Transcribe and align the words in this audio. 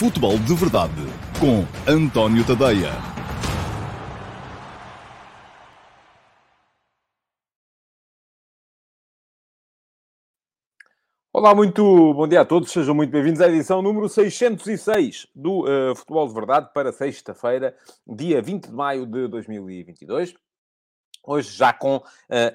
Futebol 0.00 0.38
de 0.38 0.54
Verdade 0.54 0.94
com 1.38 1.66
António 1.86 2.42
Tadeia. 2.46 2.88
Olá, 11.30 11.54
muito 11.54 12.14
bom 12.14 12.26
dia 12.26 12.40
a 12.40 12.46
todos, 12.46 12.72
sejam 12.72 12.94
muito 12.94 13.10
bem-vindos 13.10 13.42
à 13.42 13.48
edição 13.48 13.82
número 13.82 14.08
606 14.08 15.26
do 15.34 15.64
uh, 15.64 15.94
Futebol 15.94 16.26
de 16.28 16.32
Verdade 16.32 16.70
para 16.72 16.92
sexta-feira, 16.92 17.76
dia 18.06 18.40
20 18.40 18.68
de 18.68 18.72
maio 18.72 19.04
de 19.04 19.28
2022. 19.28 20.34
Hoje 21.22 21.50
já 21.50 21.72
com 21.72 21.96
uh, 21.96 22.02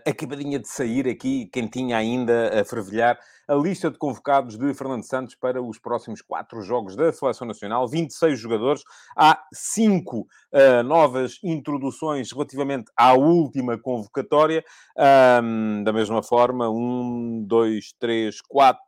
acabadinha 0.07 0.57
de 0.57 0.67
sair 0.67 1.07
aqui, 1.07 1.45
quem 1.53 1.67
tinha 1.67 1.97
ainda 1.97 2.61
a 2.61 2.65
fervilhar, 2.65 3.19
a 3.47 3.53
lista 3.53 3.91
de 3.91 3.97
convocados 3.97 4.57
de 4.57 4.73
Fernando 4.73 5.03
Santos 5.03 5.35
para 5.35 5.61
os 5.61 5.77
próximos 5.77 6.21
quatro 6.21 6.61
jogos 6.61 6.95
da 6.95 7.13
Seleção 7.13 7.47
Nacional. 7.47 7.87
26 7.87 8.39
jogadores. 8.39 8.83
Há 9.15 9.39
cinco 9.53 10.27
uh, 10.51 10.83
novas 10.83 11.39
introduções 11.43 12.31
relativamente 12.31 12.91
à 12.97 13.13
última 13.13 13.77
convocatória. 13.77 14.63
Um, 15.43 15.83
da 15.83 15.93
mesma 15.93 16.23
forma, 16.23 16.67
um, 16.69 17.43
dois, 17.45 17.93
três, 17.99 18.41
quatro, 18.41 18.81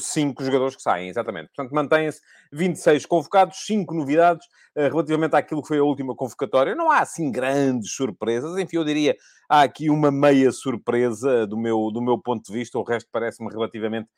cinco 0.00 0.44
jogadores 0.44 0.76
que 0.76 0.82
saem, 0.82 1.08
exatamente. 1.08 1.48
Portanto, 1.54 1.74
mantêm-se 1.74 2.20
26 2.52 3.06
convocados, 3.06 3.58
5 3.66 3.94
novidades 3.94 4.46
uh, 4.76 4.88
relativamente 4.88 5.34
àquilo 5.34 5.62
que 5.62 5.68
foi 5.68 5.78
a 5.78 5.84
última 5.84 6.14
convocatória. 6.14 6.74
Não 6.74 6.90
há, 6.90 7.00
assim, 7.00 7.30
grandes 7.30 7.92
surpresas. 7.92 8.56
Enfim, 8.58 8.76
eu 8.76 8.84
diria, 8.84 9.16
há 9.48 9.62
aqui 9.62 9.90
uma 9.90 10.10
meia 10.10 10.50
surpresa 10.52 11.46
do 11.46 11.56
meu, 11.56 11.90
do 11.90 12.00
meu 12.00 12.18
ponto 12.18 12.44
de 12.44 12.52
vista. 12.52 12.78
O 12.78 12.82
resto 12.82 13.08
parece-me 13.12 13.50
relativamente 13.50 14.08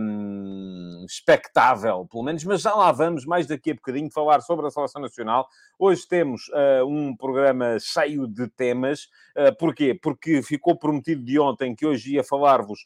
um, 0.00 1.04
expectável, 1.08 2.06
pelo 2.10 2.24
menos, 2.24 2.44
mas 2.44 2.60
já 2.60 2.74
lá 2.74 2.90
vamos, 2.92 3.24
mais 3.24 3.46
daqui 3.46 3.70
a 3.70 3.74
bocadinho, 3.74 4.10
falar 4.10 4.40
sobre 4.40 4.66
a 4.66 4.70
Seleção 4.70 5.00
Nacional. 5.00 5.46
Hoje 5.78 6.06
temos 6.06 6.48
uh, 6.48 6.86
um 6.86 7.16
programa 7.16 7.78
cheio 7.80 8.26
de 8.26 8.48
temas. 8.48 9.04
Uh, 9.36 9.56
porquê? 9.58 9.98
Porque 10.00 10.42
ficou 10.42 10.76
prometido 10.76 11.24
de 11.24 11.38
ontem 11.38 11.74
que 11.74 11.86
hoje 11.86 12.14
ia 12.14 12.24
falar-vos 12.24 12.80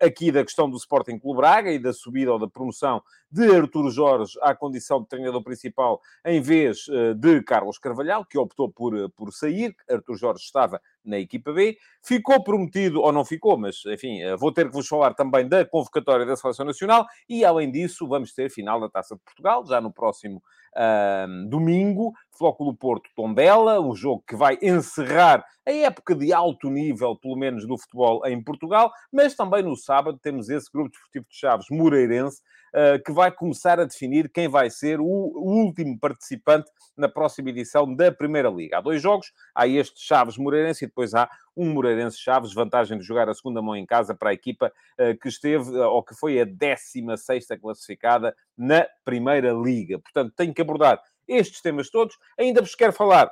aqui 0.00 0.30
da 0.30 0.44
questão 0.44 0.68
do 0.68 0.76
Sporting 0.76 1.18
Clube 1.18 1.38
Braga 1.38 1.70
e 1.70 1.78
da 1.78 1.92
subida 1.92 2.32
ou 2.32 2.38
da 2.38 2.48
promoção 2.48 3.02
de 3.30 3.54
Arturo 3.54 3.90
Jorge 3.90 4.38
à 4.42 4.54
condição 4.54 5.02
de 5.02 5.08
treinador 5.08 5.42
principal 5.42 6.00
em 6.24 6.40
vez 6.40 6.86
de 7.16 7.42
Carlos 7.42 7.78
Carvalhal, 7.78 8.24
que 8.24 8.38
optou 8.38 8.70
por, 8.70 9.10
por 9.10 9.32
sair. 9.32 9.74
Arturo 9.90 10.16
Jorge 10.16 10.44
estava 10.44 10.80
na 11.04 11.18
equipa 11.18 11.52
B. 11.52 11.76
Ficou 12.02 12.42
prometido, 12.42 13.00
ou 13.00 13.12
não 13.12 13.24
ficou, 13.24 13.56
mas 13.56 13.82
enfim, 13.86 14.20
vou 14.38 14.52
ter 14.52 14.66
que 14.66 14.72
vos 14.72 14.86
falar 14.86 15.14
também 15.14 15.48
da 15.48 15.64
convocatória 15.64 16.24
da 16.24 16.36
Seleção 16.36 16.64
Nacional 16.64 17.06
e, 17.28 17.44
além 17.44 17.70
disso, 17.70 18.06
vamos 18.06 18.32
ter 18.32 18.50
final 18.50 18.80
da 18.80 18.88
Taça 18.88 19.14
de 19.14 19.20
Portugal, 19.22 19.66
já 19.66 19.80
no 19.80 19.92
próximo 19.92 20.42
uh, 20.76 21.48
domingo. 21.48 22.12
Flóculo 22.30 22.74
Porto 22.74 23.08
Tondela, 23.14 23.80
um 23.80 23.94
jogo 23.94 24.24
que 24.26 24.36
vai 24.36 24.58
encerrar 24.60 25.44
a 25.66 25.72
época 25.72 26.14
de 26.14 26.32
alto 26.32 26.70
nível, 26.70 27.16
pelo 27.16 27.36
menos 27.36 27.66
do 27.66 27.78
futebol 27.78 28.26
em 28.26 28.42
Portugal, 28.42 28.92
mas 29.12 29.34
também 29.34 29.62
no 29.62 29.76
sábado 29.76 30.18
temos 30.22 30.48
esse 30.50 30.70
grupo 30.70 30.90
desportivo 30.90 31.26
de 31.28 31.36
Chaves 31.36 31.66
Moreirense, 31.70 32.42
uh, 32.74 33.02
que 33.02 33.12
vai 33.12 33.30
começar 33.32 33.80
a 33.80 33.84
definir 33.84 34.30
quem 34.30 34.48
vai 34.48 34.68
ser 34.68 35.00
o, 35.00 35.04
último 35.06 35.98
participante 35.98 36.70
na 36.96 37.08
próxima 37.08 37.50
edição 37.50 37.92
da 37.94 38.12
Primeira 38.12 38.50
Liga. 38.50 38.78
Há 38.78 38.80
dois 38.80 39.00
jogos, 39.00 39.32
há 39.54 39.66
este 39.66 40.00
Chaves 40.00 40.36
Moreirense 40.36 40.84
e 40.84 40.88
depois 40.88 41.14
há 41.14 41.28
um 41.56 41.72
Moreirense 41.72 42.18
Chaves, 42.18 42.52
vantagem 42.52 42.98
de 42.98 43.04
jogar 43.04 43.28
a 43.28 43.34
segunda 43.34 43.62
mão 43.62 43.76
em 43.76 43.86
casa 43.86 44.14
para 44.14 44.30
a 44.30 44.34
equipa 44.34 44.72
uh, 45.00 45.18
que 45.18 45.28
esteve, 45.28 45.70
uh, 45.70 45.88
ou 45.88 46.02
que 46.02 46.14
foi 46.14 46.40
a 46.40 46.44
16 46.44 47.46
classificada 47.60 48.34
na 48.56 48.86
Primeira 49.04 49.52
Liga. 49.52 49.98
Portanto, 49.98 50.32
tenho 50.36 50.52
que 50.52 50.60
abordar 50.60 51.00
estes 51.26 51.62
temas 51.62 51.88
todos. 51.88 52.16
Ainda 52.38 52.60
vos 52.60 52.74
quero 52.74 52.92
falar 52.92 53.30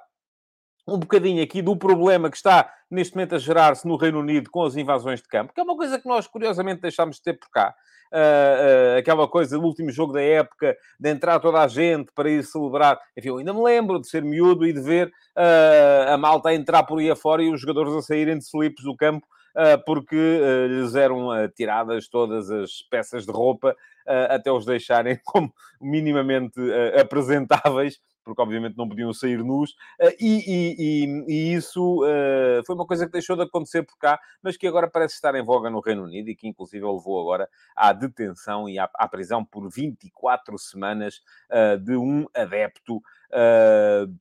um 0.86 0.98
bocadinho 0.98 1.42
aqui 1.42 1.62
do 1.62 1.76
problema 1.76 2.30
que 2.30 2.36
está 2.36 2.72
neste 2.90 3.14
momento 3.14 3.34
a 3.34 3.38
gerar-se 3.38 3.86
no 3.86 3.96
Reino 3.96 4.20
Unido 4.20 4.50
com 4.50 4.64
as 4.64 4.76
invasões 4.76 5.22
de 5.22 5.28
campo, 5.28 5.52
que 5.54 5.60
é 5.60 5.62
uma 5.62 5.76
coisa 5.76 5.98
que 5.98 6.06
nós 6.06 6.26
curiosamente 6.26 6.82
deixámos 6.82 7.16
de 7.16 7.22
ter 7.22 7.34
por 7.34 7.48
cá. 7.50 7.74
Uh, 8.12 8.96
uh, 8.96 8.98
aquela 8.98 9.26
coisa 9.26 9.56
do 9.56 9.64
último 9.64 9.90
jogo 9.90 10.12
da 10.12 10.20
época, 10.20 10.76
de 11.00 11.08
entrar 11.08 11.40
toda 11.40 11.62
a 11.62 11.68
gente 11.68 12.12
para 12.14 12.28
ir 12.28 12.44
celebrar. 12.44 13.00
Enfim, 13.16 13.28
eu 13.28 13.38
ainda 13.38 13.54
me 13.54 13.62
lembro 13.62 13.98
de 13.98 14.06
ser 14.06 14.22
miúdo 14.22 14.66
e 14.66 14.72
de 14.72 14.82
ver 14.82 15.06
uh, 15.08 16.12
a 16.12 16.18
malta 16.18 16.50
a 16.50 16.54
entrar 16.54 16.82
por 16.82 16.98
aí 16.98 17.10
afora 17.10 17.42
e 17.42 17.50
os 17.50 17.58
jogadores 17.58 17.94
a 17.94 18.02
saírem 18.02 18.36
de 18.36 18.44
slips 18.44 18.84
do 18.84 18.96
campo 18.96 19.26
porque 19.84 20.16
lhes 20.70 20.94
eram 20.94 21.28
tiradas 21.54 22.08
todas 22.08 22.50
as 22.50 22.80
peças 22.90 23.26
de 23.26 23.32
roupa 23.32 23.76
até 24.06 24.50
os 24.50 24.64
deixarem 24.64 25.20
como 25.26 25.52
minimamente 25.78 26.58
apresentáveis 26.98 28.00
porque 28.24 28.40
obviamente 28.40 28.76
não 28.76 28.88
podiam 28.88 29.12
sair 29.12 29.42
nus, 29.42 29.74
eh, 29.98 30.16
e, 30.20 30.44
e, 30.46 31.24
e, 31.28 31.54
isso 31.54 32.02
uh, 32.04 32.64
foi 32.66 32.74
uma 32.74 32.86
coisa 32.86 33.06
que 33.06 33.12
deixou 33.12 33.36
de 33.36 33.42
acontecer 33.42 33.82
por 33.82 33.98
cá, 33.98 34.18
mas 34.42 34.56
que 34.56 34.66
agora 34.66 34.88
parece 34.88 35.14
estar 35.14 35.34
em 35.34 35.44
voga 35.44 35.70
no 35.70 35.80
Reino 35.80 36.04
Unido 36.04 36.28
e 36.28 36.36
que 36.36 36.48
inclusive 36.48 36.84
levou 36.84 37.20
agora 37.20 37.48
à 37.74 37.92
detenção 37.92 38.68
e 38.68 38.78
à, 38.78 38.88
à 38.94 39.08
prisão 39.08 39.44
por 39.44 39.68
24 39.68 40.58
semanas 40.58 41.20
uh, 41.50 41.78
de 41.78 41.96
um 41.96 42.26
adepto, 42.34 43.00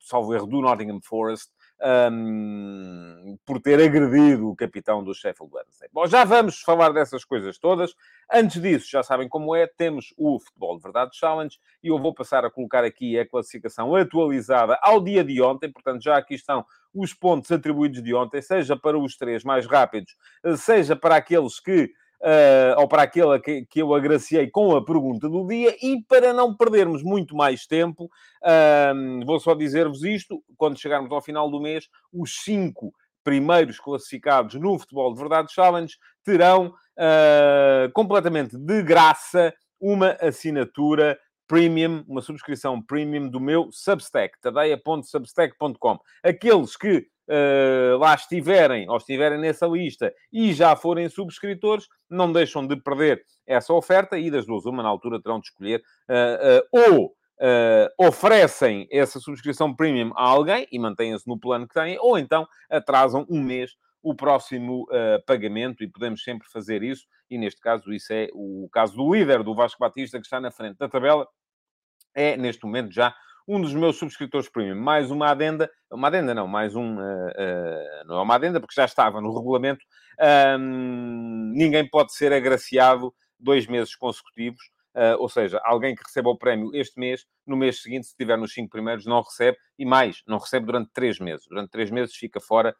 salvo 0.00 0.34
erro, 0.34 0.46
do 0.46 0.62
Nottingham 0.62 1.00
Forest, 1.02 1.50
um, 1.82 3.36
por 3.44 3.60
ter 3.60 3.80
agredido 3.80 4.48
o 4.48 4.56
capitão 4.56 5.02
do 5.02 5.14
Sheffield 5.14 5.52
Wednesday. 5.52 5.88
Bom, 5.92 6.06
já 6.06 6.24
vamos 6.24 6.60
falar 6.60 6.92
dessas 6.92 7.24
coisas 7.24 7.58
todas. 7.58 7.94
Antes 8.32 8.60
disso, 8.60 8.88
já 8.90 9.02
sabem 9.02 9.28
como 9.28 9.54
é, 9.54 9.66
temos 9.66 10.14
o 10.16 10.38
Futebol 10.38 10.76
de 10.76 10.82
Verdade 10.82 11.16
Challenge 11.16 11.58
e 11.82 11.88
eu 11.88 11.98
vou 11.98 12.14
passar 12.14 12.44
a 12.44 12.50
colocar 12.50 12.84
aqui 12.84 13.18
a 13.18 13.28
classificação 13.28 13.94
atualizada 13.96 14.78
ao 14.82 15.02
dia 15.02 15.24
de 15.24 15.42
ontem, 15.42 15.70
portanto, 15.70 16.02
já 16.02 16.16
aqui 16.16 16.34
estão 16.34 16.64
os 16.94 17.14
pontos 17.14 17.50
atribuídos 17.50 18.02
de 18.02 18.14
ontem, 18.14 18.40
seja 18.40 18.76
para 18.76 18.98
os 18.98 19.16
três 19.16 19.42
mais 19.42 19.66
rápidos, 19.66 20.14
seja 20.56 20.94
para 20.94 21.16
aqueles 21.16 21.58
que 21.58 21.90
uh, 22.22 22.80
ou 22.80 22.88
para 22.88 23.02
aquela 23.02 23.40
que, 23.40 23.66
que 23.66 23.82
eu 23.82 23.94
agraciei 23.94 24.48
com 24.48 24.74
a 24.74 24.84
pergunta 24.84 25.28
do 25.28 25.46
dia, 25.46 25.76
e 25.82 26.02
para 26.02 26.32
não 26.32 26.56
perdermos 26.56 27.02
muito 27.02 27.36
mais 27.36 27.66
tempo, 27.66 28.04
uh, 28.04 29.26
vou 29.26 29.38
só 29.40 29.54
dizer-vos 29.54 30.04
isto: 30.04 30.42
quando 30.56 30.78
chegarmos 30.78 31.12
ao 31.12 31.20
final 31.20 31.50
do 31.50 31.60
mês, 31.60 31.88
os 32.12 32.36
cinco 32.42 32.92
primeiros 33.24 33.78
classificados 33.78 34.54
no 34.54 34.78
Futebol 34.78 35.12
de 35.12 35.20
Verdade 35.20 35.52
Challenge 35.52 35.94
terão 36.24 36.68
uh, 36.68 37.92
completamente 37.92 38.56
de 38.56 38.82
graça 38.82 39.52
uma 39.80 40.16
assinatura 40.20 41.18
premium, 41.46 42.04
uma 42.08 42.22
subscrição 42.22 42.80
premium 42.80 43.28
do 43.28 43.40
meu 43.40 43.68
Substack, 43.70 44.40
tadeia.substack.com. 44.40 45.98
Aqueles 46.22 46.76
que 46.76 47.06
uh, 47.32 47.98
lá 47.98 48.14
estiverem, 48.14 48.88
ou 48.88 48.96
estiverem 48.96 49.38
nessa 49.38 49.66
lista 49.66 50.12
e 50.30 50.52
já 50.52 50.76
forem 50.76 51.08
subscritores, 51.08 51.86
não 52.10 52.30
deixam 52.30 52.66
de 52.66 52.76
perder 52.76 53.22
essa 53.46 53.72
oferta 53.72 54.18
e 54.18 54.30
das 54.30 54.46
duas, 54.46 54.66
uma 54.66 54.82
na 54.82 54.88
altura 54.88 55.20
terão 55.20 55.40
de 55.40 55.46
escolher 55.46 55.82
uh, 56.08 56.78
uh, 56.78 56.90
ou 56.90 57.16
oferecem 57.98 58.86
essa 58.88 59.18
subscrição 59.18 59.74
premium 59.74 60.12
a 60.14 60.22
alguém 60.22 60.64
e 60.70 60.78
mantêm-se 60.78 61.26
no 61.26 61.36
plano 61.36 61.66
que 61.66 61.74
têm, 61.74 61.98
ou 61.98 62.16
então 62.16 62.46
atrasam 62.70 63.26
um 63.28 63.42
mês 63.42 63.72
o 64.02 64.14
próximo 64.14 64.82
uh, 64.84 65.24
pagamento 65.24 65.82
e 65.82 65.88
podemos 65.88 66.22
sempre 66.24 66.48
fazer 66.50 66.82
isso. 66.82 67.06
E 67.30 67.38
neste 67.38 67.60
caso, 67.60 67.92
isso 67.92 68.12
é 68.12 68.28
o 68.34 68.68
caso 68.72 68.96
do 68.96 69.14
líder 69.14 69.42
do 69.42 69.54
Vasco 69.54 69.78
Batista, 69.78 70.18
que 70.18 70.26
está 70.26 70.40
na 70.40 70.50
frente 70.50 70.76
da 70.76 70.88
tabela, 70.88 71.26
é 72.14 72.36
neste 72.36 72.64
momento 72.64 72.92
já 72.92 73.14
um 73.46 73.60
dos 73.60 73.74
meus 73.74 73.96
subscritores 73.96 74.48
premium. 74.48 74.80
Mais 74.80 75.10
uma 75.10 75.30
adenda, 75.30 75.70
uma 75.90 76.08
adenda 76.08 76.34
não, 76.34 76.46
mais 76.46 76.74
um, 76.74 76.96
uh, 76.96 77.00
uh, 77.00 78.06
não 78.06 78.18
é 78.18 78.22
uma 78.22 78.34
adenda, 78.34 78.60
porque 78.60 78.74
já 78.74 78.84
estava 78.84 79.20
no 79.20 79.36
regulamento, 79.36 79.84
ninguém 80.58 81.88
pode 81.88 82.14
ser 82.14 82.32
agraciado 82.32 83.12
dois 83.38 83.66
meses 83.66 83.96
consecutivos, 83.96 84.60
uh, 84.94 85.18
ou 85.18 85.28
seja, 85.28 85.60
alguém 85.64 85.94
que 85.94 86.02
receba 86.04 86.30
o 86.30 86.38
prémio 86.38 86.70
este 86.74 86.98
mês, 86.98 87.26
no 87.46 87.56
mês 87.56 87.82
seguinte, 87.82 88.06
se 88.06 88.12
estiver 88.12 88.38
nos 88.38 88.52
cinco 88.52 88.70
primeiros, 88.70 89.04
não 89.04 89.20
recebe, 89.20 89.58
e 89.78 89.84
mais, 89.84 90.22
não 90.26 90.38
recebe 90.38 90.66
durante 90.66 90.90
três 90.92 91.18
meses. 91.18 91.44
Durante 91.48 91.70
três 91.70 91.90
meses 91.90 92.14
fica 92.14 92.40
fora 92.40 92.74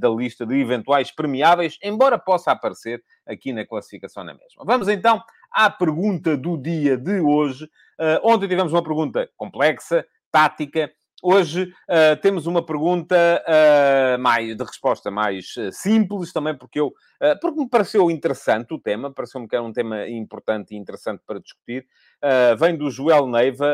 da 0.00 0.08
lista 0.08 0.46
de 0.46 0.58
eventuais 0.58 1.10
premiáveis, 1.10 1.76
embora 1.82 2.18
possa 2.18 2.52
aparecer 2.52 3.02
aqui 3.26 3.52
na 3.52 3.66
classificação 3.66 4.24
na 4.24 4.32
mesma. 4.32 4.64
Vamos 4.64 4.88
então 4.88 5.22
à 5.52 5.70
pergunta 5.70 6.36
do 6.36 6.56
dia 6.56 6.96
de 6.96 7.20
hoje, 7.20 7.68
Uh, 7.98 8.20
ontem 8.22 8.46
tivemos 8.46 8.72
uma 8.72 8.82
pergunta 8.82 9.28
complexa, 9.36 10.06
tática. 10.30 10.88
Hoje 11.20 11.64
uh, 11.64 12.16
temos 12.22 12.46
uma 12.46 12.64
pergunta 12.64 13.16
uh, 13.44 14.22
mais, 14.22 14.56
de 14.56 14.62
resposta 14.62 15.10
mais 15.10 15.52
simples, 15.72 16.32
também 16.32 16.56
porque 16.56 16.78
eu 16.80 16.92
porque 17.40 17.58
me 17.58 17.68
pareceu 17.68 18.08
interessante 18.12 18.72
o 18.72 18.78
tema, 18.78 19.12
pareceu-me 19.12 19.48
que 19.48 19.56
era 19.56 19.64
um 19.64 19.72
tema 19.72 20.06
importante 20.06 20.72
e 20.72 20.78
interessante 20.78 21.20
para 21.26 21.40
discutir. 21.40 21.84
vem 22.56 22.76
do 22.76 22.88
Joel 22.92 23.26
Neiva, 23.26 23.66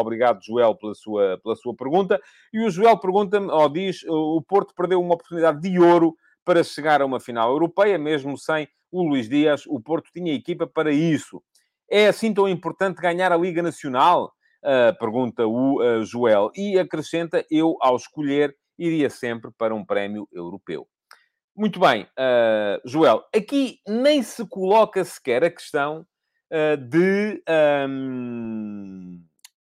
obrigado 0.00 0.42
Joel 0.42 0.74
pela 0.74 0.94
sua, 0.94 1.38
pela 1.42 1.54
sua 1.54 1.76
pergunta. 1.76 2.18
E 2.50 2.64
o 2.64 2.70
Joel 2.70 2.96
pergunta-me, 2.96 3.50
ou 3.50 3.68
diz, 3.68 4.02
o 4.08 4.40
Porto 4.40 4.72
perdeu 4.74 5.02
uma 5.02 5.16
oportunidade 5.16 5.60
de 5.60 5.78
ouro 5.78 6.16
para 6.48 6.64
chegar 6.64 7.02
a 7.02 7.04
uma 7.04 7.20
final 7.20 7.50
europeia, 7.50 7.98
mesmo 7.98 8.38
sem 8.38 8.66
o 8.90 9.02
Luís 9.02 9.28
Dias, 9.28 9.66
o 9.66 9.78
Porto 9.78 10.10
tinha 10.10 10.32
equipa 10.32 10.66
para 10.66 10.90
isso. 10.90 11.42
É 11.90 12.06
assim 12.08 12.32
tão 12.32 12.48
importante 12.48 13.02
ganhar 13.02 13.30
a 13.30 13.36
Liga 13.36 13.62
Nacional? 13.62 14.32
Uh, 14.64 14.98
pergunta 14.98 15.46
o 15.46 15.82
uh, 15.82 16.02
Joel. 16.06 16.50
E 16.56 16.78
acrescenta, 16.78 17.44
eu, 17.50 17.76
ao 17.82 17.96
escolher, 17.96 18.56
iria 18.78 19.10
sempre 19.10 19.50
para 19.58 19.74
um 19.74 19.84
prémio 19.84 20.26
europeu. 20.32 20.88
Muito 21.54 21.78
bem, 21.78 22.04
uh, 22.04 22.80
Joel, 22.82 23.22
aqui 23.36 23.80
nem 23.86 24.22
se 24.22 24.48
coloca 24.48 25.04
sequer 25.04 25.44
a 25.44 25.50
questão 25.50 26.06
de, 26.88 27.42
um, 27.86 29.22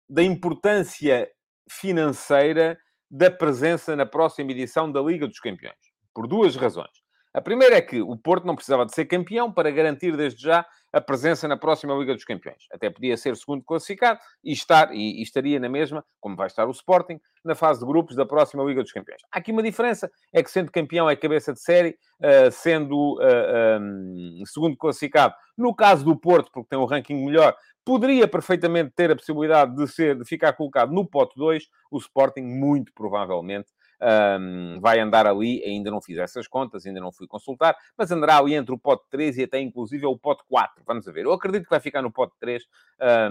da 0.10 0.22
importância 0.22 1.32
financeira 1.70 2.78
da 3.10 3.32
presença 3.32 3.96
na 3.96 4.06
próxima 4.06 4.52
edição 4.52 4.92
da 4.92 5.02
Liga 5.02 5.26
dos 5.26 5.40
Campeões. 5.40 5.93
Por 6.14 6.28
duas 6.28 6.56
razões. 6.56 7.04
A 7.34 7.42
primeira 7.42 7.76
é 7.76 7.82
que 7.82 8.00
o 8.00 8.16
Porto 8.16 8.46
não 8.46 8.56
precisava 8.56 8.86
de 8.86 8.94
ser 8.94 9.06
campeão 9.06 9.52
para 9.52 9.72
garantir 9.72 10.16
desde 10.16 10.44
já 10.44 10.64
a 10.94 11.02
presença 11.02 11.48
na 11.48 11.58
próxima 11.58 11.96
Liga 11.96 12.14
dos 12.14 12.24
Campeões. 12.24 12.68
Até 12.72 12.92
podia 12.92 13.18
ser 13.18 13.36
segundo 13.36 13.64
classificado 13.64 14.20
e 14.44 14.54
estar 14.54 14.94
e, 14.94 15.20
e, 15.20 15.24
estaria 15.24 15.60
na 15.60 15.68
mesma, 15.68 16.06
como 16.22 16.36
vai 16.36 16.46
estar 16.46 16.68
o 16.68 16.72
Sporting, 16.72 17.20
na 17.44 17.56
fase 17.56 17.80
de 17.80 17.88
grupos 17.88 18.16
da 18.16 18.24
próxima 18.24 18.64
Liga 18.64 18.84
dos 18.84 18.92
Campeões. 18.92 19.20
Há 19.32 19.40
aqui 19.40 19.52
uma 19.52 19.64
diferença, 19.64 20.12
é 20.32 20.44
que 20.44 20.52
sendo 20.52 20.72
campeão 20.72 21.10
é 21.10 21.16
cabeça 21.16 21.52
de 21.52 21.60
série, 21.60 21.98
uh, 22.22 22.52
sendo 22.52 23.16
uh, 23.16 23.22
eh, 23.22 23.80
um, 23.80 24.38
ehm, 24.40 24.46
segundo 24.46 24.78
classificado, 24.78 25.34
no 25.58 25.74
caso 25.74 26.06
do 26.06 26.16
Porto, 26.16 26.52
porque 26.54 26.70
tem 26.70 26.78
um 26.78 26.86
ranking 26.86 27.26
melhor, 27.26 27.56
poderia 27.84 28.28
perfeitamente 28.28 28.92
ter 28.96 29.10
a 29.10 29.16
possibilidade 29.16 29.76
de, 29.76 29.88
ser, 29.88 30.16
de 30.20 30.26
ficar 30.26 30.54
colocado 30.54 30.94
no 30.94 31.04
pote 31.04 31.34
2, 31.36 31.64
o 31.90 31.98
Sporting 31.98 32.44
muito 32.44 32.94
provavelmente 32.94 33.72
um, 34.04 34.80
vai 34.82 35.00
andar 35.00 35.26
ali, 35.26 35.64
ainda 35.64 35.90
não 35.90 36.02
fiz 36.02 36.18
essas 36.18 36.48
contas, 36.48 36.86
ainda 36.86 37.00
não 37.00 37.12
fui 37.12 37.28
consultar, 37.28 37.76
mas 37.98 38.12
andará 38.12 38.38
ali 38.38 38.54
entre 38.54 38.74
o 38.74 38.78
pote 38.78 39.04
3 39.10 39.38
e 39.38 39.44
até 39.44 39.60
inclusive 39.60 40.06
o 40.06 40.18
pote 40.18 40.44
4. 40.50 40.84
Vamos 40.86 41.06
ver. 41.06 41.26
Eu 41.26 41.34
acredito 41.34 41.64
que 41.64 41.70
vai 41.70 41.80
ficar 41.80 42.02
no 42.02 42.12
pote 42.12 42.34
3, 42.40 42.64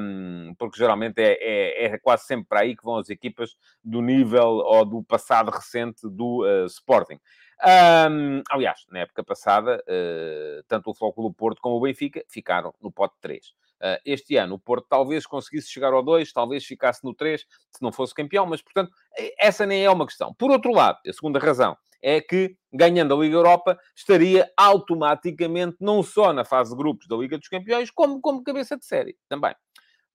um, 0.01 0.55
porque 0.59 0.79
geralmente 0.79 1.21
é, 1.21 1.33
é, 1.41 1.85
é, 1.87 1.99
quase 1.99 2.25
sempre 2.25 2.47
para 2.49 2.61
aí 2.61 2.77
que 2.77 2.85
vão 2.85 2.97
as 2.97 3.11
equipas 3.11 3.55
do 3.85 4.01
nível 4.01 4.47
ou 4.47 4.85
do 4.85 5.03
passado 5.03 5.51
recente 5.51 6.09
do 6.09 6.45
uh, 6.45 6.67
Sporting. 6.67 7.19
Um, 7.65 8.43
aliás, 8.51 8.85
na 8.91 9.01
época 9.01 9.23
passada, 9.23 9.83
uh, 9.87 10.65
tanto 10.67 10.91
o 10.91 10.95
Flóculo 10.95 11.33
Porto 11.33 11.61
como 11.61 11.77
o 11.77 11.81
Benfica 11.81 12.25
ficaram 12.29 12.75
no 12.83 12.91
pote 12.91 13.15
3. 13.21 13.55
Uh, 13.83 13.99
este 14.05 14.37
ano, 14.37 14.55
o 14.55 14.59
Porto 14.61 14.87
talvez 14.89 15.27
conseguisse 15.27 15.69
chegar 15.69 15.93
ao 15.93 16.03
2, 16.05 16.33
talvez 16.33 16.65
ficasse 16.65 17.03
no 17.03 17.13
3, 17.13 17.41
se 17.41 17.83
não 17.83 17.91
fosse 17.91 18.15
campeão, 18.15 18.47
mas, 18.47 18.63
portanto, 18.63 18.93
essa 19.37 19.67
nem 19.67 19.85
é 19.85 19.91
uma 19.91 20.07
questão. 20.07 20.33
Por 20.35 20.51
outro 20.53 20.73
lado, 20.73 20.99
a 21.07 21.13
segunda 21.13 21.41
razão 21.41 21.77
é 22.03 22.21
que, 22.21 22.57
ganhando 22.73 23.15
a 23.15 23.17
Liga 23.19 23.37
Europa, 23.37 23.79
estaria 23.97 24.51
automaticamente 24.57 25.77
não 25.81 26.03
só 26.03 26.33
na 26.33 26.45
fase 26.45 26.71
de 26.71 26.77
grupos 26.77 27.07
da 27.07 27.17
Liga 27.17 27.39
dos 27.39 27.49
Campeões, 27.49 27.91
como 27.91 28.21
como 28.21 28.43
cabeça 28.43 28.77
de 28.77 28.85
série 28.85 29.17
também. 29.29 29.55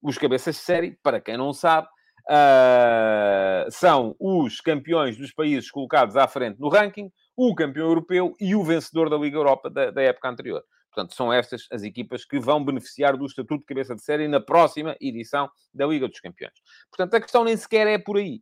Os 0.02 0.18
cabeças 0.18 0.56
de 0.56 0.62
série, 0.62 0.98
para 1.02 1.20
quem 1.20 1.38
não 1.38 1.54
sabe, 1.54 1.88
uh, 2.30 3.72
são 3.72 4.16
os 4.20 4.60
campeões 4.60 5.18
dos 5.18 5.32
países 5.32 5.72
colocados 5.72 6.16
à 6.18 6.28
frente 6.28 6.60
no 6.60 6.70
ranking, 6.70 7.10
o 7.36 7.56
campeão 7.56 7.88
europeu 7.88 8.36
e 8.40 8.56
o 8.56 8.64
vencedor 8.64 9.10
da 9.10 9.18
Liga 9.18 9.38
Europa 9.38 9.70
da, 9.70 9.92
da 9.92 10.02
época 10.02 10.30
anterior. 10.30 10.64
Portanto, 10.98 11.14
são 11.14 11.32
estas 11.32 11.68
as 11.72 11.84
equipas 11.84 12.26
que 12.26 12.40
vão 12.40 12.66
beneficiar 12.66 13.16
do 13.16 13.28
estatuto 13.28 13.60
de 13.60 13.68
cabeça 13.68 13.96
de 13.96 14.02
série 14.02 14.28
na 14.28 14.42
próxima 14.42 14.98
edição 15.00 15.48
da 15.72 15.86
Liga 15.86 16.08
dos 16.08 16.20
Campeões. 16.20 16.56
Portanto, 16.90 17.14
a 17.14 17.22
questão 17.22 17.44
nem 17.44 17.56
sequer 17.56 17.86
é 17.86 18.00
por 18.00 18.18
aí. 18.18 18.42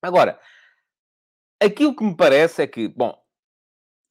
Agora, 0.00 0.38
aquilo 1.60 1.96
que 1.96 2.04
me 2.04 2.16
parece 2.16 2.62
é 2.62 2.66
que, 2.68 2.86
bom, 2.86 3.20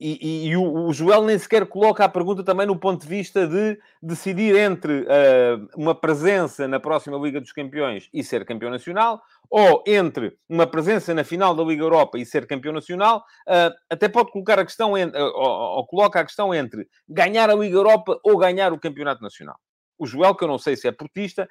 e, 0.02 0.18
e, 0.20 0.48
e 0.48 0.58
o, 0.58 0.88
o, 0.88 0.92
Joel 0.92 1.24
nem 1.24 1.38
sequer 1.38 1.68
coloca 1.68 2.04
a 2.04 2.10
pergunta 2.10 2.44
também 2.44 2.66
no 2.66 2.76
ponto 2.76 3.04
de 3.04 3.08
vista 3.08 3.48
de 3.48 3.80
decidir 4.02 4.56
entre 4.56 5.02
uh, 5.02 5.70
uma 5.78 5.94
presença 5.94 6.68
na 6.68 6.80
próxima 6.80 7.20
Liga 7.20 7.40
dos 7.40 7.52
Campeões 7.52 8.10
e 8.12 8.24
ser 8.24 8.44
campeão 8.44 8.72
nacional, 8.72 9.22
ou 9.48 9.84
entre 9.86 10.36
uma 10.50 10.66
presença 10.66 11.14
na 11.14 11.24
final 11.24 11.54
da 11.54 11.64
Liga 11.64 11.84
Europa 11.84 12.18
e 12.18 12.26
ser 12.26 12.48
campeão 12.48 12.74
nacional, 12.74 13.24
uh, 13.48 13.72
até 13.92 14.10
pode 14.10 14.32
colocar 14.32 14.58
a 14.58 14.66
questão, 14.66 14.98
en, 14.98 15.10
uh, 15.10 15.34
ou, 15.36 15.78
ou, 15.78 15.86
coloca 15.86 16.20
a 16.20 16.26
questão 16.26 16.52
entre 16.52 16.88
ganhar 17.08 17.52
a 17.52 17.54
Liga 17.54 17.76
Europa 17.76 18.20
ou 18.24 18.40
ganhar 18.40 18.74
o 18.74 18.80
Campeonato 18.80 19.22
Nacional. 19.22 19.60
O 20.00 20.08
Joel, 20.08 20.34
que 20.34 20.44
eu 20.44 20.48
não 20.48 20.58
sei 20.58 20.76
se 20.76 20.88
é 20.88 20.92
portista, 20.92 21.48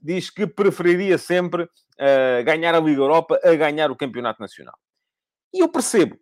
diz 0.00 0.30
que 0.30 0.46
preferiria 0.46 1.18
sempre 1.18 1.68
ganhar 2.46 2.72
a 2.72 2.78
Liga 2.78 3.00
Europa 3.00 3.36
a 3.42 3.52
ganhar 3.56 3.90
o 3.90 3.96
Campeonato 3.96 4.40
Nacional. 4.40 4.76
E 5.52 5.58
eu 5.58 5.68
percebo, 5.68 6.16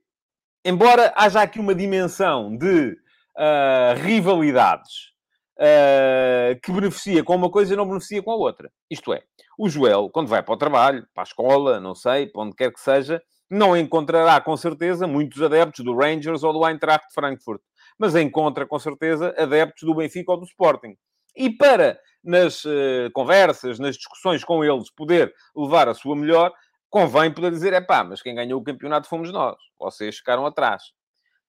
embora 0.65 1.13
haja 1.17 1.43
aqui 1.43 1.59
uma 1.59 1.75
dimensão 1.75 2.57
de 2.57 2.97
uh, 3.37 4.03
rivalidades 4.03 5.13
uh, 5.59 6.61
que 6.63 6.73
beneficia 6.73 7.25
com 7.25 7.35
uma 7.35 7.51
coisa 7.51 7.73
e 7.73 7.77
não 7.77 7.87
beneficia 7.87 8.23
com 8.23 8.31
a 8.31 8.37
outra. 8.37 8.71
Isto 8.91 9.13
é, 9.13 9.23
o 9.59 9.69
Joel, 9.69 10.11
quando 10.11 10.29
vai 10.29 10.43
para 10.43 10.55
o 10.55 10.59
trabalho, 10.59 11.07
para 11.15 11.23
a 11.23 11.25
escola, 11.25 11.81
não 11.81 11.95
sei, 11.95 12.27
para 12.27 12.43
onde 12.43 12.57
quer 12.57 12.73
que 12.73 12.81
seja, 12.81 13.23
não 13.51 13.77
encontrará 13.77 14.41
com 14.41 14.57
certeza 14.57 15.07
muitos 15.07 15.43
adeptos 15.43 15.85
do 15.85 15.95
Rangers 15.95 16.43
ou 16.43 16.53
do 16.53 16.67
Eintracht 16.67 17.07
de 17.09 17.15
Frankfurt, 17.15 17.61
mas 17.99 18.17
encontra 18.17 18.67
com 18.67 18.79
certeza 18.79 19.35
adeptos 19.37 19.83
do 19.83 19.95
Benfica 19.95 20.33
ou 20.33 20.39
do 20.39 20.47
Sporting. 20.47 20.97
E 21.37 21.51
para, 21.51 21.99
nas 22.23 22.65
uh, 22.65 23.11
conversas, 23.13 23.79
nas 23.79 23.97
discussões 23.97 24.45
com 24.45 24.65
eles, 24.65 24.91
poder 24.95 25.33
levar 25.57 25.89
a 25.89 25.95
sua 25.95 26.17
melhor, 26.17 26.53
convém 26.93 27.33
poder 27.33 27.51
dizer, 27.51 27.73
é 27.73 27.81
pá, 27.81 28.05
mas 28.05 28.21
quem 28.21 28.35
ganhou 28.35 28.61
o 28.61 28.63
campeonato 28.63 29.09
fomos 29.09 29.33
nós. 29.33 29.57
Vocês 29.79 30.19
ficaram 30.19 30.45
atrás. 30.45 30.83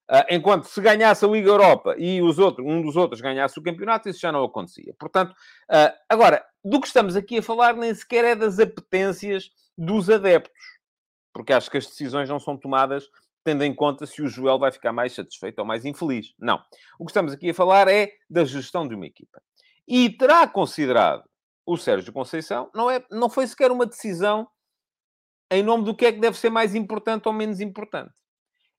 Uh, 0.09 0.23
enquanto 0.29 0.65
se 0.65 0.81
ganhasse 0.81 1.23
a 1.25 1.27
Liga 1.27 1.49
Europa 1.49 1.95
e 1.97 2.21
os 2.21 2.39
outros, 2.39 2.65
um 2.65 2.81
dos 2.81 2.95
outros 2.95 3.19
ganhasse 3.19 3.59
o 3.59 3.61
campeonato, 3.61 4.07
isso 4.07 4.21
já 4.21 4.31
não 4.31 4.43
acontecia. 4.43 4.95
Portanto, 4.97 5.31
uh, 5.31 5.93
agora, 6.07 6.45
do 6.63 6.79
que 6.79 6.87
estamos 6.87 7.17
aqui 7.17 7.39
a 7.39 7.43
falar 7.43 7.75
nem 7.75 7.93
sequer 7.93 8.23
é 8.23 8.35
das 8.35 8.57
apetências 8.57 9.51
dos 9.77 10.09
adeptos. 10.09 10.63
Porque 11.33 11.51
acho 11.51 11.69
que 11.69 11.77
as 11.77 11.87
decisões 11.87 12.29
não 12.29 12.39
são 12.39 12.57
tomadas 12.57 13.09
tendo 13.43 13.63
em 13.65 13.75
conta 13.75 14.05
se 14.05 14.21
o 14.21 14.27
Joel 14.29 14.57
vai 14.57 14.71
ficar 14.71 14.93
mais 14.93 15.13
satisfeito 15.13 15.59
ou 15.59 15.65
mais 15.65 15.83
infeliz. 15.83 16.33
Não. 16.39 16.61
O 16.97 17.03
que 17.03 17.11
estamos 17.11 17.33
aqui 17.33 17.49
a 17.49 17.53
falar 17.53 17.89
é 17.89 18.09
da 18.29 18.45
gestão 18.45 18.87
de 18.87 18.95
uma 18.95 19.05
equipa. 19.05 19.41
E 19.85 20.09
terá 20.09 20.47
considerado 20.47 21.25
o 21.65 21.75
Sérgio 21.75 22.13
Conceição, 22.13 22.69
não, 22.73 22.89
é, 22.89 23.03
não 23.11 23.29
foi 23.29 23.45
sequer 23.45 23.71
uma 23.71 23.85
decisão 23.85 24.47
em 25.51 25.63
nome 25.63 25.83
do 25.83 25.95
que 25.95 26.05
é 26.05 26.11
que 26.11 26.19
deve 26.19 26.37
ser 26.37 26.49
mais 26.49 26.75
importante 26.75 27.27
ou 27.27 27.33
menos 27.33 27.61
importante. 27.61 28.13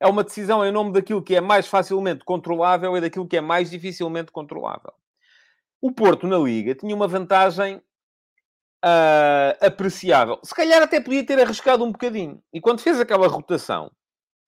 É 0.01 0.07
uma 0.07 0.25
decisão 0.25 0.65
em 0.65 0.73
nome 0.73 0.93
daquilo 0.93 1.23
que 1.23 1.37
é 1.37 1.41
mais 1.41 1.67
facilmente 1.67 2.25
controlável 2.25 2.97
e 2.97 3.01
daquilo 3.01 3.29
que 3.29 3.37
é 3.37 3.41
mais 3.41 3.71
dificilmente 3.71 4.33
controlável. 4.33 4.93
O 5.81 5.93
Porto, 5.93 6.27
na 6.27 6.39
Liga, 6.39 6.75
tinha 6.75 6.95
uma 6.95 7.07
vantagem 7.07 7.77
uh, 7.77 9.57
apreciável. 9.61 10.39
Se 10.43 10.55
calhar 10.55 10.83
até 10.83 11.01
podia 11.01 11.25
ter 11.25 11.41
arriscado 11.41 11.85
um 11.85 11.93
bocadinho. 11.93 12.43
E 12.53 12.61
quando 12.61 12.81
fez 12.81 13.01
aquela 13.01 13.29
rotação 13.29 13.91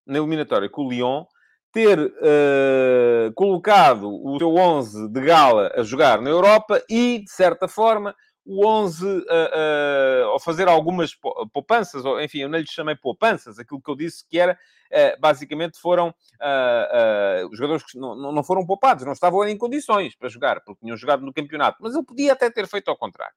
na 0.07 0.19
eliminatória 0.19 0.69
com 0.69 0.83
o 0.83 0.91
Lyon, 0.91 1.25
ter 1.73 1.99
uh, 1.99 3.33
colocado 3.35 4.09
o 4.09 4.39
seu 4.39 4.55
11 4.55 5.09
de 5.09 5.21
gala 5.21 5.73
a 5.75 5.83
jogar 5.83 6.21
na 6.21 6.31
Europa 6.31 6.83
e, 6.89 7.19
de 7.19 7.31
certa 7.31 7.69
forma, 7.69 8.15
o 8.47 8.65
11 8.65 9.05
uh, 9.05 9.19
uh, 9.19 10.25
ao 10.29 10.41
fazer 10.41 10.69
algumas 10.69 11.13
poupanças, 11.53 12.05
ou 12.05 12.21
enfim, 12.23 12.39
eu 12.39 12.49
não 12.49 12.59
lhe 12.59 12.67
chamei 12.67 12.95
poupanças, 12.95 13.59
aquilo 13.59 13.83
que 13.83 13.91
eu 13.91 13.97
disse 13.97 14.25
que 14.29 14.39
era, 14.39 14.53
uh, 14.55 15.21
basicamente 15.21 15.81
foram 15.81 16.11
uh, 16.11 17.49
os 17.51 17.59
jogadores 17.59 17.85
que 17.85 17.99
não, 17.99 18.15
não 18.15 18.45
foram 18.45 18.65
poupados, 18.65 19.05
não 19.05 19.13
estavam 19.13 19.47
em 19.49 19.59
condições 19.59 20.15
para 20.15 20.29
jogar, 20.29 20.61
porque 20.65 20.81
tinham 20.81 20.97
jogado 20.97 21.27
no 21.27 21.33
campeonato, 21.33 21.79
mas 21.81 21.95
ele 21.95 22.05
podia 22.05 22.35
até 22.35 22.49
ter 22.49 22.69
feito 22.69 22.89
ao 22.89 22.97
contrário. 22.97 23.35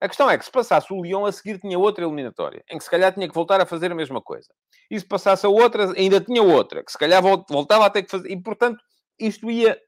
A 0.00 0.08
questão 0.08 0.30
é 0.30 0.38
que 0.38 0.44
se 0.44 0.50
passasse 0.50 0.92
o 0.92 1.02
Lyon, 1.02 1.26
a 1.26 1.32
seguir 1.32 1.58
tinha 1.58 1.78
outra 1.78 2.04
eliminatória, 2.04 2.64
em 2.70 2.78
que 2.78 2.84
se 2.84 2.90
calhar 2.90 3.12
tinha 3.12 3.28
que 3.28 3.34
voltar 3.34 3.60
a 3.60 3.66
fazer 3.66 3.92
a 3.92 3.96
mesma 3.96 4.22
coisa. 4.22 4.48
E 4.90 4.98
se 4.98 5.04
passasse 5.04 5.44
a 5.44 5.48
outra, 5.48 5.92
ainda 5.92 6.20
tinha 6.20 6.42
outra, 6.42 6.82
que 6.84 6.92
se 6.92 6.96
calhar 6.96 7.20
voltava 7.20 7.84
a 7.84 7.90
ter 7.90 8.04
que 8.04 8.10
fazer. 8.10 8.30
E, 8.30 8.40
portanto, 8.40 8.82
isto 9.18 9.50
ia 9.50 9.78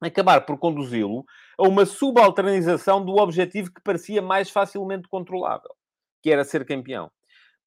acabar 0.00 0.42
por 0.42 0.58
conduzi-lo 0.58 1.24
a 1.58 1.62
uma 1.62 1.86
subalternização 1.86 3.04
do 3.04 3.16
objetivo 3.16 3.72
que 3.72 3.80
parecia 3.80 4.22
mais 4.22 4.50
facilmente 4.50 5.08
controlável, 5.08 5.70
que 6.22 6.30
era 6.30 6.44
ser 6.44 6.64
campeão. 6.64 7.10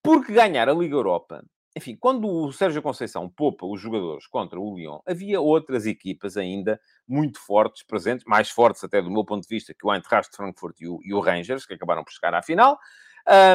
Porque 0.04 0.34
ganhar 0.34 0.70
a 0.70 0.74
Liga 0.74 0.96
Europa, 0.96 1.44
enfim, 1.76 1.96
quando 1.96 2.28
o 2.28 2.52
Sérgio 2.54 2.82
Conceição 2.82 3.30
poupa 3.30 3.66
os 3.66 3.82
jogadores 3.82 4.28
contra 4.28 4.60
o 4.60 4.76
Lyon, 4.76 5.00
havia 5.06 5.42
outras 5.42 5.86
equipas 5.86 6.38
ainda 6.38 6.80
muito 7.08 7.40
fortes 7.40 7.84
presentes, 7.84 8.24
mais 8.26 8.50
fortes 8.50 8.84
até 8.84 9.02
do 9.02 9.12
meu 9.12 9.26
ponto 9.26 9.42
de 9.42 9.54
vista 9.54 9.74
que 9.74 9.86
o 9.86 9.94
Eintracht 9.94 10.36
Frankfurt 10.36 10.80
e 10.80 10.88
o, 10.88 11.00
e 11.04 11.14
o 11.14 11.20
Rangers, 11.20 11.66
que 11.66 11.74
acabaram 11.74 12.04
por 12.04 12.14
chegar 12.14 12.34
à 12.34 12.42
final, 12.42 12.78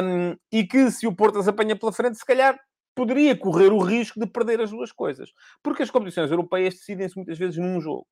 um, 0.03 0.35
e 0.51 0.65
que 0.65 0.91
se 0.91 1.07
o 1.07 1.15
Porto 1.15 1.39
as 1.39 1.47
apanha 1.47 1.75
pela 1.75 1.91
frente, 1.91 2.17
se 2.17 2.25
calhar 2.25 2.59
poderia 2.93 3.35
correr 3.35 3.71
o 3.71 3.79
risco 3.79 4.19
de 4.19 4.27
perder 4.27 4.61
as 4.61 4.69
duas 4.69 4.91
coisas. 4.91 5.31
Porque 5.63 5.81
as 5.81 5.89
competições 5.89 6.29
europeias 6.29 6.75
decidem-se 6.75 7.15
muitas 7.15 7.37
vezes 7.37 7.57
num 7.57 7.79
jogo 7.79 8.05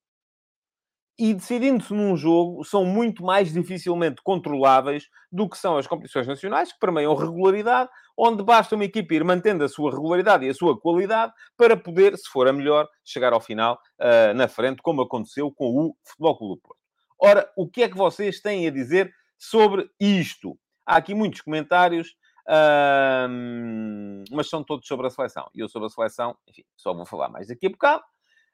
e 1.19 1.33
decidindo-se 1.33 1.93
num 1.93 2.15
jogo, 2.15 2.63
são 2.63 2.85
muito 2.85 3.23
mais 3.23 3.51
dificilmente 3.51 4.21
controláveis 4.23 5.09
do 5.29 5.49
que 5.49 5.57
são 5.57 5.77
as 5.77 5.85
competições 5.85 6.25
nacionais, 6.25 6.71
que 6.71 6.79
permeiam 6.79 7.13
regularidade, 7.13 7.89
onde 8.17 8.41
basta 8.41 8.75
uma 8.75 8.85
equipe 8.85 9.15
ir 9.15 9.23
mantendo 9.25 9.65
a 9.65 9.69
sua 9.69 9.91
regularidade 9.91 10.45
e 10.45 10.49
a 10.49 10.53
sua 10.53 10.79
qualidade 10.79 11.33
para 11.57 11.75
poder, 11.75 12.17
se 12.17 12.29
for 12.29 12.47
a 12.47 12.53
melhor, 12.53 12.87
chegar 13.03 13.33
ao 13.33 13.41
final 13.41 13.77
uh, 13.99 14.33
na 14.33 14.47
frente, 14.47 14.81
como 14.81 15.01
aconteceu 15.01 15.51
com 15.51 15.65
o 15.65 15.95
Futebol 16.05 16.37
Clube 16.37 16.55
do 16.55 16.61
Porto. 16.61 16.79
Ora, 17.21 17.51
o 17.57 17.69
que 17.69 17.83
é 17.83 17.89
que 17.89 17.97
vocês 17.97 18.39
têm 18.39 18.65
a 18.65 18.71
dizer 18.71 19.13
sobre 19.37 19.89
isto. 19.99 20.57
Há 20.85 20.97
aqui 20.97 21.13
muitos 21.13 21.41
comentários, 21.41 22.09
uh, 22.47 23.29
mas 24.31 24.49
são 24.49 24.63
todos 24.63 24.87
sobre 24.87 25.07
a 25.07 25.09
seleção. 25.09 25.49
E 25.53 25.59
eu 25.59 25.67
sobre 25.67 25.87
a 25.87 25.89
seleção, 25.89 26.37
enfim, 26.47 26.63
só 26.77 26.93
vou 26.93 27.05
falar 27.05 27.29
mais 27.29 27.47
daqui 27.47 27.67
a 27.67 27.69
bocado. 27.69 28.03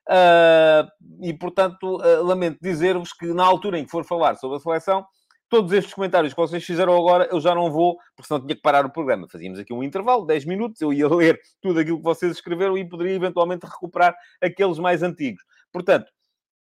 Uh, 0.07 0.88
e, 1.21 1.33
portanto, 1.33 1.97
uh, 1.97 2.24
lamento 2.24 2.59
dizer-vos 2.62 3.12
que 3.12 3.25
na 3.27 3.43
altura 3.43 3.79
em 3.79 3.85
que 3.85 3.91
for 3.91 4.05
falar 4.05 4.35
sobre 4.35 4.57
a 4.57 4.59
seleção, 4.59 5.05
todos 5.50 5.71
estes 5.71 5.93
comentários 5.93 6.33
que 6.33 6.39
vocês 6.39 6.63
fizeram 6.63 6.95
agora, 6.95 7.27
eu 7.31 7.39
já 7.39 7.55
não 7.55 7.71
vou, 7.71 7.97
porque 8.15 8.27
senão 8.27 8.41
tinha 8.41 8.55
que 8.55 8.62
parar 8.62 8.85
o 8.85 8.91
programa. 8.91 9.27
Fazíamos 9.31 9.59
aqui 9.59 9.74
um 9.74 9.83
intervalo, 9.83 10.25
10 10.25 10.45
minutos, 10.45 10.81
eu 10.81 10.93
ia 10.93 11.07
ler 11.07 11.39
tudo 11.62 11.79
aquilo 11.79 11.97
que 11.97 12.03
vocês 12.03 12.31
escreveram 12.31 12.77
e 12.77 12.88
poderia 12.88 13.15
eventualmente 13.15 13.65
recuperar 13.65 14.15
aqueles 14.41 14.77
mais 14.79 15.01
antigos. 15.01 15.43
Portanto, 15.71 16.12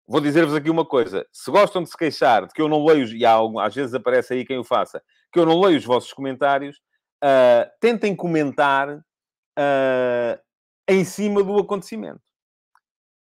vou 0.07 0.21
dizer-vos 0.21 0.55
aqui 0.55 0.69
uma 0.69 0.85
coisa. 0.85 1.25
Se 1.31 1.49
gostam 1.51 1.83
de 1.83 1.89
se 1.89 1.97
queixar 1.97 2.47
de 2.47 2.53
que 2.53 2.61
eu 2.61 2.67
não 2.67 2.85
leio, 2.85 3.07
e 3.15 3.25
há, 3.25 3.37
às 3.61 3.75
vezes 3.75 3.93
aparece 3.93 4.33
aí 4.33 4.45
quem 4.45 4.57
o 4.57 4.63
faça, 4.63 5.01
que 5.31 5.39
eu 5.39 5.45
não 5.45 5.59
leio 5.59 5.77
os 5.77 5.85
vossos 5.85 6.13
comentários, 6.13 6.77
uh, 7.23 7.69
tentem 7.79 8.15
comentar 8.15 8.89
uh, 8.97 10.39
em 10.87 11.03
cima 11.03 11.43
do 11.43 11.57
acontecimento. 11.57 12.21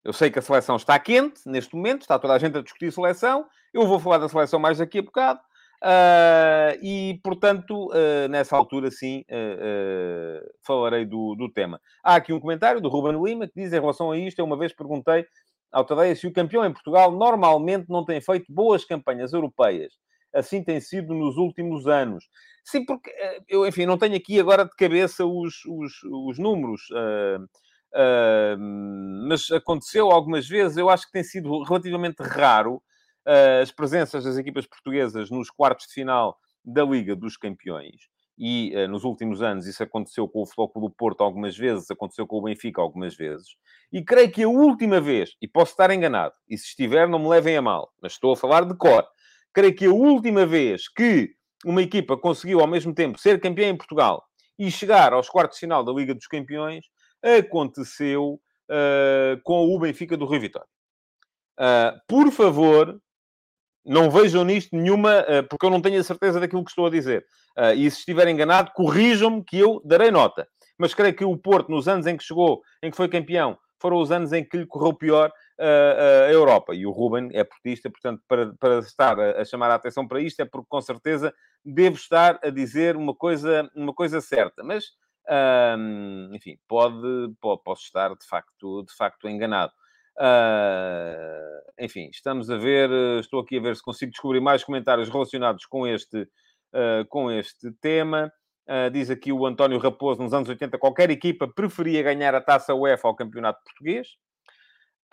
Eu 0.04 0.13
sei 0.13 0.32
que 0.32 0.39
a 0.39 0.42
seleção 0.42 0.75
está 0.75 0.98
quente 1.00 1.42
neste 1.46 1.75
momento, 1.75 2.01
está 2.01 2.18
toda 2.18 2.34
a 2.34 2.39
gente 2.39 2.58
a 2.58 2.62
discutir 2.62 2.92
seleção. 2.92 3.46
Eu 3.74 3.86
vou 3.86 4.00
falar 4.00 4.20
da 4.20 4.30
seleção 4.30 4.60
mais 4.60 4.77
daqui 4.77 5.00
a 5.00 5.01
bocado. 5.01 5.39
Uh, 5.84 6.74
e, 6.82 7.20
portanto, 7.24 7.89
uh, 7.89 8.27
nessa 8.30 8.56
altura, 8.56 8.89
sim, 8.89 9.24
uh, 9.30 10.50
falarei 10.66 11.06
do, 11.06 11.36
do 11.36 11.51
tema. 11.51 11.80
Há 12.04 12.16
aqui 12.16 12.34
um 12.34 12.39
comentário 12.39 12.82
do 12.82 12.89
Ruben 12.89 13.22
Lima 13.24 13.48
que 13.48 13.54
diz 13.56 13.72
em 13.72 13.80
relação 13.80 14.12
a 14.12 14.18
isto: 14.18 14.39
eu 14.39 14.46
uma 14.46 14.58
vez 14.58 14.74
perguntei 14.74 15.25
ao 15.72 15.86
Tadeia 15.86 16.16
se 16.16 16.25
o 16.25 16.34
campeão 16.34 16.66
em 16.66 16.74
Portugal 16.74 17.12
normalmente 17.12 17.89
não 17.89 18.04
tem 18.04 18.20
feito 18.22 18.51
boas 18.51 18.84
campanhas 18.86 19.34
europeias. 19.34 19.94
Assim 20.34 20.63
tem 20.63 20.80
sido 20.80 21.13
nos 21.13 21.38
últimos 21.38 21.88
anos. 21.88 22.25
Sim, 22.63 22.86
porque 22.86 23.13
eu, 23.48 23.66
enfim, 23.66 23.86
não 23.86 23.98
tenho 23.98 24.16
aqui 24.16 24.39
agora 24.39 24.66
de 24.66 24.75
cabeça 24.75 25.25
os, 25.25 25.63
os, 25.66 26.04
os 26.04 26.39
números. 26.39 26.82
Uh, 26.92 27.48
Uh, 27.98 28.56
mas 29.27 29.50
aconteceu 29.50 30.12
algumas 30.12 30.48
vezes, 30.48 30.77
eu 30.77 30.88
acho 30.88 31.08
que 31.08 31.12
tem 31.12 31.24
sido 31.24 31.63
relativamente 31.63 32.22
raro 32.22 32.75
uh, 32.75 33.62
as 33.63 33.72
presenças 33.72 34.24
das 34.24 34.38
equipas 34.38 34.68
portuguesas 34.68 35.32
nos 35.32 35.50
quartos 35.50 35.88
de 35.88 35.94
final 35.94 36.38
da 36.63 36.84
Liga 36.84 37.16
dos 37.16 37.36
Campeões. 37.38 37.96
E 38.38 38.72
uh, 38.75 38.88
nos 38.88 39.04
últimos 39.04 39.42
anos 39.42 39.66
isso 39.66 39.82
aconteceu 39.82 40.27
com 40.27 40.44
o 40.44 40.46
Futebol 40.46 40.89
do 40.89 40.92
Porto 40.92 41.24
algumas 41.24 41.58
vezes, 41.58 41.89
aconteceu 41.89 42.27
com 42.27 42.38
o 42.38 42.44
Benfica 42.44 42.80
algumas 42.80 43.16
vezes. 43.16 43.48
E 43.92 44.04
creio 44.04 44.32
que 44.32 44.44
a 44.44 44.50
última 44.50 45.01
vez, 45.01 45.32
e 45.42 45.48
posso 45.48 45.72
estar 45.72 45.89
enganado, 45.89 46.36
e 46.48 46.56
se 46.56 46.68
estiver, 46.68 47.10
não 47.10 47.18
me 47.18 47.30
levem 47.30 47.58
a 47.58 47.63
mal, 47.63 47.92
mas 48.00 48.12
estou 48.12 48.34
a 48.34 48.38
falar 48.38 48.63
de 48.63 48.77
cor. 48.77 49.08
Creio 49.51 49.75
que 49.75 49.86
a 49.88 49.92
última 49.92 50.46
vez 50.46 50.88
que 50.88 51.32
uma 51.66 51.82
equipa 51.82 52.16
conseguiu 52.16 52.60
ao 52.60 52.68
mesmo 52.68 52.94
tempo 52.94 53.18
ser 53.18 53.42
campeã 53.42 53.70
em 53.70 53.75
Portugal 53.75 54.24
e 54.60 54.70
chegar 54.70 55.13
aos 55.13 55.27
quartos 55.27 55.58
de 55.58 55.62
final 55.62 55.84
da 55.84 55.92
Liga 55.92 56.13
dos 56.13 56.27
Campeões 56.27 56.86
aconteceu 57.24 58.39
uh, 58.69 59.41
com 59.43 59.74
o 59.74 59.79
Benfica 59.79 60.15
do 60.17 60.25
Rio 60.25 60.41
Vitória. 60.41 60.67
Uh, 61.59 62.00
por 62.07 62.31
favor, 62.31 63.00
não 63.86 64.12
vejam 64.12 64.43
nisto 64.43 64.75
nenhuma, 64.75 65.21
uh, 65.21 65.47
porque 65.50 65.65
eu 65.65 65.69
não 65.69 65.81
tenho 65.81 66.00
a 66.00 66.03
certeza 66.03 66.39
daquilo 66.39 66.63
que 66.63 66.71
estou 66.71 66.86
a 66.86 66.91
dizer. 66.91 67.25
e 67.75 67.89
se 67.89 68.00
estiver 68.00 68.27
enganado, 68.27 68.71
corrijam-me 68.74 69.43
que 69.43 69.57
eu 69.57 69.81
darei 69.83 70.12
nota. 70.12 70.47
Mas 70.77 70.93
creio 70.93 71.15
que 71.15 71.25
o 71.25 71.36
Porto, 71.36 71.71
nos 71.71 71.88
anos 71.88 72.05
em 72.05 72.15
que 72.15 72.24
chegou, 72.24 72.62
em 72.83 72.91
que 72.91 72.97
foi 72.97 73.09
campeão, 73.09 73.57
foram 73.79 73.97
os 73.97 74.12
anos 74.12 74.31
em 74.31 74.43
que 74.43 74.57
lhe 74.57 74.65
correu 74.65 74.93
pior 74.93 75.31
a 75.59 76.31
Europa. 76.31 76.75
E 76.75 76.86
o 76.86 76.91
Ruben 76.91 77.29
é 77.33 77.43
portista, 77.43 77.89
portanto, 77.89 78.21
para, 78.27 78.53
para 78.59 78.77
estar 78.77 79.19
a, 79.19 79.41
a, 79.41 79.45
chamar 79.45 79.71
a 79.71 79.75
atenção 79.75 80.07
para 80.07 80.21
isto, 80.21 80.39
é 80.39 80.45
porque 80.45 80.67
com 80.69 80.79
certeza 80.81 81.33
devo 81.65 81.95
estar 81.95 82.39
a 82.43 82.51
dizer 82.51 82.95
uma 82.95 83.15
coisa, 83.15 83.67
uma 83.75 83.91
coisa 83.91 84.21
certa. 84.21 84.63
Mas 84.63 84.91
um, 85.29 86.29
enfim, 86.34 86.57
pode, 86.67 87.34
pode, 87.41 87.62
posso 87.63 87.84
estar 87.84 88.10
de 88.10 88.25
facto, 88.27 88.84
de 88.84 88.96
facto 88.96 89.27
enganado. 89.27 89.74
Uh, 90.17 91.62
enfim, 91.79 92.10
estamos 92.12 92.50
a 92.50 92.57
ver, 92.57 92.89
estou 93.19 93.39
aqui 93.39 93.57
a 93.57 93.62
ver 93.62 93.75
se 93.75 93.84
consigo 93.84 94.12
descobrir 94.12 94.39
mais 94.39 94.63
comentários 94.63 95.10
relacionados 95.10 95.65
com 95.65 95.86
este, 95.86 96.22
uh, 96.22 97.05
com 97.10 97.31
este 97.31 97.72
tema. 97.81 98.31
Uh, 98.67 98.89
diz 98.91 99.10
aqui 99.10 99.31
o 99.31 99.46
António 99.46 99.77
Raposo, 99.77 100.22
nos 100.22 100.34
anos 100.34 100.50
80, 100.50 100.77
qualquer 100.77 101.10
equipa 101.10 101.48
preferia 101.48 102.03
ganhar 102.03 102.34
a 102.34 102.41
taça 102.41 102.74
UEFA 102.74 103.07
ao 103.07 103.15
campeonato 103.15 103.63
português. 103.63 104.07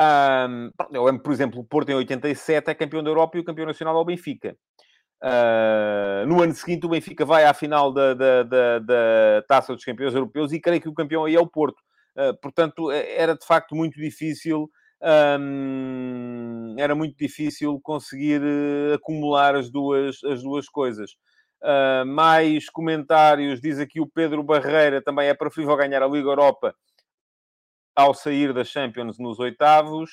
Um, 0.00 0.70
eu 0.92 1.04
lembro, 1.04 1.22
por 1.22 1.32
exemplo, 1.32 1.60
o 1.60 1.64
Porto 1.64 1.90
em 1.90 1.94
87 1.94 2.68
é 2.68 2.74
campeão 2.74 3.02
da 3.02 3.10
Europa 3.10 3.36
e 3.36 3.40
o 3.40 3.44
campeão 3.44 3.66
nacional 3.66 3.96
ao 3.96 4.04
Benfica. 4.04 4.56
Uh, 5.24 6.26
no 6.26 6.42
ano 6.42 6.54
seguinte, 6.54 6.84
o 6.84 6.88
Benfica 6.90 7.24
vai 7.24 7.46
à 7.46 7.54
final 7.54 7.90
da, 7.90 8.12
da, 8.12 8.42
da, 8.42 8.78
da, 8.78 9.42
Taça 9.48 9.72
dos 9.72 9.82
Campeões 9.82 10.14
Europeus 10.14 10.52
e 10.52 10.60
creio 10.60 10.82
que 10.82 10.88
o 10.88 10.92
campeão 10.92 11.24
aí 11.24 11.34
é 11.34 11.40
o 11.40 11.46
Porto. 11.46 11.78
Uh, 12.14 12.38
portanto, 12.42 12.90
é, 12.90 13.16
era 13.16 13.34
de 13.34 13.46
facto 13.46 13.74
muito 13.74 13.98
difícil. 13.98 14.70
Um, 15.00 16.76
era 16.78 16.94
muito 16.94 17.16
difícil 17.16 17.80
conseguir 17.82 18.42
uh, 18.42 18.94
acumular 18.94 19.56
as 19.56 19.70
duas, 19.70 20.22
as 20.24 20.42
duas 20.42 20.68
coisas. 20.68 21.12
mais 22.06 22.68
comentários, 22.68 23.62
diz 23.62 23.78
aqui 23.78 24.00
o 24.00 24.06
Pedro 24.06 24.42
Barreira, 24.42 25.00
também 25.02 25.28
é 25.28 25.34
preferível 25.34 25.74
ganhar 25.76 26.02
a 26.02 26.06
Liga 26.06 26.28
Europa 26.28 26.74
ao 27.96 28.12
sair 28.12 28.52
da 28.52 28.64
Champions 28.64 29.18
nos 29.18 29.38
oitavos. 29.38 30.10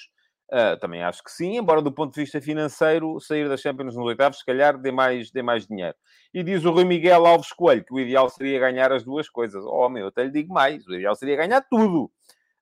Uh, 0.51 0.77
também 0.81 1.01
acho 1.01 1.24
que 1.24 1.31
sim, 1.31 1.55
embora 1.55 1.81
do 1.81 1.93
ponto 1.93 2.13
de 2.13 2.20
vista 2.20 2.41
financeiro, 2.41 3.17
sair 3.22 3.48
da 3.48 3.55
Champions 3.55 3.96
nos 3.96 4.05
oitavos, 4.05 4.39
se 4.39 4.46
calhar, 4.46 4.77
dê 4.77 4.91
mais, 4.91 5.31
dê 5.31 5.41
mais 5.41 5.65
dinheiro. 5.65 5.96
E 6.34 6.43
diz 6.43 6.65
o 6.65 6.72
Rui 6.72 6.84
Miguel 6.84 7.25
Alves 7.25 7.53
Coelho 7.53 7.86
que 7.86 7.93
o 7.93 8.00
ideal 8.00 8.29
seria 8.29 8.60
ganhar 8.60 8.91
as 8.91 9.01
duas 9.01 9.29
coisas. 9.29 9.63
Oh, 9.65 9.88
meu, 9.88 10.03
eu 10.03 10.08
até 10.10 10.25
lhe 10.25 10.31
digo 10.31 10.53
mais, 10.53 10.86
o 10.86 10.93
ideal 10.93 11.15
seria 11.15 11.38
ganhar 11.38 11.62
tudo. 11.62 12.12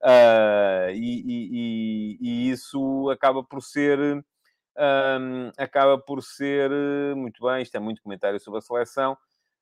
Uh, 0.03 0.91
e, 0.93 1.24
e, 1.25 2.17
e, 2.22 2.51
isso 2.51 3.10
acaba 3.10 3.43
por 3.43 3.62
ser... 3.63 4.00
Um, 4.77 5.51
acaba 5.58 5.98
por 5.98 6.22
ser... 6.22 6.69
Muito 7.15 7.43
bem, 7.43 7.63
isto 7.63 7.75
é 7.75 7.79
muito 7.79 8.03
comentário 8.03 8.39
sobre 8.39 8.60
a 8.60 8.62
seleção. 8.62 9.17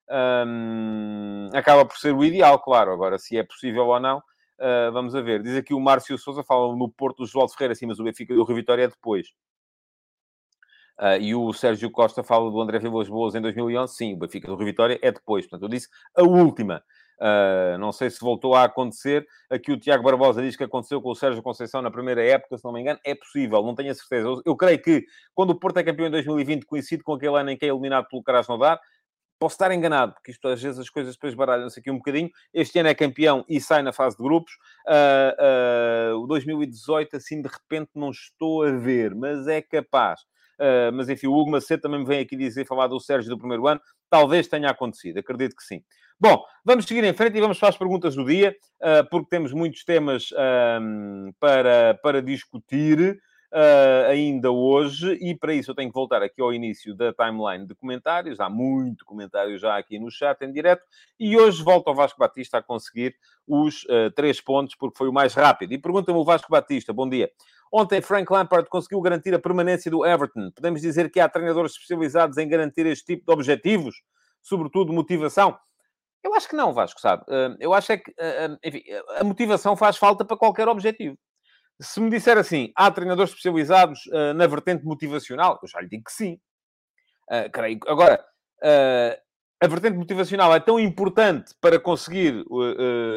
Um, 0.10 1.50
acaba 1.54 1.86
por 1.86 1.98
ser 1.98 2.14
o 2.14 2.26
ideal, 2.26 2.60
claro. 2.60 2.92
Agora, 2.92 3.18
se 3.18 3.38
é 3.38 3.44
possível 3.44 3.88
ou 3.88 4.00
não 4.02 4.22
Uh, 4.60 4.92
vamos 4.92 5.14
a 5.16 5.22
ver. 5.22 5.44
Diz 5.44 5.56
aqui 5.56 5.74
o 5.74 5.80
Márcio 5.80 6.18
Souza, 6.18 6.44
fala 6.44 6.76
no 6.76 6.90
Porto 6.90 7.20
do 7.20 7.26
João 7.28 7.48
Ferreira, 7.48 7.76
sim, 7.76 7.86
mas 7.86 8.00
o 8.00 8.04
Benfica 8.04 8.34
do 8.34 8.44
Rio 8.44 8.56
Vitória 8.56 8.84
é 8.84 8.88
depois. 8.88 9.28
Uh, 11.00 11.22
e 11.22 11.36
o 11.36 11.54
Sérgio 11.54 11.92
Costa 11.92 12.24
fala 12.24 12.50
do 12.50 12.60
André 12.60 12.80
Vilas 12.80 13.08
Boas 13.08 13.36
em 13.36 13.42
2011. 13.42 13.94
Sim, 13.94 14.14
o 14.14 14.18
Benfica 14.18 14.48
do 14.48 14.56
Rio 14.56 14.66
Vitória 14.66 15.00
é 15.02 15.12
depois. 15.12 15.46
Portanto, 15.46 15.64
eu 15.64 15.70
disse 15.70 15.88
a 16.16 16.24
última. 16.24 16.84
Uh, 17.20 17.78
não 17.80 17.92
sei 17.92 18.10
se 18.10 18.20
voltou 18.20 18.56
a 18.56 18.64
acontecer. 18.64 19.26
Aqui 19.50 19.72
o 19.72 19.80
Tiago 19.80 20.04
Barbosa 20.04 20.42
diz 20.42 20.56
que 20.56 20.64
aconteceu 20.64 21.02
com 21.02 21.10
o 21.10 21.16
Sérgio 21.16 21.42
Conceição 21.42 21.82
na 21.82 21.92
primeira 21.92 22.24
época, 22.24 22.58
se 22.58 22.64
não 22.64 22.72
me 22.72 22.82
engano. 22.82 23.00
É 23.04 23.14
possível, 23.14 23.64
não 23.64 23.76
tenho 23.76 23.92
a 23.92 23.96
certeza. 23.96 24.28
Eu, 24.28 24.42
eu 24.46 24.56
creio 24.56 24.82
que 24.82 25.06
quando 25.36 25.52
o 25.52 25.60
Porto 25.60 25.78
é 25.78 25.84
campeão 25.84 26.08
em 26.08 26.12
2020, 26.12 26.66
coincide 26.66 27.04
com 27.04 27.14
aquele 27.14 27.38
ano 27.40 27.52
em 27.52 27.58
que 27.58 27.66
é 27.66 27.70
eliminado 27.70 28.08
pelo 28.08 28.24
Krasnodar, 28.24 28.80
Posso 29.40 29.54
estar 29.54 29.72
enganado, 29.72 30.14
porque 30.14 30.32
isto 30.32 30.48
às 30.48 30.62
vezes 30.62 30.80
as 30.80 30.90
coisas 30.90 31.14
depois 31.14 31.36
baralham-se 31.36 31.80
aqui 31.80 31.92
um 31.92 31.98
bocadinho. 31.98 32.30
Este 32.52 32.80
ano 32.80 32.90
é 32.90 32.96
campeão 32.96 33.46
e 33.48 33.62
sai 33.62 33.84
na 33.84 33.94
fase 33.94 34.18
de 34.18 34.24
grupos. 34.24 34.54
Uh, 34.88 36.16
uh, 36.16 36.24
o 36.24 36.28
2018, 36.28 37.18
assim, 37.18 37.42
de 37.42 37.48
repente 37.48 37.92
não 37.94 38.10
estou 38.10 38.64
a 38.64 38.72
ver, 38.72 39.14
mas 39.14 39.48
é 39.48 39.62
capaz. 39.62 40.22
Uh, 40.60 40.92
mas 40.92 41.08
enfim, 41.08 41.28
o 41.28 41.34
Hugo 41.34 41.52
Macedo 41.52 41.84
também 41.84 42.00
me 42.00 42.06
vem 42.06 42.20
aqui 42.20 42.36
dizer, 42.36 42.66
falar 42.66 42.88
do 42.88 43.00
Sérgio 43.00 43.30
do 43.30 43.38
primeiro 43.38 43.68
ano. 43.68 43.80
Talvez 44.10 44.48
tenha 44.48 44.72
acontecido, 44.72 45.20
acredito 45.20 45.56
que 45.56 45.64
sim. 45.64 45.84
Bom, 46.20 46.44
vamos 46.66 46.86
seguir 46.86 47.04
em 47.04 47.14
frente 47.14 47.38
e 47.38 47.42
vamos 47.42 47.60
para 47.60 47.70
as 47.70 47.78
perguntas 47.78 48.16
do 48.16 48.26
dia, 48.26 48.56
porque 49.12 49.30
temos 49.30 49.54
muitos 49.54 49.84
temas 49.84 50.30
para, 51.40 52.00
para 52.02 52.24
discutir 52.24 53.22
uh, 53.54 54.10
ainda 54.10 54.52
hoje, 54.52 55.14
e 55.22 55.36
para 55.36 55.54
isso 55.54 55.72
eu 55.72 55.76
tenho 55.76 55.90
que 55.90 55.96
voltar 55.96 56.22
aqui 56.22 56.42
ao 56.42 56.54
início 56.54 56.96
da 56.96 57.14
timeline 57.14 57.66
de 57.66 57.76
comentários. 57.76 58.40
Há 58.40 58.50
muito 58.50 59.06
comentário 59.06 59.58
já 59.58 59.78
aqui 59.78 60.00
no 60.00 60.12
chat 60.12 60.42
em 60.42 60.52
direto, 60.52 60.84
e 61.20 61.38
hoje 61.38 61.64
volto 61.64 61.88
ao 61.88 61.96
Vasco 61.96 62.20
Batista 62.20 62.58
a 62.58 62.64
conseguir 62.64 63.16
os 63.48 63.84
uh, 63.86 64.12
três 64.16 64.42
pontos, 64.42 64.76
porque 64.76 64.98
foi 64.98 65.08
o 65.08 65.14
mais 65.14 65.34
rápido. 65.34 65.74
E 65.74 65.78
pergunta-me 65.78 66.18
o 66.18 66.24
Vasco 66.24 66.52
Batista, 66.52 66.92
bom 66.92 67.08
dia. 67.08 67.32
Ontem 67.72 68.02
Frank 68.02 68.32
Lampard 68.32 68.70
conseguiu 68.70 69.02
garantir 69.02 69.34
a 69.34 69.40
permanência 69.40 69.92
do 69.92 70.06
Everton. 70.06 70.52
Podemos 70.56 70.82
dizer 70.82 71.12
que 71.12 71.20
há 71.20 71.28
treinadores 71.28 71.74
especializados 71.74 72.38
em 72.38 72.48
garantir 72.48 72.86
este 72.86 73.06
tipo 73.06 73.26
de 73.26 73.34
objetivos, 73.34 73.96
sobretudo 74.42 74.94
motivação. 74.94 75.58
Eu 76.24 76.34
acho 76.34 76.48
que 76.48 76.56
não, 76.56 76.74
Vasco, 76.74 77.00
sabe? 77.00 77.24
Ah, 77.30 77.56
eu 77.60 77.74
acho 77.74 77.92
é 77.92 77.98
que, 77.98 78.14
enfim, 78.64 78.82
a 79.18 79.24
motivação 79.24 79.76
faz 79.76 79.98
falta 79.98 80.26
para 80.26 80.38
qualquer 80.38 80.68
objetivo. 80.68 81.18
Se 81.80 82.00
me 82.00 82.10
disser 82.10 82.38
assim, 82.38 82.72
há 82.76 82.90
treinadores 82.90 83.32
especializados 83.32 84.06
uh, 84.08 84.34
na 84.34 84.48
vertente 84.48 84.84
motivacional, 84.84 85.60
eu 85.62 85.68
já 85.68 85.80
lhe 85.80 85.88
digo 85.88 86.04
que 86.06 86.12
sim. 86.12 86.40
Uh, 87.30 87.52
creio. 87.52 87.80
Agora, 87.88 88.24
uh, 88.64 89.22
a 89.62 89.68
vertente 89.68 89.98
motivacional 89.98 90.54
é 90.56 90.60
tão 90.60 90.80
importante 90.80 91.54
para 91.62 91.80
conseguir 91.80 92.46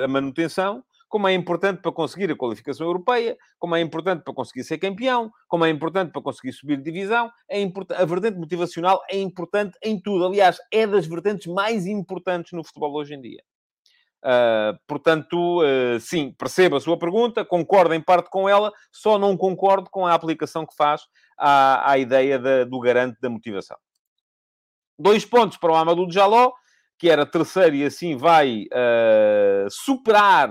a 0.02 0.08
manutenção 0.08 0.82
como 1.10 1.26
é 1.26 1.34
importante 1.34 1.82
para 1.82 1.90
conseguir 1.90 2.30
a 2.30 2.36
qualificação 2.36 2.86
europeia, 2.86 3.36
como 3.58 3.74
é 3.74 3.80
importante 3.80 4.22
para 4.22 4.32
conseguir 4.32 4.62
ser 4.62 4.78
campeão, 4.78 5.30
como 5.48 5.64
é 5.64 5.68
importante 5.68 6.12
para 6.12 6.22
conseguir 6.22 6.52
subir 6.52 6.76
de 6.76 6.84
divisão. 6.84 7.30
É 7.50 7.60
a 7.96 8.04
vertente 8.04 8.38
motivacional 8.38 9.02
é 9.10 9.18
importante 9.18 9.76
em 9.82 10.00
tudo. 10.00 10.24
Aliás, 10.24 10.58
é 10.72 10.86
das 10.86 11.06
vertentes 11.06 11.52
mais 11.52 11.84
importantes 11.84 12.52
no 12.52 12.62
futebol 12.62 12.94
hoje 12.94 13.14
em 13.14 13.20
dia. 13.20 13.42
Uh, 14.22 14.76
portanto, 14.86 15.62
uh, 15.62 15.98
sim, 15.98 16.34
percebo 16.38 16.76
a 16.76 16.80
sua 16.80 16.98
pergunta, 16.98 17.42
concordo 17.42 17.94
em 17.94 18.02
parte 18.02 18.28
com 18.28 18.46
ela, 18.46 18.70
só 18.92 19.18
não 19.18 19.34
concordo 19.34 19.88
com 19.90 20.06
a 20.06 20.12
aplicação 20.12 20.66
que 20.66 20.76
faz 20.76 21.02
à, 21.38 21.90
à 21.90 21.98
ideia 21.98 22.38
da, 22.38 22.64
do 22.64 22.78
garante 22.80 23.18
da 23.20 23.30
motivação. 23.30 23.78
Dois 24.98 25.24
pontos 25.24 25.56
para 25.56 25.72
o 25.72 25.74
Amadou 25.74 26.10
Jaló, 26.10 26.52
que 26.98 27.08
era 27.08 27.24
terceiro 27.24 27.74
e 27.74 27.84
assim 27.84 28.14
vai 28.14 28.64
uh, 28.64 29.70
superar, 29.70 30.50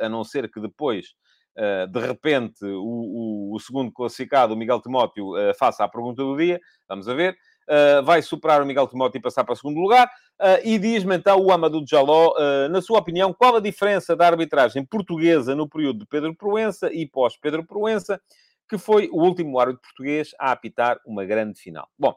a 0.00 0.08
não 0.08 0.22
ser 0.22 0.48
que 0.48 0.60
depois, 0.60 1.06
de 1.92 2.00
repente, 2.00 2.64
o, 2.64 3.50
o, 3.50 3.56
o, 3.56 3.58
segundo 3.58 3.92
classificado, 3.92 4.54
o 4.54 4.56
Miguel 4.56 4.80
Timóteo, 4.80 5.32
faça 5.58 5.84
a 5.84 5.88
pergunta 5.88 6.22
do 6.22 6.36
dia. 6.36 6.60
Vamos 6.88 7.08
a 7.08 7.12
ver. 7.12 7.36
Uh, 7.70 8.02
vai 8.02 8.20
superar 8.20 8.60
o 8.60 8.66
Miguel 8.66 8.88
Timóteo 8.88 9.18
e 9.18 9.22
passar 9.22 9.44
para 9.44 9.54
segundo 9.54 9.78
lugar. 9.78 10.10
Uh, 10.40 10.58
e 10.64 10.76
diz-me 10.76 11.16
então 11.16 11.38
o 11.40 11.52
Amadou 11.52 11.84
Jaló, 11.86 12.34
uh, 12.36 12.68
na 12.68 12.82
sua 12.82 12.98
opinião, 12.98 13.32
qual 13.32 13.54
a 13.54 13.60
diferença 13.60 14.16
da 14.16 14.26
arbitragem 14.26 14.84
portuguesa 14.84 15.54
no 15.54 15.68
período 15.68 16.00
de 16.00 16.06
Pedro 16.06 16.34
Proença 16.34 16.92
e 16.92 17.06
pós-Pedro 17.06 17.64
Proença, 17.64 18.20
que 18.68 18.76
foi 18.76 19.08
o 19.12 19.22
último 19.22 19.58
árbitro 19.60 19.82
português 19.82 20.30
a 20.40 20.50
apitar 20.50 20.98
uma 21.06 21.24
grande 21.24 21.60
final? 21.60 21.88
Bom, 21.96 22.16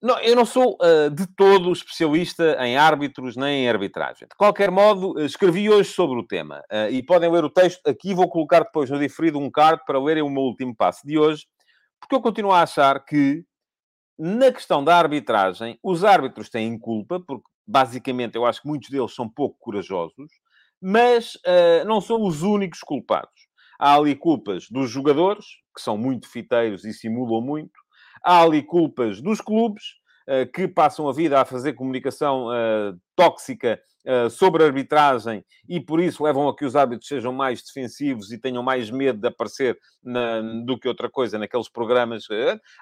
não, 0.00 0.16
eu 0.20 0.36
não 0.36 0.46
sou 0.46 0.78
uh, 0.80 1.10
de 1.10 1.26
todo 1.26 1.72
especialista 1.72 2.56
em 2.64 2.76
árbitros 2.76 3.36
nem 3.36 3.64
em 3.64 3.68
arbitragem. 3.68 4.28
De 4.28 4.36
qualquer 4.36 4.70
modo, 4.70 5.20
escrevi 5.20 5.68
hoje 5.68 5.90
sobre 5.90 6.20
o 6.20 6.26
tema 6.26 6.62
uh, 6.70 6.88
e 6.90 7.02
podem 7.02 7.30
ler 7.30 7.44
o 7.44 7.50
texto. 7.50 7.80
Aqui 7.84 8.14
vou 8.14 8.28
colocar 8.28 8.60
depois 8.60 8.88
no 8.90 8.98
diferido 8.98 9.38
um 9.38 9.50
card 9.50 9.82
para 9.84 9.98
lerem 10.00 10.22
o 10.22 10.30
meu 10.30 10.42
último 10.42 10.74
passo 10.74 11.04
de 11.04 11.18
hoje, 11.18 11.46
porque 11.98 12.14
eu 12.14 12.20
continuo 12.20 12.52
a 12.52 12.62
achar 12.62 13.04
que 13.04 13.44
na 14.18 14.50
questão 14.50 14.82
da 14.82 14.96
arbitragem, 14.96 15.78
os 15.82 16.02
árbitros 16.02 16.48
têm 16.48 16.76
culpa, 16.76 17.20
porque 17.20 17.48
basicamente 17.64 18.34
eu 18.34 18.44
acho 18.44 18.62
que 18.62 18.68
muitos 18.68 18.90
deles 18.90 19.14
são 19.14 19.28
pouco 19.28 19.56
corajosos, 19.60 20.32
mas 20.80 21.34
uh, 21.36 21.86
não 21.86 22.00
são 22.00 22.22
os 22.22 22.42
únicos 22.42 22.80
culpados. 22.80 23.46
Há 23.78 23.94
ali 23.94 24.16
culpas 24.16 24.68
dos 24.68 24.90
jogadores, 24.90 25.46
que 25.74 25.80
são 25.80 25.96
muito 25.96 26.28
fiteiros 26.28 26.84
e 26.84 26.92
simulam 26.92 27.40
muito. 27.40 27.78
Há 28.24 28.42
ali 28.42 28.62
culpas 28.62 29.20
dos 29.20 29.40
clubes, 29.40 29.84
uh, 30.28 30.50
que 30.52 30.66
passam 30.66 31.08
a 31.08 31.12
vida 31.12 31.40
a 31.40 31.44
fazer 31.44 31.74
comunicação 31.74 32.48
uh, 32.48 32.98
tóxica 33.14 33.80
sobre 34.30 34.64
arbitragem 34.64 35.44
e 35.68 35.78
por 35.78 36.00
isso 36.00 36.24
levam 36.24 36.48
a 36.48 36.56
que 36.56 36.64
os 36.64 36.74
árbitros 36.74 37.06
sejam 37.06 37.30
mais 37.30 37.62
defensivos 37.62 38.32
e 38.32 38.40
tenham 38.40 38.62
mais 38.62 38.90
medo 38.90 39.20
de 39.20 39.28
aparecer 39.28 39.78
na, 40.02 40.40
do 40.64 40.78
que 40.78 40.88
outra 40.88 41.10
coisa 41.10 41.36
naqueles 41.36 41.68
programas. 41.68 42.24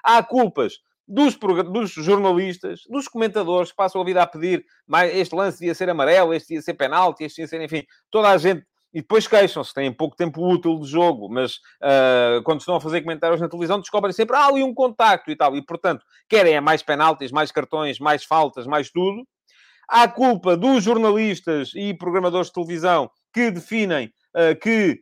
Há 0.01 0.23
culpas 0.23 0.75
dos, 1.07 1.37
dos, 1.71 1.91
jornalistas, 1.91 2.81
dos 2.89 3.07
comentadores, 3.07 3.71
que 3.71 3.77
passam 3.77 4.01
a 4.01 4.05
vida 4.05 4.21
a 4.21 4.27
pedir 4.27 4.65
mais, 4.85 5.15
este 5.15 5.33
lance 5.33 5.59
devia 5.59 5.73
ser 5.73 5.89
amarelo, 5.89 6.33
este 6.33 6.49
devia 6.49 6.61
ser 6.61 6.73
penalti, 6.73 7.23
este 7.23 7.41
devia 7.41 7.47
ser, 7.47 7.61
enfim, 7.61 7.87
toda 8.11 8.29
a 8.29 8.37
gente. 8.37 8.65
E 8.93 9.01
depois 9.01 9.27
queixam-se, 9.27 9.73
têm 9.73 9.91
pouco 9.91 10.15
tempo 10.15 10.41
útil 10.41 10.79
de 10.79 10.87
jogo, 10.87 11.29
mas 11.29 11.55
uh, 11.83 12.41
quando 12.43 12.61
estão 12.61 12.75
a 12.75 12.81
fazer 12.81 13.01
comentários 13.01 13.39
na 13.39 13.47
televisão, 13.47 13.79
descobrem 13.79 14.13
sempre 14.13 14.35
ah, 14.35 14.47
ali 14.47 14.63
um 14.63 14.73
contacto 14.73 15.29
e 15.29 15.35
tal. 15.35 15.55
E, 15.55 15.61
portanto, 15.63 16.03
querem 16.27 16.55
é 16.55 16.61
mais 16.61 16.81
penaltis, 16.81 17.31
mais 17.31 17.51
cartões, 17.51 17.99
mais 17.99 18.23
faltas, 18.23 18.65
mais 18.65 18.89
tudo. 18.89 19.27
Há 19.87 20.07
culpa 20.07 20.57
dos 20.57 20.83
jornalistas 20.83 21.71
e 21.75 21.93
programadores 21.93 22.47
de 22.47 22.53
televisão 22.53 23.09
que 23.33 23.51
definem 23.51 24.11
uh, 24.35 24.59
que 24.59 25.01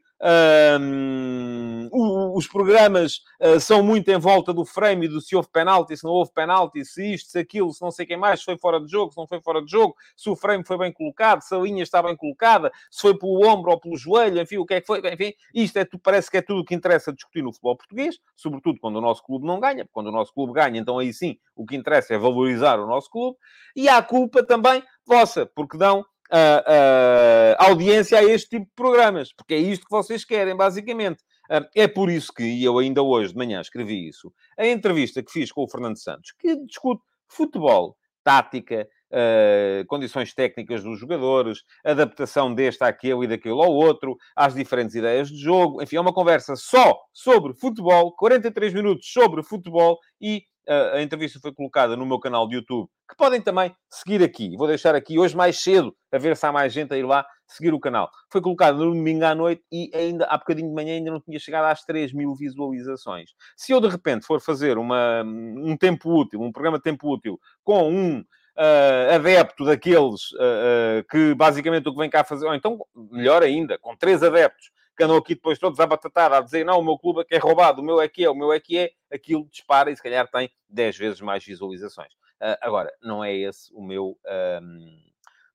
um, 0.80 1.90
os 2.36 2.48
programas 2.48 3.22
uh, 3.40 3.58
são 3.62 3.82
muito 3.82 4.10
em 4.10 4.20
volta 4.20 4.54
do 4.54 4.66
frame 4.66 5.06
e 5.06 5.10
do 5.10 5.22
se 5.22 5.38
houve 5.38 5.48
penalti, 5.48 5.96
se 5.96 6.04
não 6.04 6.12
houve 6.12 6.34
penalti, 6.34 6.84
se 6.84 7.14
isto, 7.14 7.32
se 7.32 7.40
aquilo, 7.40 7.74
se 7.74 7.82
não 7.82 7.92
sei 7.92 8.06
quem 8.06 8.18
mais, 8.18 8.40
se 8.40 8.46
foi 8.46 8.58
fora 8.58 8.78
de 8.78 8.92
jogo, 8.92 9.14
se 9.14 9.18
não 9.18 9.26
foi 9.26 9.40
fora 9.40 9.64
de 9.64 9.72
jogo, 9.72 9.96
se 10.18 10.30
o 10.30 10.36
frame 10.36 10.66
foi 10.66 10.78
bem 10.78 10.92
colocado, 10.92 11.42
se 11.42 11.56
a 11.56 11.58
linha 11.58 11.82
está 11.82 12.04
bem 12.04 12.14
colocada, 12.14 12.74
se 12.92 13.02
foi 13.02 13.18
pelo 13.18 13.48
ombro 13.48 13.72
ou 13.72 13.80
pelo 13.80 13.96
joelho, 13.96 14.42
enfim, 14.42 14.58
o 14.58 14.66
que 14.66 14.74
é 14.74 14.82
que 14.82 14.88
foi, 14.88 15.00
enfim, 15.14 15.34
isto 15.54 15.78
é, 15.78 15.88
parece 16.04 16.30
que 16.30 16.36
é 16.36 16.42
tudo 16.42 16.60
o 16.60 16.66
que 16.66 16.76
interessa 16.76 17.14
discutir 17.14 17.42
no 17.42 17.54
futebol 17.54 17.78
português, 17.78 18.20
sobretudo 18.36 18.82
quando 18.82 18.98
o 18.98 19.02
nosso 19.02 19.24
clube 19.24 19.48
não 19.48 19.58
ganha, 19.58 19.88
quando 19.94 20.08
o 20.08 20.12
nosso 20.12 20.34
clube 20.34 20.52
ganha, 20.52 20.78
então 20.78 21.00
aí 21.00 21.14
sim 21.14 21.38
o 21.56 21.66
que 21.66 21.78
interessa 21.78 22.16
é 22.16 22.18
valorizar 22.18 22.82
o 22.82 22.86
nosso 22.86 23.10
clube, 23.10 23.38
e 23.74 23.88
há 23.88 24.02
culpa 24.04 24.44
também 24.44 24.84
vossa, 25.06 25.46
porque 25.46 25.78
dão 25.78 26.02
uh, 26.32 27.56
audiência 27.60 28.20
a 28.20 28.24
este 28.24 28.50
tipo 28.50 28.66
de 28.66 28.76
programas, 28.76 29.32
porque 29.32 29.54
é 29.54 29.58
isto 29.58 29.86
que 29.86 29.92
vocês 29.92 30.26
querem, 30.26 30.56
basicamente. 30.56 31.24
Uh, 31.50 31.66
é 31.76 31.88
por 31.88 32.10
isso 32.10 32.34
que, 32.34 32.64
eu 32.64 32.78
ainda 32.78 33.02
hoje 33.02 33.32
de 33.32 33.38
manhã 33.38 33.62
escrevi 33.62 34.08
isso, 34.08 34.34
a 34.58 34.66
entrevista 34.68 35.24
que 35.24 35.32
fiz 35.32 35.52
com 35.52 35.64
o 35.64 35.70
Fernando 35.70 35.98
Santos, 35.98 36.34
que 36.40 36.56
discute 36.66 37.02
futebol, 37.28 37.96
tática, 38.24 38.88
Uh, 39.12 39.86
condições 39.86 40.34
técnicas 40.34 40.84
dos 40.84 41.00
jogadores, 41.00 41.60
adaptação 41.86 42.54
deste 42.54 42.84
àquele 42.84 43.24
e 43.24 43.28
daquele 43.28 43.54
ao 43.54 43.72
outro, 43.72 44.18
às 44.36 44.56
diferentes 44.56 44.96
ideias 44.96 45.30
de 45.30 45.38
jogo. 45.38 45.82
Enfim, 45.82 45.98
é 45.98 46.02
uma 46.02 46.12
conversa 46.12 46.56
só 46.56 47.00
sobre 47.14 47.54
futebol, 47.54 48.14
43 48.18 48.74
minutos 48.74 49.08
sobre 49.14 49.42
futebol 49.44 50.00
e 50.20 50.44
a, 50.68 51.02
entrevista 51.02 51.40
foi 51.40 51.54
colocada 51.54 51.96
no 51.96 52.06
meu 52.06 52.20
canal 52.20 52.48
de 52.48 52.56
YouTube, 52.56 52.90
que 53.10 53.16
podem 53.16 53.42
também 53.42 53.76
seguir 53.90 54.24
aqui. 54.24 54.56
Vou 54.58 54.68
deixar 54.68 54.96
aqui 54.96 55.20
hoje 55.20 55.36
mais 55.36 55.62
cedo, 55.62 55.96
a 56.12 56.18
ver 56.18 56.36
se 56.36 56.46
há 56.46 56.52
mais 56.52 56.74
gente 56.74 56.94
a 56.94 56.98
ir 56.98 57.04
lá 57.04 57.26
seguir 57.48 57.74
o 57.74 57.80
canal. 57.80 58.10
Foi 58.32 58.42
colocada 58.42 58.78
no 58.78 58.92
domingo 58.92 59.26
à 59.26 59.36
noite 59.36 59.64
e 59.72 59.92
ainda 59.94 60.26
há 60.26 60.38
bocadinho 60.38 60.70
de 60.70 60.74
manhã 60.74 60.94
ainda 60.94 61.12
não 61.12 61.22
tinha 61.22 61.40
chegado 61.40 61.66
às 61.66 61.84
3 61.84 62.14
mil 62.14 62.36
visualizações. 62.36 63.30
Se 63.56 63.72
eu 63.72 63.80
de 63.80 63.88
repente 63.88 64.26
for 64.26 64.42
fazer 64.42 64.78
uma, 64.78 65.24
um 65.24 65.78
tempo 65.78 66.10
útil, 66.10 66.42
um 66.42 66.52
programa 66.52 66.78
de 66.78 66.84
tempo 66.84 67.14
útil, 67.14 67.40
com 67.64 67.92
um 67.92 68.20
uh, 68.20 69.14
adepto 69.14 69.66
daqueles 69.66 70.32
uh, 70.34 71.00
uh, 71.00 71.08
que 71.10 71.36
basicamente 71.36 71.88
o 71.88 71.92
que 71.92 72.00
vem 72.00 72.10
cá 72.10 72.24
fazer, 72.24 72.48
ou 72.48 72.56
então, 72.56 72.80
melhor 73.12 73.44
ainda, 73.44 73.78
com 73.78 73.96
três 73.96 74.24
adeptos 74.24 74.72
que 74.96 75.04
andam 75.04 75.18
aqui 75.18 75.36
depois 75.36 75.60
todos 75.60 75.80
à 75.80 75.86
batatada 75.86 76.38
a 76.38 76.42
dizer 76.42 76.66
não, 76.66 76.80
o 76.80 76.84
meu 76.84 76.98
clube 76.98 77.22
é 77.22 77.24
que 77.24 77.36
é 77.36 77.38
roubado, 77.38 77.82
o 77.82 77.86
meu 77.86 78.00
é 78.00 78.08
que 78.08 78.24
é, 78.24 78.30
o 78.30 78.36
meu 78.36 78.54
é 78.54 78.60
que 78.60 78.78
é, 78.78 78.92
aquilo 79.12 79.48
dispara 79.50 79.92
e 79.92 79.96
se 79.96 80.02
calhar 80.02 80.30
tem 80.30 80.50
10 80.70 80.98
vezes 80.98 81.22
mais 81.22 81.44
visualizações. 81.44 82.14
Uh, 82.42 82.58
agora, 82.62 82.92
não 83.02 83.24
é 83.24 83.34
esse 83.34 83.74
o 83.74 83.82
meu, 83.82 84.18
um, 84.62 85.04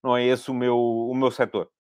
não 0.03 0.16
é 0.16 0.24
esse 0.24 0.50
o 0.50 0.55
meu, 0.55 0.79
o 0.79 1.14
meu 1.14 1.31
setor. 1.31 1.70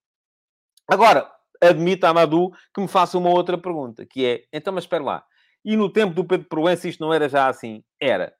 Agora, 0.88 1.30
admito, 1.60 2.06
Amadou, 2.06 2.52
que 2.74 2.80
me 2.80 2.88
faça 2.88 3.16
uma 3.16 3.30
outra 3.30 3.56
pergunta, 3.56 4.04
que 4.06 4.24
é, 4.24 4.44
então, 4.52 4.72
mas 4.72 4.84
espera 4.84 5.02
lá, 5.02 5.26
e 5.64 5.76
no 5.76 5.92
tempo 5.92 6.14
do 6.14 6.24
Pedro 6.24 6.48
Proença 6.48 6.88
isto 6.88 7.00
não 7.00 7.12
era 7.12 7.28
já 7.28 7.48
assim? 7.48 7.84
Era. 8.00 8.34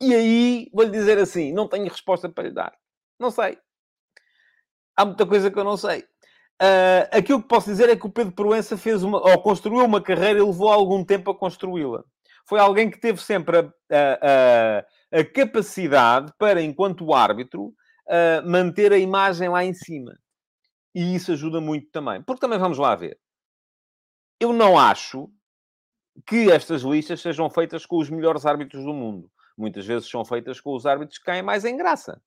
E 0.00 0.14
aí, 0.14 0.70
vou-lhe 0.72 0.90
dizer 0.90 1.18
assim, 1.18 1.52
não 1.52 1.68
tenho 1.68 1.84
resposta 1.84 2.28
para 2.28 2.44
lhe 2.44 2.50
dar. 2.54 2.76
Não 3.18 3.30
sei. 3.30 3.58
Há 4.96 5.04
muita 5.04 5.24
coisa 5.26 5.50
que 5.50 5.58
eu 5.58 5.64
não 5.64 5.76
sei. 5.76 6.04
Uh, 6.60 7.08
aquilo 7.10 7.42
que 7.42 7.48
posso 7.48 7.68
dizer 7.68 7.88
é 7.88 7.96
que 7.96 8.06
o 8.06 8.10
Pedro 8.10 8.32
Proença 8.32 8.76
fez 8.76 9.02
uma, 9.02 9.18
ou 9.18 9.42
construiu 9.42 9.84
uma 9.84 10.00
carreira 10.00 10.38
e 10.38 10.42
levou 10.42 10.68
algum 10.68 11.04
tempo 11.04 11.30
a 11.30 11.34
construí-la. 11.34 12.04
Foi 12.46 12.60
alguém 12.60 12.90
que 12.90 13.00
teve 13.00 13.20
sempre 13.22 13.58
a, 13.58 13.64
a, 15.10 15.18
a 15.20 15.24
capacidade 15.24 16.32
para, 16.38 16.62
enquanto 16.62 17.12
árbitro, 17.14 17.64
uh, 17.66 18.48
manter 18.48 18.92
a 18.92 18.98
imagem 18.98 19.48
lá 19.48 19.64
em 19.64 19.74
cima. 19.74 20.16
E 20.94 21.14
isso 21.14 21.32
ajuda 21.32 21.60
muito 21.60 21.90
também. 21.90 22.22
Porque 22.22 22.40
também 22.40 22.58
vamos 22.58 22.78
lá 22.78 22.94
ver. 22.94 23.18
Eu 24.38 24.52
não 24.52 24.78
acho 24.78 25.30
que 26.26 26.50
estas 26.50 26.82
listas 26.82 27.20
sejam 27.20 27.48
feitas 27.48 27.86
com 27.86 27.98
os 27.98 28.10
melhores 28.10 28.44
árbitros 28.44 28.84
do 28.84 28.92
mundo. 28.92 29.30
Muitas 29.56 29.86
vezes 29.86 30.08
são 30.08 30.24
feitas 30.24 30.60
com 30.60 30.74
os 30.74 30.86
árbitros 30.86 31.18
que 31.18 31.24
caem 31.24 31.42
mais 31.42 31.64
em 31.64 31.76
graça. 31.76 32.20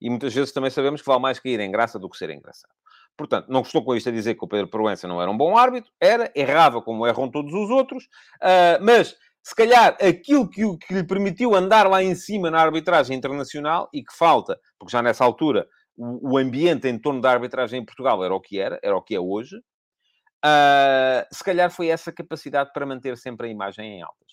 E 0.00 0.10
muitas 0.10 0.34
vezes 0.34 0.52
também 0.52 0.70
sabemos 0.70 1.00
que 1.00 1.06
vale 1.06 1.20
mais 1.20 1.38
cair 1.38 1.60
em 1.60 1.70
graça 1.70 1.98
do 1.98 2.08
que 2.08 2.16
ser 2.16 2.30
engraçado. 2.30 2.74
Portanto, 3.16 3.46
não 3.48 3.60
estou 3.60 3.84
com 3.84 3.94
isto 3.94 4.08
a 4.08 4.12
dizer 4.12 4.34
que 4.34 4.44
o 4.44 4.48
Pedro 4.48 4.68
Proença 4.68 5.06
não 5.06 5.20
era 5.20 5.30
um 5.30 5.36
bom 5.36 5.56
árbitro, 5.56 5.90
era, 6.00 6.32
errava 6.34 6.80
como 6.80 7.06
erram 7.06 7.30
todos 7.30 7.52
os 7.52 7.70
outros, 7.70 8.04
uh, 8.04 8.80
mas 8.80 9.16
se 9.42 9.54
calhar 9.54 9.96
aquilo 10.00 10.48
que, 10.48 10.62
que, 10.78 10.94
lhe 10.94 11.04
permitiu 11.04 11.54
andar 11.54 11.88
lá 11.88 12.02
em 12.02 12.14
cima 12.14 12.50
na 12.50 12.60
arbitragem 12.60 13.16
internacional 13.16 13.88
e 13.92 14.02
que 14.02 14.16
falta, 14.16 14.58
porque 14.78 14.92
já 14.92 15.02
nessa 15.02 15.24
altura 15.24 15.66
o, 15.96 16.34
o 16.34 16.38
ambiente 16.38 16.88
em 16.88 16.98
torno 16.98 17.20
da 17.20 17.30
arbitragem 17.30 17.80
em 17.80 17.84
Portugal 17.84 18.24
era 18.24 18.34
o 18.34 18.40
que 18.40 18.58
era, 18.58 18.78
era 18.82 18.96
o 18.96 19.02
que 19.02 19.14
é 19.14 19.20
hoje, 19.20 19.56
uh, 19.56 21.26
se 21.30 21.42
calhar 21.44 21.70
foi 21.70 21.88
essa 21.88 22.12
capacidade 22.12 22.72
para 22.72 22.86
manter 22.86 23.16
sempre 23.18 23.48
a 23.48 23.50
imagem 23.50 23.98
em 23.98 24.02
altas. 24.02 24.32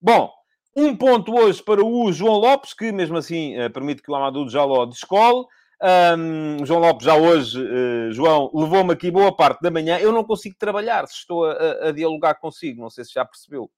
Bom, 0.00 0.30
um 0.76 0.96
ponto 0.96 1.36
hoje 1.36 1.62
para 1.62 1.84
o 1.84 2.12
João 2.12 2.36
Lopes, 2.36 2.72
que 2.72 2.92
mesmo 2.92 3.16
assim 3.16 3.60
uh, 3.60 3.70
permite 3.72 4.02
que 4.02 4.10
o 4.10 4.14
Amadou 4.14 4.48
Jaló 4.48 4.86
descole. 4.86 5.44
Um, 5.80 6.66
João 6.66 6.80
Lopes, 6.80 7.04
já 7.04 7.14
hoje, 7.14 7.62
uh, 7.62 8.10
João, 8.10 8.50
levou-me 8.52 8.92
aqui 8.92 9.12
boa 9.12 9.34
parte 9.34 9.60
da 9.60 9.70
manhã. 9.70 9.96
Eu 9.98 10.10
não 10.10 10.24
consigo 10.24 10.56
trabalhar 10.58 11.06
se 11.06 11.14
estou 11.14 11.44
a, 11.44 11.88
a, 11.88 11.92
dialogar 11.92 12.34
consigo, 12.34 12.80
não 12.80 12.90
sei 12.90 13.04
se 13.04 13.12
já 13.12 13.24
percebeu. 13.24 13.70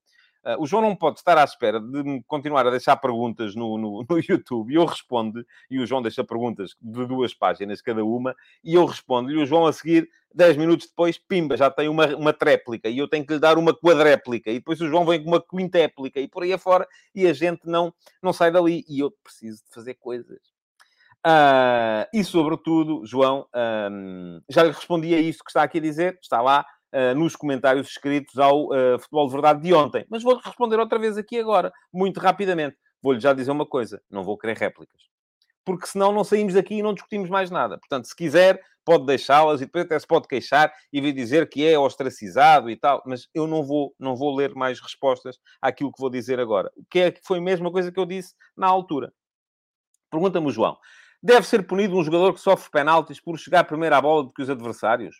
Uh, 0.42 0.56
o 0.58 0.66
João 0.66 0.80
não 0.80 0.96
pode 0.96 1.18
estar 1.18 1.36
à 1.36 1.44
espera 1.44 1.78
de 1.78 2.22
continuar 2.26 2.66
a 2.66 2.70
deixar 2.70 2.96
perguntas 2.96 3.54
no, 3.54 3.76
no, 3.76 4.06
no, 4.08 4.16
YouTube 4.26 4.72
e 4.72 4.76
eu 4.76 4.86
respondo, 4.86 5.44
e 5.70 5.78
o 5.78 5.86
João 5.86 6.00
deixa 6.00 6.24
perguntas 6.24 6.74
de 6.80 7.06
duas 7.06 7.34
páginas 7.34 7.82
cada 7.82 8.02
uma, 8.02 8.34
e 8.64 8.74
eu 8.74 8.86
respondo, 8.86 9.30
e 9.30 9.36
o 9.36 9.44
João 9.44 9.66
a 9.66 9.72
seguir, 9.72 10.08
10 10.34 10.56
minutos 10.56 10.86
depois, 10.86 11.18
pimba, 11.18 11.58
já 11.58 11.70
tem 11.70 11.90
uma, 11.90 12.06
uma 12.16 12.32
tréplica, 12.32 12.88
e 12.88 12.96
eu 12.96 13.08
tenho 13.08 13.26
que 13.26 13.34
lhe 13.34 13.38
dar 13.38 13.58
uma 13.58 13.74
quadréplica, 13.74 14.50
e 14.50 14.54
depois 14.54 14.80
o 14.80 14.88
João 14.88 15.04
vem 15.04 15.22
com 15.22 15.28
uma 15.28 15.42
quintéplica, 15.42 16.18
e 16.18 16.26
por 16.26 16.44
aí 16.44 16.52
afora, 16.54 16.88
e 17.14 17.26
a 17.26 17.34
gente 17.34 17.60
não, 17.66 17.92
não 18.22 18.32
sai 18.32 18.50
dali, 18.50 18.86
e 18.88 19.00
eu 19.00 19.10
preciso 19.22 19.62
de 19.62 19.70
fazer 19.74 19.94
coisas. 19.96 20.40
Uh, 21.26 22.08
e 22.14 22.24
sobretudo, 22.24 23.04
João, 23.04 23.46
um, 23.90 24.40
já 24.48 24.62
lhe 24.62 24.70
respondi 24.70 25.14
a 25.14 25.18
isso 25.18 25.44
que 25.44 25.50
está 25.50 25.62
aqui 25.62 25.78
a 25.78 25.80
dizer, 25.80 26.18
está 26.22 26.40
lá, 26.40 26.64
uh, 26.94 27.18
nos 27.18 27.36
comentários 27.36 27.88
escritos 27.88 28.38
ao 28.38 28.66
uh, 28.66 28.98
Futebol 28.98 29.26
de 29.26 29.32
Verdade 29.32 29.62
de 29.62 29.74
ontem. 29.74 30.06
Mas 30.08 30.22
vou 30.22 30.36
responder 30.36 30.78
outra 30.78 30.98
vez 30.98 31.18
aqui 31.18 31.38
agora, 31.38 31.72
muito 31.92 32.18
rapidamente. 32.20 32.76
Vou-lhe 33.02 33.20
já 33.20 33.32
dizer 33.32 33.50
uma 33.50 33.66
coisa: 33.66 34.02
não 34.10 34.24
vou 34.24 34.38
querer 34.38 34.56
réplicas. 34.56 35.02
Porque 35.64 35.86
senão 35.86 36.10
não 36.10 36.24
saímos 36.24 36.54
daqui 36.54 36.76
e 36.76 36.82
não 36.82 36.94
discutimos 36.94 37.28
mais 37.28 37.50
nada. 37.50 37.78
Portanto, 37.78 38.06
se 38.06 38.16
quiser, 38.16 38.60
pode 38.84 39.04
deixá-las 39.04 39.60
e 39.60 39.66
depois 39.66 39.84
até 39.84 39.98
se 39.98 40.06
pode 40.06 40.26
queixar 40.26 40.72
e 40.92 41.00
vir 41.00 41.12
dizer 41.12 41.48
que 41.48 41.66
é 41.66 41.78
ostracizado 41.78 42.70
e 42.70 42.76
tal, 42.76 43.02
mas 43.06 43.28
eu 43.34 43.46
não 43.46 43.62
vou, 43.62 43.94
não 43.98 44.16
vou 44.16 44.34
ler 44.34 44.54
mais 44.54 44.80
respostas 44.80 45.38
àquilo 45.60 45.92
que 45.92 46.00
vou 46.00 46.10
dizer 46.10 46.40
agora. 46.40 46.72
O 46.76 46.84
que 46.90 47.00
é 47.00 47.10
que 47.10 47.20
foi 47.22 47.38
a 47.38 47.42
mesma 47.42 47.70
coisa 47.70 47.92
que 47.92 48.00
eu 48.00 48.06
disse 48.06 48.34
na 48.56 48.66
altura. 48.66 49.12
Pergunta-me 50.10 50.50
João. 50.50 50.76
Deve 51.22 51.46
ser 51.46 51.66
punido 51.66 51.96
um 51.96 52.04
jogador 52.04 52.32
que 52.32 52.40
sofre 52.40 52.70
penaltis 52.70 53.20
por 53.20 53.38
chegar 53.38 53.64
primeiro 53.64 53.94
à 53.94 54.00
bola 54.00 54.24
do 54.24 54.32
que 54.32 54.42
os 54.42 54.50
adversários? 54.50 55.16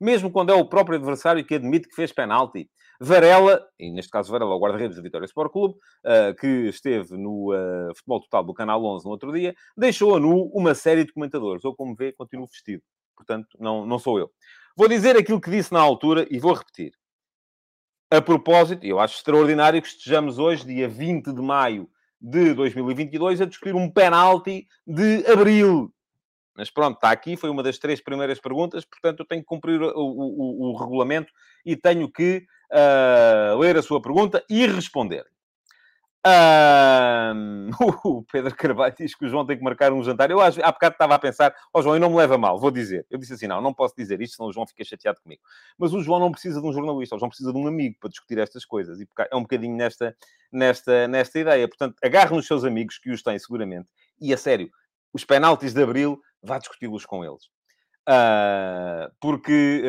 mesmo 0.00 0.30
quando 0.30 0.50
é 0.50 0.54
o 0.54 0.64
próprio 0.64 0.98
adversário 0.98 1.44
que 1.44 1.54
admite 1.54 1.88
que 1.88 1.94
fez 1.94 2.12
penalti. 2.12 2.68
Varela, 3.00 3.66
e 3.78 3.90
neste 3.90 4.10
caso 4.10 4.30
Varela, 4.30 4.54
o 4.54 4.58
guarda-redes 4.58 4.96
do 4.96 5.02
Vitória 5.02 5.24
Sport 5.24 5.52
Clube, 5.52 5.74
uh, 5.74 6.34
que 6.38 6.68
esteve 6.68 7.16
no 7.16 7.52
uh, 7.52 7.94
Futebol 7.96 8.20
Total 8.20 8.44
do 8.44 8.54
Canal 8.54 8.84
11 8.84 9.04
no 9.04 9.10
outro 9.10 9.32
dia, 9.32 9.54
deixou 9.76 10.14
a 10.14 10.20
nu 10.20 10.50
uma 10.54 10.74
série 10.74 11.04
de 11.04 11.12
comentadores. 11.12 11.64
Ou, 11.64 11.74
como 11.74 11.94
vê, 11.94 12.12
continuo 12.12 12.46
vestido. 12.46 12.82
Portanto, 13.16 13.48
não, 13.58 13.84
não 13.84 13.98
sou 13.98 14.18
eu. 14.18 14.30
Vou 14.76 14.88
dizer 14.88 15.16
aquilo 15.16 15.40
que 15.40 15.50
disse 15.50 15.72
na 15.72 15.80
altura 15.80 16.26
e 16.30 16.38
vou 16.38 16.52
repetir. 16.52 16.92
A 18.10 18.20
propósito, 18.20 18.84
eu 18.84 19.00
acho 19.00 19.16
extraordinário 19.16 19.82
que 19.82 19.88
estejamos 19.88 20.38
hoje, 20.38 20.66
dia 20.66 20.88
20 20.88 21.32
de 21.32 21.42
maio 21.42 21.88
de 22.24 22.54
2022, 22.54 23.40
a 23.40 23.44
discutir 23.44 23.74
um 23.74 23.90
penalti 23.90 24.66
de 24.86 25.24
abril 25.30 25.92
mas 26.56 26.70
pronto, 26.70 26.94
está 26.94 27.10
aqui, 27.10 27.36
foi 27.36 27.50
uma 27.50 27.62
das 27.62 27.78
três 27.78 28.00
primeiras 28.00 28.38
perguntas, 28.38 28.84
portanto 28.84 29.20
eu 29.20 29.26
tenho 29.26 29.42
que 29.42 29.46
cumprir 29.46 29.82
o, 29.82 29.92
o, 29.96 30.70
o 30.70 30.76
regulamento 30.78 31.32
e 31.66 31.74
tenho 31.74 32.08
que 32.08 32.46
uh, 32.70 33.58
ler 33.58 33.76
a 33.76 33.82
sua 33.82 34.00
pergunta 34.00 34.44
e 34.48 34.66
responder. 34.66 35.24
O 38.04 38.22
Pedro 38.32 38.54
Carvalho 38.56 38.94
diz 38.96 39.14
que 39.14 39.26
o 39.26 39.28
João 39.28 39.44
tem 39.44 39.58
que 39.58 39.62
marcar 39.62 39.92
um 39.92 40.02
jantar. 40.02 40.30
Eu 40.30 40.40
há 40.40 40.50
bocado 40.50 40.94
estava 40.94 41.14
a 41.14 41.18
pensar, 41.18 41.54
ó 41.72 41.78
oh, 41.78 41.82
João, 41.82 41.96
e 41.96 41.98
não 41.98 42.08
me 42.10 42.16
leva 42.16 42.38
mal, 42.38 42.58
vou 42.58 42.70
dizer. 42.70 43.06
Eu 43.10 43.18
disse 43.18 43.34
assim: 43.34 43.46
não, 43.46 43.60
não 43.60 43.74
posso 43.74 43.94
dizer 43.96 44.20
isto, 44.20 44.36
senão 44.36 44.48
o 44.48 44.52
João 44.52 44.66
fica 44.66 44.84
chateado 44.84 45.20
comigo. 45.20 45.42
Mas 45.78 45.92
o 45.92 46.02
João 46.02 46.20
não 46.20 46.32
precisa 46.32 46.60
de 46.60 46.66
um 46.66 46.72
jornalista, 46.72 47.16
o 47.16 47.18
João 47.18 47.28
precisa 47.28 47.52
de 47.52 47.58
um 47.58 47.66
amigo 47.66 47.96
para 48.00 48.08
discutir 48.08 48.38
estas 48.38 48.64
coisas. 48.64 49.00
E 49.00 49.08
é 49.30 49.36
um 49.36 49.42
bocadinho 49.42 49.76
nesta, 49.76 50.16
nesta, 50.50 51.06
nesta 51.08 51.38
ideia. 51.38 51.68
Portanto, 51.68 51.96
agarre 52.02 52.34
nos 52.34 52.46
seus 52.46 52.64
amigos, 52.64 52.98
que 52.98 53.10
os 53.10 53.22
têm 53.22 53.38
seguramente. 53.38 53.88
E 54.20 54.32
a 54.32 54.36
sério, 54.36 54.70
os 55.12 55.24
penaltis 55.24 55.74
de 55.74 55.82
Abril 55.82 56.20
vá 56.42 56.58
discuti-los 56.58 57.04
com 57.04 57.24
eles. 57.24 57.44
Uh, 58.08 59.10
porque, 59.20 59.82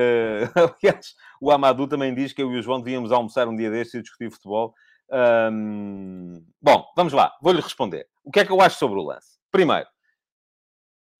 uh, 0.55 0.75
aliás, 0.81 1.15
o 1.41 1.51
Amadou 1.51 1.87
também 1.87 2.13
diz 2.13 2.33
que 2.33 2.41
eu 2.41 2.51
e 2.51 2.59
o 2.59 2.61
João 2.61 2.79
devíamos 2.79 3.11
almoçar 3.11 3.47
um 3.47 3.55
dia 3.55 3.69
destes 3.69 3.95
e 3.95 4.01
discutir 4.01 4.31
futebol. 4.31 4.73
Bom, 5.09 6.85
vamos 6.95 7.13
lá, 7.13 7.33
vou-lhe 7.41 7.61
responder. 7.61 8.07
O 8.23 8.31
que 8.31 8.39
é 8.39 8.45
que 8.45 8.51
eu 8.51 8.61
acho 8.61 8.77
sobre 8.77 8.99
o 8.99 9.03
lance? 9.03 9.37
Primeiro, 9.51 9.87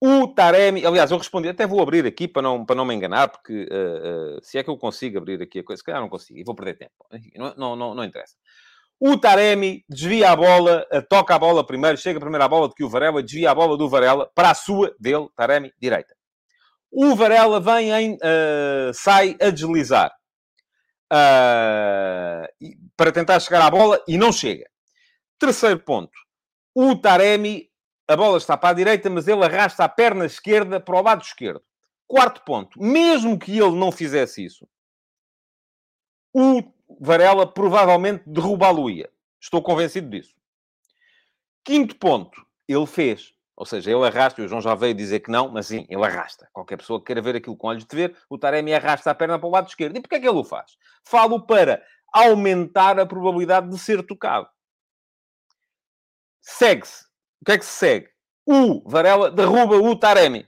o 0.02 0.28
Taremi, 0.28 0.86
aliás, 0.86 1.10
eu 1.10 1.18
respondi, 1.18 1.48
até 1.48 1.66
vou 1.66 1.82
abrir 1.82 2.06
aqui 2.06 2.28
para 2.28 2.42
não, 2.42 2.66
para 2.66 2.76
não 2.76 2.86
me 2.86 2.94
enganar, 2.94 3.30
porque 3.30 3.64
uh, 3.64 4.44
se 4.44 4.58
é 4.58 4.64
que 4.64 4.70
eu 4.70 4.78
consigo 4.78 5.18
abrir 5.18 5.42
aqui 5.42 5.60
a 5.60 5.64
coisa, 5.64 5.80
se 5.80 5.84
calhar 5.84 6.02
não 6.02 6.10
consigo, 6.10 6.38
e 6.40 6.44
vou 6.44 6.54
perder 6.54 6.76
tempo. 6.76 6.94
Não, 7.36 7.56
não, 7.56 7.76
não, 7.76 7.96
não 7.96 8.04
interessa. 8.04 8.36
O 9.00 9.18
Taremi 9.18 9.84
desvia 9.90 10.32
a 10.32 10.36
bola, 10.36 10.86
eh, 10.90 11.02
toca 11.02 11.36
a 11.36 11.40
bola 11.40 11.66
primeiro, 11.66 11.98
chega 11.98 12.20
primeiro 12.20 12.44
à 12.44 12.48
bola 12.48 12.70
do 12.70 12.74
que 12.74 12.84
o 12.84 12.90
Varela, 12.90 13.22
desvia 13.22 13.52
a 13.52 13.56
bola 13.56 13.78
do 13.78 13.90
Varela 13.90 14.30
para 14.34 14.52
a 14.52 14.54
sua, 14.54 14.96
dele, 15.00 15.28
Taremi, 15.36 15.74
direita. 15.78 16.16
O 16.90 17.14
Varela 17.14 17.60
vem 17.60 17.92
em, 17.92 18.14
uh, 18.14 18.94
sai 18.94 19.36
a 19.42 19.50
deslizar 19.50 20.16
uh, 21.12 22.48
para 22.96 23.12
tentar 23.12 23.40
chegar 23.40 23.62
à 23.62 23.70
bola 23.70 24.02
e 24.08 24.18
não 24.18 24.32
chega. 24.32 24.70
Terceiro 25.40 25.80
ponto. 25.80 26.18
O 26.74 26.96
Taremi, 26.96 27.70
a 28.08 28.16
bola 28.16 28.38
está 28.38 28.58
para 28.58 28.70
a 28.70 28.74
direita, 28.74 29.10
mas 29.10 29.28
ele 29.28 29.44
arrasta 29.44 29.84
a 29.84 29.90
perna 29.90 30.26
esquerda 30.26 30.80
para 30.80 30.96
o 30.96 31.02
lado 31.02 31.24
esquerdo. 31.24 31.64
Quarto 32.08 32.44
ponto. 32.44 32.82
Mesmo 32.82 33.38
que 33.40 33.52
ele 33.58 33.76
não 33.76 33.92
fizesse 33.92 34.46
isso, 34.46 34.68
o 36.34 36.62
Varela 37.00 37.48
provavelmente 37.48 38.24
derrubá-lo-ia. 38.28 39.10
Estou 39.40 39.62
convencido 39.62 40.10
disso. 40.10 40.36
Quinto 41.64 41.96
ponto, 41.96 42.46
ele 42.68 42.86
fez. 42.86 43.35
Ou 43.58 43.66
seja, 43.66 43.90
ele 43.90 44.06
arrasta, 44.06 44.42
e 44.42 44.46
o 44.46 44.48
João 44.48 44.62
já 44.62 44.76
veio 44.76 44.94
dizer 44.94 45.22
que 45.22 45.32
não, 45.32 45.48
mas 45.50 45.68
sim, 45.68 45.86
ele 45.90 46.04
arrasta. 46.04 46.50
Qualquer 46.52 46.78
pessoa 46.78 47.00
que 47.00 47.06
queira 47.06 47.22
ver 47.22 47.38
aquilo 47.38 47.56
com 47.56 47.68
olhos 47.68 47.86
de 47.86 47.96
ver, 47.96 48.18
o 48.30 48.38
Taremi 48.38 48.74
arrasta 48.74 49.12
a 49.12 49.16
perna 49.16 49.40
para 49.40 49.48
o 49.48 49.52
lado 49.52 49.68
esquerdo. 49.70 49.96
E 49.96 50.02
porquê 50.02 50.16
é 50.16 50.20
que 50.20 50.28
ele 50.28 50.38
o 50.38 50.44
faz? 50.44 50.78
Falo 51.06 51.46
para 51.46 51.82
aumentar 52.12 53.00
a 53.00 53.06
probabilidade 53.06 53.70
de 53.70 53.78
ser 53.78 54.06
tocado. 54.06 54.50
Segue-se. 56.42 57.06
O 57.42 57.46
que 57.46 57.52
é 57.54 57.58
que 57.58 57.66
se 57.66 57.72
segue? 57.72 58.10
O 58.46 58.88
Varela 58.88 59.32
derruba 59.32 59.78
o 59.78 59.96
Taremi. 59.98 60.48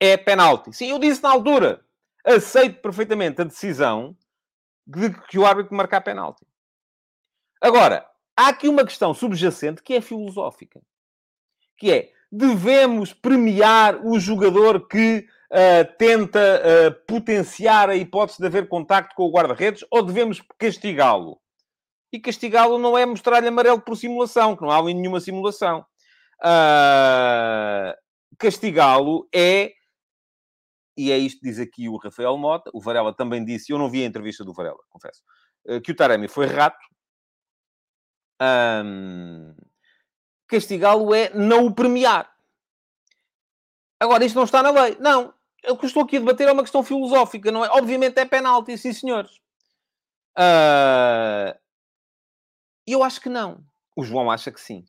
É 0.00 0.16
penalti. 0.16 0.72
Sim, 0.72 0.90
eu 0.90 0.98
disse 0.98 1.22
na 1.22 1.30
altura. 1.30 1.84
Aceito 2.24 2.80
perfeitamente 2.80 3.40
a 3.40 3.44
decisão 3.44 4.16
de 4.86 5.10
que 5.28 5.38
o 5.38 5.46
árbitro 5.46 5.74
marcar 5.74 6.00
penalti. 6.00 6.46
Agora, 7.60 8.08
há 8.36 8.48
aqui 8.48 8.68
uma 8.68 8.84
questão 8.84 9.14
subjacente 9.14 9.82
que 9.82 9.94
é 9.94 10.00
filosófica. 10.00 10.82
Que 11.78 11.90
é, 11.90 12.12
devemos 12.36 13.12
premiar 13.12 14.04
o 14.04 14.18
jogador 14.18 14.88
que 14.88 15.26
uh, 15.50 15.96
tenta 15.96 16.40
uh, 16.40 17.06
potenciar 17.06 17.88
a 17.88 17.96
hipótese 17.96 18.38
de 18.38 18.46
haver 18.46 18.68
contacto 18.68 19.14
com 19.14 19.24
o 19.24 19.30
guarda-redes 19.30 19.84
ou 19.90 20.02
devemos 20.02 20.42
castigá-lo? 20.58 21.40
E 22.12 22.18
castigá-lo 22.18 22.78
não 22.78 22.96
é 22.98 23.06
mostrar-lhe 23.06 23.48
amarelo 23.48 23.80
por 23.80 23.96
simulação, 23.96 24.56
que 24.56 24.62
não 24.62 24.70
há 24.70 24.78
ali 24.78 24.94
nenhuma 24.94 25.20
simulação. 25.20 25.84
Uh, 26.40 27.94
castigá-lo 28.38 29.28
é 29.34 29.72
e 30.96 31.10
é 31.10 31.18
isto 31.18 31.40
que 31.40 31.48
diz 31.48 31.58
aqui 31.58 31.88
o 31.88 31.96
Rafael 31.96 32.36
Mota. 32.36 32.70
O 32.72 32.80
Varela 32.80 33.12
também 33.12 33.44
disse, 33.44 33.72
eu 33.72 33.78
não 33.78 33.90
vi 33.90 34.02
a 34.02 34.06
entrevista 34.06 34.44
do 34.44 34.52
Varela, 34.52 34.78
confesso, 34.88 35.22
eh, 35.66 35.80
que 35.80 35.92
o 35.92 35.96
Taremi 35.96 36.28
foi 36.28 36.46
rato. 36.46 36.78
Um, 38.40 39.54
Castigá-lo 40.46 41.14
é 41.14 41.30
não 41.30 41.66
o 41.66 41.74
premiar. 41.74 42.30
Agora, 43.98 44.24
isto 44.24 44.36
não 44.36 44.44
está 44.44 44.62
na 44.62 44.70
lei. 44.70 44.96
Não. 45.00 45.32
O 45.68 45.76
que 45.76 45.86
estou 45.86 46.02
aqui 46.02 46.16
a 46.16 46.20
debater 46.20 46.48
é 46.48 46.52
uma 46.52 46.62
questão 46.62 46.82
filosófica, 46.82 47.50
não 47.50 47.64
é? 47.64 47.68
Obviamente 47.70 48.18
é 48.18 48.24
penalti, 48.24 48.76
sim, 48.76 48.92
senhores. 48.92 49.40
Uh, 50.36 51.56
eu 52.86 53.02
acho 53.02 53.20
que 53.20 53.28
não. 53.28 53.64
O 53.96 54.04
João 54.04 54.30
acha 54.30 54.52
que 54.52 54.60
sim. 54.60 54.84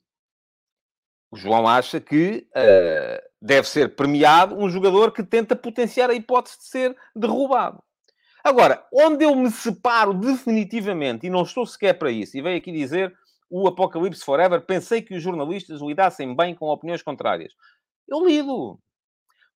O 1.31 1.37
João 1.37 1.67
acha 1.67 2.01
que 2.01 2.47
uh, 2.51 3.29
deve 3.41 3.67
ser 3.67 3.95
premiado 3.95 4.55
um 4.55 4.69
jogador 4.69 5.11
que 5.11 5.23
tenta 5.23 5.55
potenciar 5.55 6.09
a 6.09 6.13
hipótese 6.13 6.57
de 6.57 6.65
ser 6.65 6.97
derrubado. 7.15 7.81
Agora, 8.43 8.85
onde 8.91 9.23
eu 9.23 9.35
me 9.35 9.49
separo 9.49 10.13
definitivamente, 10.13 11.25
e 11.25 11.29
não 11.29 11.43
estou 11.43 11.65
sequer 11.65 11.97
para 11.97 12.11
isso, 12.11 12.37
e 12.37 12.41
veio 12.41 12.57
aqui 12.57 12.71
dizer 12.71 13.17
o 13.57 13.67
Apocalipse 13.69 14.25
Forever, 14.25 14.59
pensei 14.65 15.01
que 15.01 15.15
os 15.15 15.23
jornalistas 15.23 15.79
lidassem 15.79 16.35
bem 16.35 16.53
com 16.53 16.65
opiniões 16.65 17.01
contrárias. 17.01 17.53
Eu 18.05 18.27
lido. 18.27 18.77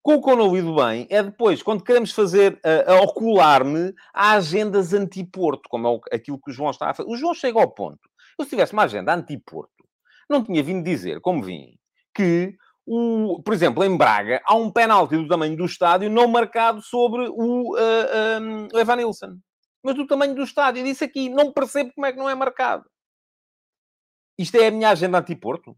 Com 0.01 0.15
o 0.15 0.23
que 0.23 0.29
eu 0.31 0.37
não 0.37 0.55
lido 0.55 0.73
bem 0.73 1.05
é 1.09 1.21
depois, 1.21 1.61
quando 1.61 1.83
queremos 1.83 2.13
fazer, 2.13 2.53
uh, 2.53 3.03
ocular-me 3.03 3.93
a 4.13 4.31
agendas 4.31 4.93
anti-Porto, 4.93 5.67
como 5.67 6.01
é 6.09 6.15
aquilo 6.15 6.39
que 6.39 6.49
o 6.49 6.53
João 6.53 6.71
está 6.71 6.89
a 6.89 6.93
fazer. 6.93 7.09
O 7.09 7.17
João 7.17 7.33
chega 7.33 7.59
ao 7.59 7.69
ponto. 7.69 7.99
Eu, 8.39 8.45
se 8.45 8.51
tivesse 8.51 8.71
uma 8.71 8.83
agenda 8.83 9.13
anti-Porto, 9.13 9.85
não 10.29 10.41
tinha 10.41 10.63
vindo 10.63 10.81
dizer, 10.81 11.19
como 11.19 11.43
vim, 11.43 11.77
que, 12.15 12.55
o, 12.85 13.41
por 13.43 13.53
exemplo, 13.53 13.83
em 13.83 13.97
Braga, 13.97 14.41
há 14.45 14.55
um 14.55 14.71
penalti 14.71 15.17
do 15.17 15.27
tamanho 15.27 15.57
do 15.57 15.65
estádio 15.65 16.09
não 16.09 16.29
marcado 16.29 16.81
sobre 16.81 17.27
o, 17.27 17.75
uh, 17.75 18.41
um, 18.41 18.79
Evan 18.79 18.95
Nilsson. 18.95 19.37
Mas 19.83 19.95
do 19.95 20.07
tamanho 20.07 20.33
do 20.33 20.43
estádio. 20.43 20.79
Eu 20.79 20.85
disse 20.85 21.03
aqui, 21.03 21.27
não 21.27 21.51
percebo 21.51 21.91
como 21.93 22.07
é 22.07 22.13
que 22.13 22.17
não 22.17 22.29
é 22.29 22.35
marcado. 22.35 22.85
Isto 24.39 24.55
é 24.55 24.67
a 24.67 24.71
minha 24.71 24.89
agenda 24.89 25.19
anti-Porto. 25.19 25.75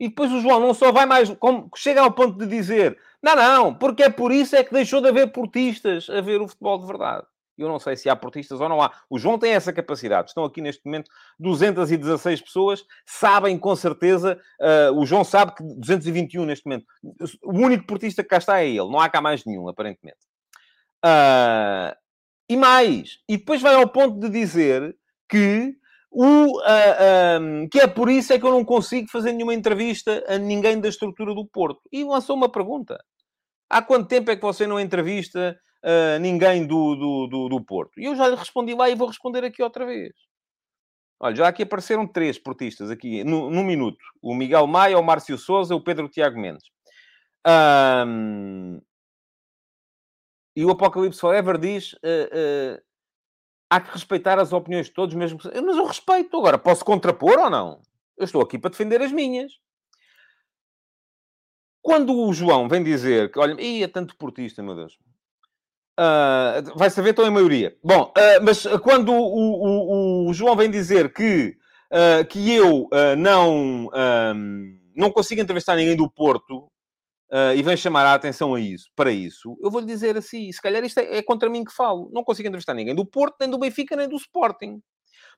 E 0.00 0.08
depois 0.08 0.32
o 0.32 0.40
João 0.40 0.58
não 0.58 0.74
só 0.74 0.90
vai 0.90 1.06
mais... 1.06 1.30
Como, 1.36 1.70
chega 1.76 2.00
ao 2.00 2.10
ponto 2.10 2.36
de 2.36 2.46
dizer... 2.48 2.98
Não, 3.22 3.36
não, 3.36 3.74
porque 3.74 4.02
é 4.02 4.10
por 4.10 4.32
isso 4.32 4.56
é 4.56 4.64
que 4.64 4.72
deixou 4.72 5.00
de 5.00 5.08
haver 5.08 5.30
portistas 5.30 6.10
a 6.10 6.20
ver 6.20 6.40
o 6.42 6.48
futebol 6.48 6.80
de 6.80 6.86
verdade. 6.86 7.24
Eu 7.56 7.68
não 7.68 7.78
sei 7.78 7.94
se 7.94 8.08
há 8.08 8.16
portistas 8.16 8.60
ou 8.60 8.68
não 8.68 8.82
há. 8.82 8.90
O 9.08 9.16
João 9.16 9.38
tem 9.38 9.52
essa 9.52 9.72
capacidade. 9.72 10.30
Estão 10.30 10.44
aqui 10.44 10.60
neste 10.60 10.84
momento 10.84 11.08
216 11.38 12.40
pessoas. 12.40 12.84
Sabem 13.06 13.56
com 13.58 13.76
certeza. 13.76 14.40
Uh, 14.58 14.98
o 14.98 15.06
João 15.06 15.22
sabe 15.22 15.54
que 15.54 15.62
221 15.62 16.46
neste 16.46 16.66
momento. 16.66 16.86
O 17.44 17.52
único 17.52 17.86
portista 17.86 18.22
que 18.24 18.30
cá 18.30 18.38
está 18.38 18.60
é 18.60 18.66
ele. 18.66 18.90
Não 18.90 18.98
há 18.98 19.08
cá 19.08 19.20
mais 19.20 19.44
nenhum, 19.44 19.68
aparentemente. 19.68 20.18
Uh, 21.04 21.94
e 22.48 22.56
mais. 22.56 23.18
E 23.28 23.36
depois 23.36 23.62
vai 23.62 23.74
ao 23.74 23.86
ponto 23.86 24.18
de 24.18 24.30
dizer 24.30 24.96
que 25.28 25.78
o, 26.10 26.58
uh, 26.58 27.40
um, 27.40 27.68
que 27.68 27.78
é 27.78 27.86
por 27.86 28.10
isso 28.10 28.32
é 28.32 28.38
que 28.38 28.44
eu 28.44 28.50
não 28.50 28.64
consigo 28.64 29.08
fazer 29.08 29.32
nenhuma 29.32 29.54
entrevista 29.54 30.24
a 30.26 30.36
ninguém 30.38 30.80
da 30.80 30.88
estrutura 30.88 31.32
do 31.34 31.46
Porto. 31.46 31.80
E 31.92 32.02
lançou 32.02 32.34
uma 32.34 32.50
pergunta. 32.50 32.98
Há 33.68 33.80
quanto 33.80 34.08
tempo 34.08 34.30
é 34.30 34.36
que 34.36 34.42
você 34.42 34.66
não 34.66 34.80
entrevista 34.80 35.56
uh, 35.84 36.18
ninguém 36.18 36.66
do, 36.66 36.96
do, 36.96 37.26
do, 37.28 37.48
do, 37.48 37.64
Porto? 37.64 38.00
E 38.00 38.06
eu 38.06 38.16
já 38.16 38.26
lhe 38.26 38.34
respondi 38.34 38.74
lá 38.74 38.90
e 38.90 38.96
vou 38.96 39.06
responder 39.06 39.44
aqui 39.44 39.62
outra 39.62 39.86
vez. 39.86 40.12
Olha, 41.20 41.36
já 41.36 41.48
aqui 41.48 41.62
apareceram 41.62 42.06
três 42.08 42.38
portistas 42.38 42.90
aqui, 42.90 43.22
no, 43.22 43.48
num 43.48 43.62
minuto. 43.62 44.04
O 44.20 44.34
Miguel 44.34 44.66
Maia, 44.66 44.98
o 44.98 45.04
Márcio 45.04 45.38
Souza, 45.38 45.76
o 45.76 45.84
Pedro 45.84 46.08
Tiago 46.08 46.40
Mendes. 46.40 46.64
Um, 47.46 48.80
e 50.56 50.64
o 50.64 50.70
Apocalipse 50.70 51.20
Forever 51.20 51.56
diz... 51.56 51.92
Uh, 52.02 52.89
há 53.70 53.80
que 53.80 53.92
respeitar 53.92 54.38
as 54.38 54.52
opiniões 54.52 54.86
de 54.86 54.92
todos, 54.92 55.14
mesmo. 55.14 55.38
Mas 55.44 55.76
eu 55.76 55.86
respeito. 55.86 56.36
Agora, 56.36 56.58
posso 56.58 56.84
contrapor 56.84 57.38
ou 57.38 57.48
não? 57.48 57.80
Eu 58.18 58.24
estou 58.24 58.42
aqui 58.42 58.58
para 58.58 58.70
defender 58.70 59.00
as 59.00 59.12
minhas. 59.12 59.52
Quando 61.80 62.14
o 62.14 62.32
João 62.32 62.68
vem 62.68 62.82
dizer 62.82 63.30
que, 63.30 63.38
olha, 63.38 63.58
ia 63.62 63.88
tanto 63.88 64.16
portista, 64.16 64.62
meu 64.62 64.74
Deus. 64.74 64.98
Uh, 65.98 66.76
vai 66.76 66.90
saber, 66.90 67.10
estou 67.10 67.26
em 67.26 67.30
maioria. 67.30 67.76
Bom, 67.82 68.12
uh, 68.16 68.42
mas 68.42 68.66
quando 68.82 69.12
o, 69.12 70.26
o, 70.26 70.28
o, 70.28 70.34
João 70.34 70.56
vem 70.56 70.70
dizer 70.70 71.12
que, 71.12 71.56
uh, 71.92 72.24
que 72.26 72.54
eu 72.54 72.88
não, 73.16 73.88
não 74.94 75.10
consigo 75.10 75.40
entrevistar 75.40 75.76
ninguém 75.76 75.96
do 75.96 76.10
Porto 76.10 76.69
e 77.56 77.62
vem 77.62 77.76
chamar 77.76 78.04
a 78.06 78.14
atenção 78.14 78.54
a 78.54 78.60
isso, 78.60 78.90
para 78.96 79.12
isso, 79.12 79.56
eu 79.62 79.70
vou-lhe 79.70 79.86
dizer 79.86 80.16
assim, 80.16 80.50
se 80.50 80.60
calhar 80.60 80.82
isto 80.84 80.98
é, 80.98 81.18
é 81.18 81.22
contra 81.22 81.48
mim 81.48 81.64
que 81.64 81.72
falo. 81.72 82.10
Não 82.12 82.24
consigo 82.24 82.48
entrevistar 82.48 82.74
ninguém 82.74 82.94
do 82.94 83.06
Porto, 83.06 83.36
nem 83.40 83.48
do 83.48 83.58
Benfica, 83.58 83.94
nem 83.94 84.08
do 84.08 84.16
Sporting. 84.16 84.82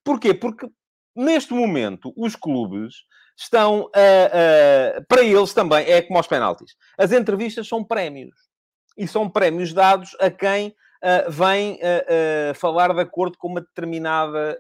Porquê? 0.03 0.33
Porque 0.33 0.67
neste 1.15 1.53
momento 1.53 2.13
os 2.17 2.35
clubes 2.35 2.95
estão, 3.37 3.83
uh, 3.83 3.87
uh, 3.87 5.05
para 5.09 5.23
eles 5.23 5.53
também, 5.53 5.89
é 5.91 6.03
como 6.03 6.19
aos 6.19 6.27
penaltis. 6.27 6.75
As 6.99 7.13
entrevistas 7.13 7.69
são 7.69 7.85
prémios. 7.85 8.35
E 8.97 9.07
são 9.09 9.29
prémios 9.29 9.73
dados 9.73 10.15
a 10.21 10.31
quem 10.31 10.69
uh, 10.69 11.31
vem 11.31 11.79
falar 12.55 12.93
de 12.93 13.01
acordo 13.01 13.39
com 13.39 13.49
uma 13.49 13.61
determinada 13.61 14.59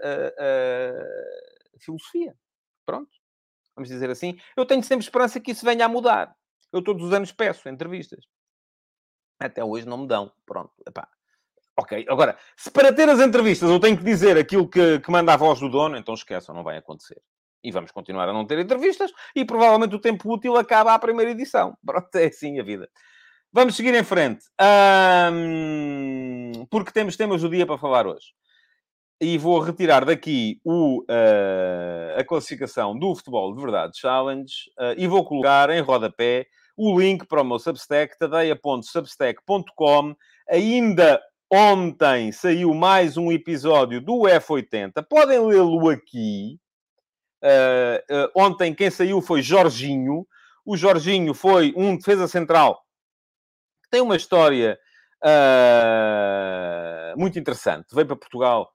filosofia. 1.79 2.35
Pronto. 2.87 3.11
Vamos 3.77 3.89
dizer 3.89 4.11
assim. 4.11 4.39
Eu 4.57 4.67
tenho 4.67 4.83
sempre 4.83 5.05
esperança 5.05 5.41
que 5.41 5.51
isso 5.51 5.65
venha 5.65 5.85
a 5.85 5.89
mudar. 5.89 6.35
Eu 6.73 6.83
todos 6.83 7.05
os 7.05 7.13
anos 7.13 7.33
peço 7.33 7.69
entrevistas. 7.69 8.25
Até 9.39 9.63
hoje 9.63 9.87
não 9.87 9.99
me 9.99 10.07
dão. 10.07 10.33
Pronto. 10.47 10.73
Epá. 10.87 11.09
Ok, 11.77 12.05
agora, 12.09 12.37
se 12.57 12.71
para 12.71 12.93
ter 12.93 13.09
as 13.09 13.19
entrevistas 13.19 13.71
eu 13.71 13.81
tenho 13.81 13.97
que 13.97 14.05
dizer 14.05 14.37
aquilo 14.37 14.69
que, 14.69 15.01
que 15.01 15.11
manda 15.11 15.33
a 15.33 15.39
voz 15.39 15.59
do 15.59 15.71
dono, 15.71 15.97
então 15.97 16.13
esqueçam, 16.13 16.55
não 16.55 16.63
vai 16.63 16.77
acontecer 16.77 17.21
e 17.65 17.71
vamos 17.71 17.91
continuar 17.93 18.29
a 18.29 18.33
não 18.33 18.45
ter 18.45 18.59
entrevistas, 18.59 19.13
e 19.35 19.45
provavelmente 19.45 19.95
o 19.95 20.01
tempo 20.01 20.33
útil 20.33 20.57
acaba 20.57 20.95
à 20.95 20.99
primeira 20.99 21.31
edição. 21.31 21.77
Pronto, 21.85 22.15
é 22.17 22.27
assim 22.27 22.59
a 22.59 22.63
vida. 22.63 22.89
Vamos 23.53 23.77
seguir 23.77 23.95
em 23.95 24.03
frente, 24.03 24.45
um, 25.31 26.67
porque 26.71 26.91
temos 26.91 27.17
temas 27.17 27.43
do 27.43 27.51
dia 27.51 27.67
para 27.67 27.79
falar 27.79 28.07
hoje. 28.07 28.29
E 29.21 29.39
vou 29.39 29.61
retirar 29.61 30.05
daqui 30.05 30.59
o, 30.65 31.03
uh, 31.03 32.19
a 32.19 32.25
classificação 32.25 32.99
do 32.99 33.15
Futebol 33.15 33.55
de 33.55 33.61
Verdade 33.61 33.97
Challenge 33.97 34.53
uh, 34.79 34.95
e 34.97 35.07
vou 35.07 35.25
colocar 35.25 35.71
em 35.71 35.81
rodapé 35.81 36.47
o 36.77 36.99
link 36.99 37.27
para 37.27 37.43
o 37.43 37.45
meu 37.45 37.59
Substack, 37.59 38.19
tadeia.substack.com. 38.19 40.15
Ainda 40.49 41.21
ontem 41.51 42.33
saiu 42.33 42.73
mais 42.75 43.17
um 43.17 43.31
episódio 43.31 44.01
do 44.01 44.23
F80. 44.23 45.05
Podem 45.09 45.39
lê-lo 45.41 45.89
aqui, 45.89 46.59
Uh, 47.43 47.99
uh, 48.09 48.31
ontem 48.37 48.73
quem 48.73 48.89
saiu 48.89 49.21
foi 49.21 49.43
Jorginho. 49.43 50.25
O 50.65 50.77
Jorginho 50.77 51.35
foi 51.35 51.75
um 51.77 51.97
defesa 51.97 52.29
central 52.29 52.81
que 53.83 53.91
tem 53.91 54.01
uma 54.01 54.15
história 54.15 54.79
uh, 55.25 57.19
muito 57.19 57.37
interessante. 57.39 57.93
Veio 57.93 58.07
para 58.07 58.17
Portugal 58.17 58.71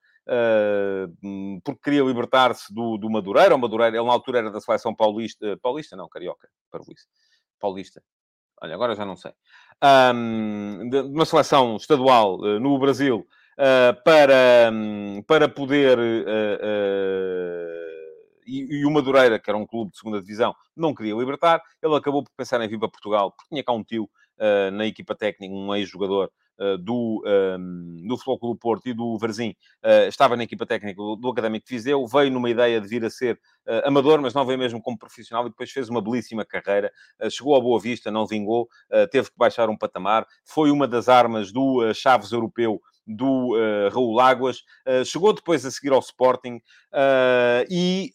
porque 1.64 1.80
queria 1.86 2.04
libertar-se 2.04 2.74
do, 2.74 2.98
do 2.98 3.10
Madureira. 3.10 3.56
O 3.56 3.58
Madureira, 3.58 3.96
ele 3.96 4.06
na 4.06 4.12
altura 4.12 4.40
era 4.40 4.52
da 4.52 4.60
seleção 4.60 4.94
paulista. 4.94 5.58
Paulista, 5.62 5.96
não, 5.96 6.10
carioca, 6.10 6.50
para 6.70 6.82
isso. 6.82 7.08
Paulista. 7.60 8.02
Olha, 8.62 8.74
agora 8.74 8.96
já 8.96 9.06
não 9.06 9.16
sei. 9.16 9.32
Um, 9.84 10.90
de 10.90 11.02
uma 11.02 11.26
seleção 11.26 11.76
estadual 11.76 12.38
no 12.60 12.80
Brasil 12.80 13.28
para, 14.04 14.72
um, 14.74 15.22
para 15.22 15.48
poder 15.48 16.00
e, 18.48 18.80
e, 18.80 18.86
o 18.86 18.92
Madureira, 18.92 19.38
que 19.38 19.50
era 19.50 19.58
um 19.58 19.68
clube 19.68 19.92
de 19.92 19.98
segunda 19.98 20.22
divisão, 20.22 20.56
não 20.76 20.96
queria 20.96 21.14
libertar. 21.14 21.62
Ele 21.84 21.96
acabou 21.96 22.24
por 22.24 22.32
pensar 22.36 22.62
em 22.62 22.68
vir 22.68 22.80
para 22.80 22.88
Portugal, 22.88 23.32
porque 23.32 23.50
tinha 23.50 23.64
cá 23.64 23.74
um 23.74 23.84
tio 23.84 24.06
uh, 24.06 24.72
na 24.72 24.86
equipa 24.86 25.14
técnica, 25.14 25.54
um 25.54 25.76
ex-jogador 25.76 26.28
uh, 26.28 26.32
do, 26.80 27.24
um, 27.26 28.04
ehm, 28.04 28.08
do 28.08 28.56
Porto 28.56 28.88
e 28.88 28.94
do 28.94 29.18
Varzim, 29.18 29.56
uh, 29.84 30.08
estava 30.08 30.36
na 30.36 30.44
equipa 30.44 30.66
técnica 30.66 30.98
do, 30.98 31.16
do 31.16 31.30
Académico 31.30 31.66
de 31.68 31.76
Viseu, 31.76 32.06
veio 32.08 32.32
numa 32.32 32.50
ideia 32.50 32.82
de 32.82 32.88
vir 32.88 33.06
a 33.06 33.10
ser 33.10 33.40
amador, 33.84 34.22
mas 34.22 34.34
não 34.34 34.46
veio 34.46 34.58
mesmo 34.58 34.82
como 34.82 34.98
profissional 34.98 35.46
e 35.46 35.50
depois 35.50 35.70
fez 35.72 35.90
uma 35.90 36.02
belíssima 36.02 36.46
carreira. 36.46 36.92
chegou 37.30 37.56
à 37.56 37.60
Boa 37.60 37.80
Vista, 37.80 38.10
não 38.10 38.26
vingou, 38.26 38.68
teve 39.12 39.30
que 39.30 39.38
baixar 39.38 39.70
um 39.70 39.78
patamar. 39.78 40.26
Foi 40.46 40.72
uma 40.72 40.88
das 40.88 41.10
armas 41.10 41.52
do 41.52 41.94
Chaves 41.94 42.32
Europeu 42.32 42.82
do 43.08 43.56
uh, 43.56 43.90
Raul 43.90 44.20
Águas, 44.20 44.64
uh, 44.86 45.06
chegou 45.06 45.34
depois 45.34 45.66
a 45.66 45.72
seguir 45.72 45.94
ao 45.94 46.00
Sporting 46.00 46.58
uh, 46.94 47.64
e, 47.70 48.12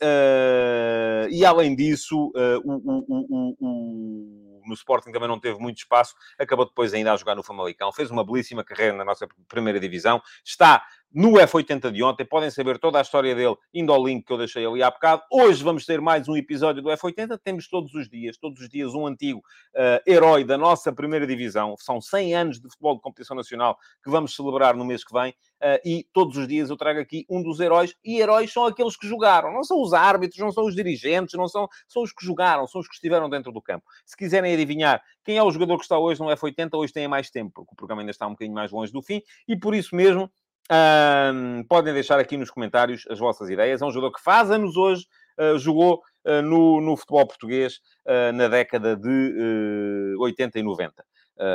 e, 1.30 1.44
além 1.44 1.74
disso, 1.74 2.30
o, 2.64 2.72
o, 2.72 3.56
o, 3.60 4.51
no 4.64 4.74
Sporting 4.74 5.12
também 5.12 5.28
não 5.28 5.38
teve 5.38 5.58
muito 5.58 5.78
espaço, 5.78 6.14
acabou 6.38 6.66
depois 6.66 6.94
ainda 6.94 7.12
a 7.12 7.16
jogar 7.16 7.34
no 7.34 7.42
Famalicão, 7.42 7.92
fez 7.92 8.10
uma 8.10 8.24
belíssima 8.24 8.64
carreira 8.64 8.96
na 8.96 9.04
nossa 9.04 9.26
primeira 9.48 9.78
divisão, 9.78 10.22
está 10.44 10.84
no 11.14 11.32
F80 11.32 11.90
de 11.90 12.02
ontem. 12.02 12.24
Podem 12.24 12.50
saber 12.50 12.78
toda 12.78 12.98
a 12.98 13.02
história 13.02 13.34
dele 13.34 13.56
indo 13.72 13.92
ao 13.92 14.04
link 14.04 14.24
que 14.24 14.32
eu 14.32 14.38
deixei 14.38 14.64
ali 14.64 14.82
há 14.82 14.90
bocado. 14.90 15.22
Hoje 15.30 15.62
vamos 15.62 15.84
ter 15.84 16.00
mais 16.00 16.28
um 16.28 16.36
episódio 16.36 16.82
do 16.82 16.88
F80. 16.88 17.38
Temos 17.42 17.68
todos 17.68 17.94
os 17.94 18.08
dias, 18.08 18.36
todos 18.38 18.60
os 18.60 18.68
dias, 18.68 18.94
um 18.94 19.06
antigo 19.06 19.40
uh, 19.40 20.10
herói 20.10 20.44
da 20.44 20.56
nossa 20.56 20.92
primeira 20.92 21.26
divisão. 21.26 21.76
São 21.78 22.00
100 22.00 22.34
anos 22.34 22.60
de 22.60 22.68
futebol 22.68 22.96
de 22.96 23.02
competição 23.02 23.36
nacional 23.36 23.76
que 24.02 24.10
vamos 24.10 24.34
celebrar 24.34 24.74
no 24.74 24.84
mês 24.84 25.04
que 25.04 25.12
vem. 25.12 25.30
Uh, 25.30 25.78
e 25.84 26.06
todos 26.12 26.36
os 26.36 26.48
dias 26.48 26.70
eu 26.70 26.76
trago 26.76 27.00
aqui 27.00 27.26
um 27.28 27.42
dos 27.42 27.60
heróis. 27.60 27.94
E 28.04 28.20
heróis 28.20 28.52
são 28.52 28.64
aqueles 28.64 28.96
que 28.96 29.06
jogaram. 29.06 29.52
Não 29.52 29.62
são 29.62 29.80
os 29.80 29.92
árbitros, 29.92 30.40
não 30.40 30.50
são 30.50 30.64
os 30.64 30.74
dirigentes, 30.74 31.34
não 31.34 31.48
são, 31.48 31.68
são 31.86 32.02
os 32.02 32.12
que 32.12 32.24
jogaram, 32.24 32.66
são 32.66 32.80
os 32.80 32.88
que 32.88 32.94
estiveram 32.94 33.28
dentro 33.28 33.52
do 33.52 33.60
campo. 33.60 33.84
Se 34.06 34.16
quiserem 34.16 34.52
adivinhar 34.52 35.02
quem 35.24 35.36
é 35.36 35.42
o 35.42 35.50
jogador 35.50 35.76
que 35.76 35.84
está 35.84 35.98
hoje 35.98 36.20
no 36.20 36.26
F80, 36.26 36.70
hoje 36.74 36.92
tem 36.92 37.06
mais 37.06 37.30
tempo, 37.30 37.52
porque 37.54 37.72
o 37.72 37.76
programa 37.76 38.02
ainda 38.02 38.10
está 38.10 38.26
um 38.26 38.30
bocadinho 38.30 38.54
mais 38.54 38.72
longe 38.72 38.92
do 38.92 39.02
fim. 39.02 39.22
E 39.46 39.56
por 39.56 39.74
isso 39.74 39.94
mesmo 39.94 40.30
um, 40.72 41.62
podem 41.64 41.92
deixar 41.92 42.18
aqui 42.18 42.36
nos 42.36 42.50
comentários 42.50 43.04
as 43.10 43.18
vossas 43.18 43.50
ideias. 43.50 43.82
É 43.82 43.84
um 43.84 43.90
jogador 43.90 44.14
que 44.14 44.22
faz 44.22 44.50
anos 44.50 44.76
hoje, 44.76 45.06
uh, 45.38 45.58
jogou 45.58 46.02
uh, 46.24 46.40
no, 46.42 46.80
no, 46.80 46.96
futebol 46.96 47.26
português 47.26 47.80
uh, 48.06 48.32
na 48.32 48.48
década 48.48 48.96
de 48.96 50.16
80 50.18 50.58
e 50.58 50.62
90. 50.62 51.04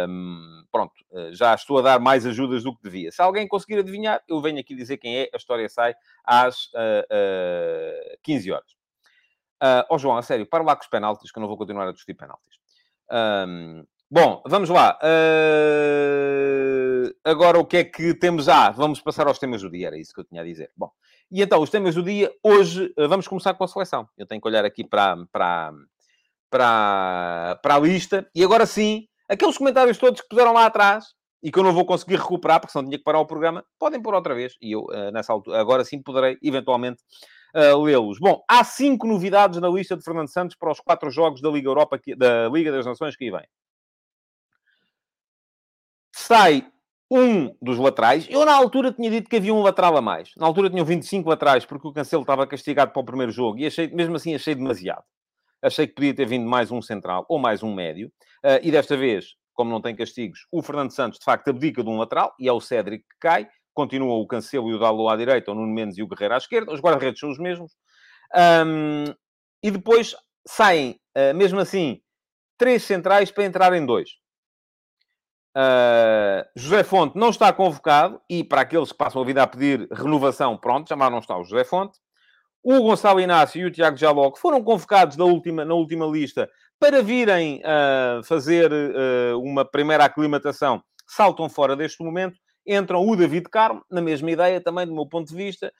Um, 0.09 0.63
pronto, 0.71 0.93
já 1.31 1.53
estou 1.55 1.79
a 1.79 1.81
dar 1.81 1.99
mais 1.99 2.25
ajudas 2.25 2.63
do 2.63 2.75
que 2.75 2.83
devia. 2.83 3.11
Se 3.11 3.21
alguém 3.21 3.47
conseguir 3.47 3.79
adivinhar, 3.79 4.21
eu 4.27 4.41
venho 4.41 4.59
aqui 4.59 4.75
dizer 4.75 4.97
quem 4.97 5.19
é. 5.19 5.29
A 5.33 5.37
história 5.37 5.69
sai 5.69 5.95
às 6.23 6.69
15 8.23 8.51
horas. 8.51 8.75
Ó 9.89 9.95
oh, 9.95 9.97
João, 9.97 10.17
a 10.17 10.21
sério, 10.21 10.45
para 10.45 10.63
lá 10.63 10.75
com 10.75 10.81
os 10.81 10.89
penaltis, 10.89 11.31
que 11.31 11.39
eu 11.39 11.41
não 11.41 11.47
vou 11.47 11.57
continuar 11.57 11.87
a 11.87 11.91
discutir 11.91 12.15
penaltis. 12.15 12.59
Um, 13.09 13.85
Bom, 14.09 14.41
vamos 14.47 14.69
lá. 14.69 14.97
Uh... 15.03 15.57
Agora 17.25 17.59
o 17.59 17.65
que 17.65 17.75
é 17.77 17.83
que 17.83 18.13
temos? 18.13 18.47
Ah, 18.47 18.69
vamos 18.71 19.01
passar 19.01 19.27
aos 19.27 19.37
temas 19.37 19.61
do 19.61 19.69
dia, 19.69 19.87
era 19.87 19.97
isso 19.97 20.13
que 20.13 20.21
eu 20.21 20.23
tinha 20.23 20.41
a 20.41 20.45
dizer. 20.45 20.71
Bom, 20.77 20.89
e 21.29 21.41
então, 21.41 21.61
os 21.61 21.69
temas 21.69 21.93
do 21.93 22.01
dia, 22.01 22.31
hoje, 22.41 22.85
uh, 22.97 23.09
vamos 23.09 23.27
começar 23.27 23.53
com 23.53 23.65
a 23.65 23.67
seleção. 23.67 24.07
Eu 24.17 24.25
tenho 24.25 24.39
que 24.41 24.47
olhar 24.47 24.63
aqui 24.63 24.81
para, 24.85 25.17
para, 25.29 25.73
para, 26.49 27.59
para 27.61 27.75
a 27.75 27.79
lista. 27.79 28.29
E 28.33 28.41
agora 28.45 28.65
sim, 28.65 29.07
aqueles 29.27 29.57
comentários 29.57 29.97
todos 29.97 30.21
que 30.21 30.29
puseram 30.29 30.53
lá 30.53 30.67
atrás, 30.67 31.07
e 31.43 31.51
que 31.51 31.59
eu 31.59 31.63
não 31.63 31.73
vou 31.73 31.85
conseguir 31.85 32.15
recuperar, 32.15 32.61
porque 32.61 32.71
senão 32.71 32.85
tinha 32.85 32.97
que 32.97 33.03
parar 33.03 33.19
o 33.19 33.25
programa, 33.25 33.63
podem 33.77 34.01
pôr 34.01 34.13
outra 34.13 34.33
vez. 34.33 34.55
E 34.61 34.71
eu, 34.71 34.85
uh, 34.85 35.11
nessa 35.11 35.33
altura, 35.33 35.59
agora 35.59 35.83
sim 35.83 36.01
poderei, 36.01 36.37
eventualmente, 36.41 37.03
uh, 37.53 37.77
lê-los. 37.83 38.19
Bom, 38.19 38.41
há 38.49 38.63
cinco 38.63 39.05
novidades 39.05 39.59
na 39.59 39.67
lista 39.67 39.97
de 39.97 40.03
Fernando 40.03 40.29
Santos 40.29 40.55
para 40.55 40.71
os 40.71 40.79
quatro 40.79 41.11
jogos 41.11 41.41
da 41.41 41.49
Liga 41.49 41.67
Europa, 41.67 41.99
que, 41.99 42.15
da 42.15 42.47
Liga 42.47 42.71
das 42.71 42.85
Nações 42.85 43.17
que 43.17 43.25
aí 43.25 43.31
vem 43.31 43.45
sai 46.27 46.65
um 47.09 47.55
dos 47.61 47.77
laterais. 47.77 48.27
Eu, 48.29 48.45
na 48.45 48.53
altura, 48.53 48.91
tinha 48.91 49.09
dito 49.09 49.29
que 49.29 49.37
havia 49.37 49.53
um 49.53 49.61
lateral 49.61 49.95
a 49.95 50.01
mais. 50.01 50.31
Na 50.35 50.45
altura, 50.45 50.69
tinham 50.69 50.85
25 50.85 51.29
laterais, 51.29 51.65
porque 51.65 51.87
o 51.87 51.93
Cancelo 51.93 52.23
estava 52.23 52.45
castigado 52.45 52.91
para 52.91 52.99
o 53.01 53.05
primeiro 53.05 53.31
jogo. 53.31 53.57
E 53.59 53.65
achei, 53.65 53.87
mesmo 53.87 54.17
assim, 54.17 54.35
achei 54.35 54.53
demasiado. 54.53 55.03
Achei 55.61 55.87
que 55.87 55.93
podia 55.93 56.13
ter 56.13 56.25
vindo 56.27 56.45
mais 56.45 56.69
um 56.69 56.81
central 56.81 57.25
ou 57.29 57.39
mais 57.39 57.63
um 57.63 57.73
médio. 57.73 58.11
Uh, 58.43 58.59
e 58.61 58.69
desta 58.69 58.97
vez, 58.97 59.35
como 59.53 59.71
não 59.71 59.81
tem 59.81 59.95
castigos, 59.95 60.45
o 60.51 60.61
Fernando 60.61 60.91
Santos, 60.91 61.17
de 61.17 61.23
facto, 61.23 61.47
abdica 61.47 61.81
de 61.81 61.89
um 61.89 61.97
lateral. 61.97 62.35
E 62.37 62.47
é 62.49 62.51
o 62.51 62.59
Cédric 62.59 63.03
que 63.03 63.15
cai. 63.21 63.47
Continua 63.73 64.15
o 64.15 64.27
Cancelo 64.27 64.69
e 64.69 64.73
o 64.73 64.79
Dalo 64.79 65.07
à 65.07 65.15
direita, 65.15 65.51
o 65.51 65.55
Nuno 65.55 65.73
Mendes 65.73 65.97
e 65.97 66.03
o 66.03 66.07
Guerreiro 66.07 66.33
à 66.33 66.37
esquerda. 66.37 66.73
Os 66.73 66.81
guarda-redes 66.81 67.21
são 67.21 67.29
os 67.29 67.39
mesmos. 67.39 67.71
Um, 68.65 69.05
e 69.63 69.71
depois 69.71 70.13
saem, 70.45 70.99
uh, 71.17 71.33
mesmo 71.33 71.59
assim, 71.59 72.01
três 72.57 72.83
centrais 72.83 73.31
para 73.31 73.45
entrar 73.45 73.71
em 73.73 73.85
dois. 73.85 74.09
Uh, 75.57 76.45
José 76.55 76.83
Fonte 76.83 77.17
não 77.17 77.31
está 77.31 77.51
convocado 77.51 78.21
e 78.29 78.43
para 78.43 78.61
aqueles 78.61 78.91
que 78.91 78.97
passam 78.97 79.23
a 79.23 79.25
vida 79.25 79.41
a 79.41 79.47
pedir 79.47 79.87
renovação, 79.91 80.55
pronto, 80.55 80.87
já 80.87 80.95
não 80.95 81.17
está 81.17 81.35
o 81.35 81.43
José 81.43 81.63
Fonte. 81.63 81.97
O 82.63 82.79
Gonçalo 82.83 83.19
Inácio 83.19 83.61
e 83.61 83.65
o 83.65 83.71
Tiago 83.71 83.97
Jaló, 83.97 84.29
que 84.29 84.39
foram 84.39 84.63
convocados 84.63 85.17
na 85.17 85.25
última, 85.25 85.65
na 85.65 85.73
última 85.73 86.05
lista 86.05 86.47
para 86.79 87.01
virem 87.01 87.59
uh, 87.61 88.23
fazer 88.23 88.71
uh, 88.71 89.41
uma 89.41 89.65
primeira 89.65 90.05
aclimatação, 90.05 90.79
saltam 91.07 91.49
fora 91.49 91.75
deste 91.75 92.03
momento. 92.03 92.37
Entram 92.67 93.07
o 93.07 93.15
David 93.15 93.49
Carmo, 93.49 93.81
na 93.89 94.01
mesma 94.01 94.29
ideia 94.29 94.61
também, 94.61 94.85
do 94.85 94.93
meu 94.93 95.07
ponto 95.07 95.29
de 95.29 95.35
vista, 95.35 95.71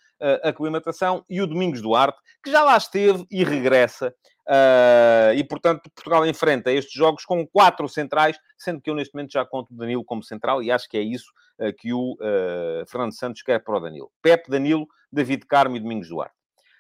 aclimatação, 0.42 1.22
e 1.30 1.42
o 1.42 1.46
Domingos 1.46 1.82
Duarte, 1.82 2.18
que 2.42 2.50
já 2.50 2.64
lá 2.64 2.78
esteve 2.78 3.26
e 3.30 3.44
regressa 3.44 4.14
Uh, 4.48 5.36
e, 5.36 5.44
portanto, 5.44 5.90
Portugal 5.94 6.26
enfrenta 6.26 6.72
estes 6.72 6.94
jogos 6.94 7.26
com 7.26 7.46
quatro 7.46 7.88
centrais, 7.90 8.38
sendo 8.58 8.80
que 8.80 8.90
eu 8.90 8.96
neste 8.96 9.14
momento 9.14 9.34
já 9.34 9.46
conto 9.46 9.74
o 9.74 9.78
Danilo 9.78 10.06
como 10.06 10.24
central 10.24 10.64
e 10.64 10.72
acho 10.72 10.88
que 10.88 10.98
é 10.98 11.02
isso 11.02 11.32
uh, 11.60 11.74
que 11.78 11.92
o 11.92 12.14
uh, 12.14 12.88
Fernando 12.90 13.14
Santos 13.14 13.42
quer 13.42 13.60
para 13.60 13.76
o 13.76 13.80
Danilo. 13.82 14.10
Pepe, 14.22 14.50
Danilo, 14.50 14.88
David 15.12 15.46
Carmo 15.46 15.76
e 15.76 15.80
Domingos 15.82 16.08
Duarte. 16.08 16.34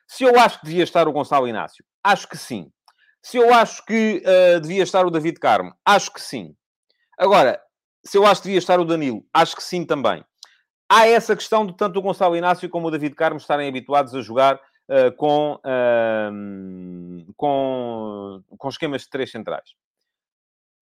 Se 0.08 0.24
eu 0.24 0.40
acho 0.40 0.62
que 0.62 0.66
devia 0.66 0.84
estar 0.84 1.10
o 1.10 1.12
Gonçalo 1.12 1.48
Inácio, 1.48 1.84
acho 2.02 2.30
que 2.30 2.38
sim. 2.38 2.72
Se 3.22 3.36
eu 3.36 3.54
acho 3.54 3.86
que 3.86 4.24
devia 4.62 4.84
estar 4.84 5.06
o 5.06 5.12
David 5.12 5.38
Carmo, 5.38 5.74
acho 5.86 6.14
que 6.14 6.22
sim. 6.22 6.56
Agora, 7.20 7.62
se 8.06 8.18
eu 8.18 8.26
acho 8.26 8.42
que 8.42 8.48
devia 8.48 8.60
estar 8.60 8.80
o 8.80 8.86
Danilo, 8.86 9.26
acho 9.34 9.54
que 9.54 9.64
sim 9.64 9.84
também. 9.84 10.24
Há 10.90 11.08
essa 11.08 11.36
questão 11.36 11.66
de 11.66 11.76
tanto 11.76 12.00
o 12.00 12.02
Gonçalo 12.02 12.38
Inácio 12.38 12.70
como 12.70 12.88
o 12.88 12.92
David 12.92 13.16
Carmo 13.16 13.38
estarem 13.38 13.68
habituados 13.68 14.16
a 14.16 14.22
jogar 14.22 14.62
uh, 14.89 15.12
com, 15.15 15.56
uh, 15.56 17.34
com, 17.36 18.43
com 18.58 18.69
esquemas 18.69 19.04
de 19.04 19.10
três 19.10 19.32
centrais. 19.32 19.76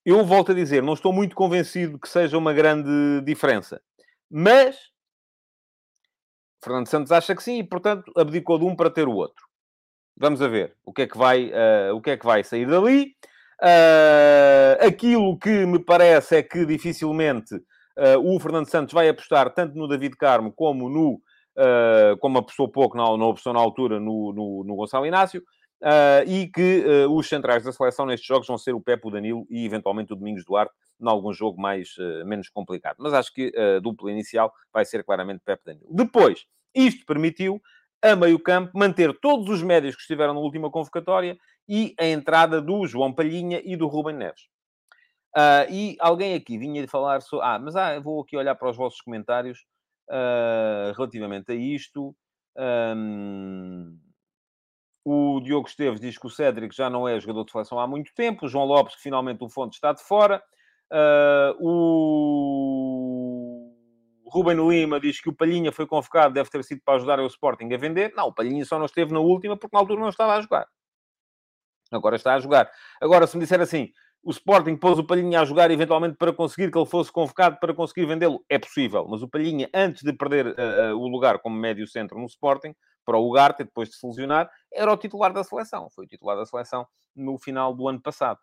Eu 0.05 0.23
volto 0.23 0.51
a 0.51 0.55
dizer, 0.55 0.83
não 0.83 0.93
estou 0.93 1.11
muito 1.11 1.35
convencido 1.35 1.99
que 1.99 2.07
seja 2.07 2.37
uma 2.37 2.53
grande 2.53 3.21
diferença. 3.25 3.81
Mas 4.29 4.77
Fernando 6.63 6.87
Santos 6.87 7.11
acha 7.11 7.35
que 7.35 7.43
sim 7.43 7.59
e, 7.59 7.63
portanto, 7.63 8.11
abdicou 8.15 8.57
de 8.57 8.65
um 8.65 8.75
para 8.75 8.89
ter 8.89 9.07
o 9.07 9.13
outro. 9.13 9.45
Vamos 10.17 10.41
a 10.41 10.47
ver 10.47 10.75
o 10.83 10.93
que 10.93 11.03
é 11.03 11.07
que 11.07 11.17
vai, 11.17 11.51
uh, 11.51 11.95
o 11.95 12.01
que 12.01 12.11
é 12.11 12.17
que 12.17 12.25
vai 12.25 12.43
sair 12.43 12.65
dali. 12.67 13.15
Uh, 13.61 14.85
aquilo 14.85 15.37
que 15.37 15.65
me 15.65 15.79
parece 15.79 16.37
é 16.37 16.43
que 16.43 16.65
dificilmente 16.65 17.55
uh, 17.55 18.19
o 18.23 18.39
Fernando 18.39 18.69
Santos 18.69 18.93
vai 18.93 19.09
apostar 19.09 19.53
tanto 19.53 19.77
no 19.77 19.87
David 19.87 20.15
Carmo 20.17 20.51
como 20.51 20.89
no 20.89 21.21
uh, 21.57 22.17
como 22.17 22.37
apostou 22.37 22.67
pouco, 22.67 22.97
não, 22.97 23.17
não 23.17 23.29
apostou 23.29 23.53
na 23.53 23.59
altura 23.59 23.99
no, 23.99 24.33
no, 24.33 24.63
no 24.63 24.75
Gonçalo 24.75 25.05
Inácio, 25.05 25.41
uh, 25.81 26.27
e 26.27 26.47
que 26.47 26.83
uh, 26.85 27.11
os 27.15 27.27
centrais 27.27 27.63
da 27.63 27.71
seleção 27.71 28.05
nestes 28.05 28.27
jogos 28.27 28.47
vão 28.47 28.57
ser 28.57 28.73
o 28.73 28.81
Pepe, 28.81 29.07
o 29.07 29.11
Danilo 29.11 29.45
e 29.49 29.65
eventualmente 29.65 30.13
o 30.13 30.15
Domingos 30.15 30.45
Duarte, 30.45 30.73
em 31.01 31.07
algum 31.09 31.33
jogo 31.33 31.61
mais, 31.61 31.89
menos 32.25 32.47
complicado. 32.47 32.95
Mas 32.99 33.13
acho 33.13 33.33
que 33.33 33.51
a 33.57 33.79
dupla 33.79 34.09
inicial 34.09 34.53
vai 34.71 34.85
ser 34.85 35.03
claramente 35.03 35.41
Pepe 35.43 35.65
Danilo. 35.65 35.87
Depois, 35.91 36.45
isto 36.73 37.05
permitiu 37.05 37.61
a 38.01 38.15
meio 38.15 38.39
campo 38.39 38.71
manter 38.73 39.13
todos 39.19 39.49
os 39.49 39.61
médios 39.61 39.93
que 39.93 40.01
estiveram 40.01 40.33
na 40.33 40.39
última 40.39 40.71
convocatória 40.71 41.37
e 41.67 41.93
a 41.99 42.05
entrada 42.05 42.61
do 42.61 42.87
João 42.87 43.11
Palhinha 43.11 43.61
e 43.63 43.75
do 43.75 43.87
Rubem 43.87 44.15
Neves. 44.15 44.43
Uh, 45.35 45.67
e 45.69 45.97
alguém 45.99 46.33
aqui 46.33 46.57
vinha 46.57 46.87
falar 46.87 47.21
sobre. 47.21 47.45
Ah, 47.45 47.59
mas 47.59 47.75
ah, 47.75 47.99
vou 47.99 48.21
aqui 48.21 48.37
olhar 48.37 48.55
para 48.55 48.69
os 48.69 48.77
vossos 48.77 49.01
comentários 49.01 49.65
uh, 50.09 50.93
relativamente 50.95 51.51
a 51.51 51.55
isto. 51.55 52.15
Um, 52.57 53.97
o 55.03 55.39
Diogo 55.41 55.67
Esteves 55.67 55.99
diz 55.99 56.17
que 56.17 56.25
o 56.25 56.29
Cédric 56.29 56.75
já 56.75 56.89
não 56.89 57.07
é 57.07 57.19
jogador 57.19 57.45
de 57.45 57.51
seleção 57.51 57.79
há 57.79 57.85
muito 57.87 58.13
tempo. 58.15 58.45
O 58.45 58.49
João 58.49 58.65
Lopes, 58.65 58.95
que 58.95 59.03
finalmente 59.03 59.43
o 59.43 59.49
Fonte 59.49 59.75
está 59.75 59.93
de 59.93 60.01
fora. 60.01 60.41
Uh, 60.91 61.55
o 61.59 62.95
Ruben 64.27 64.67
Lima 64.67 64.99
diz 64.99 65.21
que 65.21 65.29
o 65.29 65.33
Palhinha 65.33 65.71
foi 65.71 65.85
convocado, 65.85 66.33
deve 66.33 66.49
ter 66.49 66.63
sido 66.63 66.81
para 66.83 66.95
ajudar 66.95 67.19
o 67.19 67.27
Sporting 67.27 67.71
a 67.73 67.77
vender. 67.77 68.13
Não, 68.15 68.27
o 68.27 68.33
Palhinha 68.33 68.65
só 68.65 68.77
não 68.77 68.85
esteve 68.85 69.13
na 69.13 69.19
última 69.19 69.55
porque 69.55 69.75
na 69.75 69.79
altura 69.79 70.01
não 70.01 70.09
estava 70.09 70.35
a 70.35 70.41
jogar. 70.41 70.67
Agora 71.91 72.15
está 72.15 72.33
a 72.33 72.39
jogar. 72.39 72.69
Agora, 72.99 73.27
se 73.27 73.37
me 73.37 73.43
disser 73.43 73.61
assim, 73.61 73.91
o 74.25 74.31
Sporting 74.31 74.75
pôs 74.75 74.97
o 74.97 75.03
Palhinha 75.03 75.39
a 75.39 75.45
jogar 75.45 75.69
eventualmente 75.69 76.17
para 76.17 76.33
conseguir 76.33 76.71
que 76.71 76.77
ele 76.77 76.87
fosse 76.87 77.11
convocado 77.11 77.57
para 77.59 77.75
conseguir 77.75 78.07
vendê-lo. 78.07 78.43
É 78.49 78.57
possível, 78.57 79.05
mas 79.07 79.21
o 79.21 79.29
Palhinha, 79.29 79.69
antes 79.71 80.01
de 80.01 80.11
perder 80.11 80.47
uh, 80.47 80.95
uh, 80.95 80.99
o 80.99 81.07
lugar 81.07 81.37
como 81.37 81.55
médio 81.55 81.87
centro 81.87 82.19
no 82.19 82.25
Sporting, 82.25 82.73
para 83.05 83.17
o 83.17 83.29
Ugarte, 83.29 83.63
depois 83.63 83.87
de 83.89 83.95
se 83.95 84.07
lesionar, 84.07 84.49
era 84.73 84.91
o 84.91 84.97
titular 84.97 85.31
da 85.31 85.43
seleção. 85.43 85.91
Foi 85.91 86.05
o 86.05 86.07
titular 86.07 86.35
da 86.35 86.43
seleção 86.43 86.87
no 87.15 87.37
final 87.37 87.71
do 87.71 87.87
ano 87.87 88.01
passado. 88.01 88.39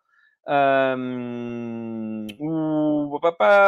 Um, 0.47 2.27
o, 2.39 3.19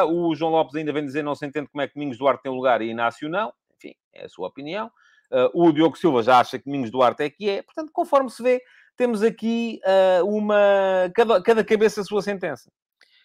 o 0.08 0.36
João 0.36 0.51
Lopes 0.51 0.75
ainda 0.75 0.93
vem 0.93 1.06
dizer 1.06 1.21
não 1.21 1.36
se 1.36 1.45
entende 1.45 1.67
como 1.67 1.82
é 1.82 1.88
que 1.88 1.95
Domingos 1.95 2.17
Duarte 2.17 2.43
tem 2.43 2.51
lugar 2.51 2.82
e 2.82 2.89
Inácio 2.89 3.28
não. 3.28 3.51
Enfim, 3.75 3.93
é 4.13 4.23
a 4.23 4.30
sua 4.30 4.47
opinião. 4.47 4.89
Uh, 5.30 5.67
o 5.67 5.73
Diogo 5.73 5.97
Silva 5.97 6.23
já 6.23 6.39
acha 6.39 6.58
que 6.58 6.63
Domingos 6.63 6.91
Duarte 6.91 7.23
é 7.23 7.30
que 7.30 7.49
é. 7.49 7.62
Portanto, 7.62 7.91
conforme 7.91 8.30
se 8.30 8.41
vê, 8.41 8.62
temos 8.95 9.21
aqui 9.23 9.79
uh, 9.86 10.25
uma. 10.25 11.12
Cada, 11.13 11.41
cada 11.41 11.63
cabeça 11.63 12.01
a 12.01 12.03
sua 12.03 12.21
sentença. 12.21 12.71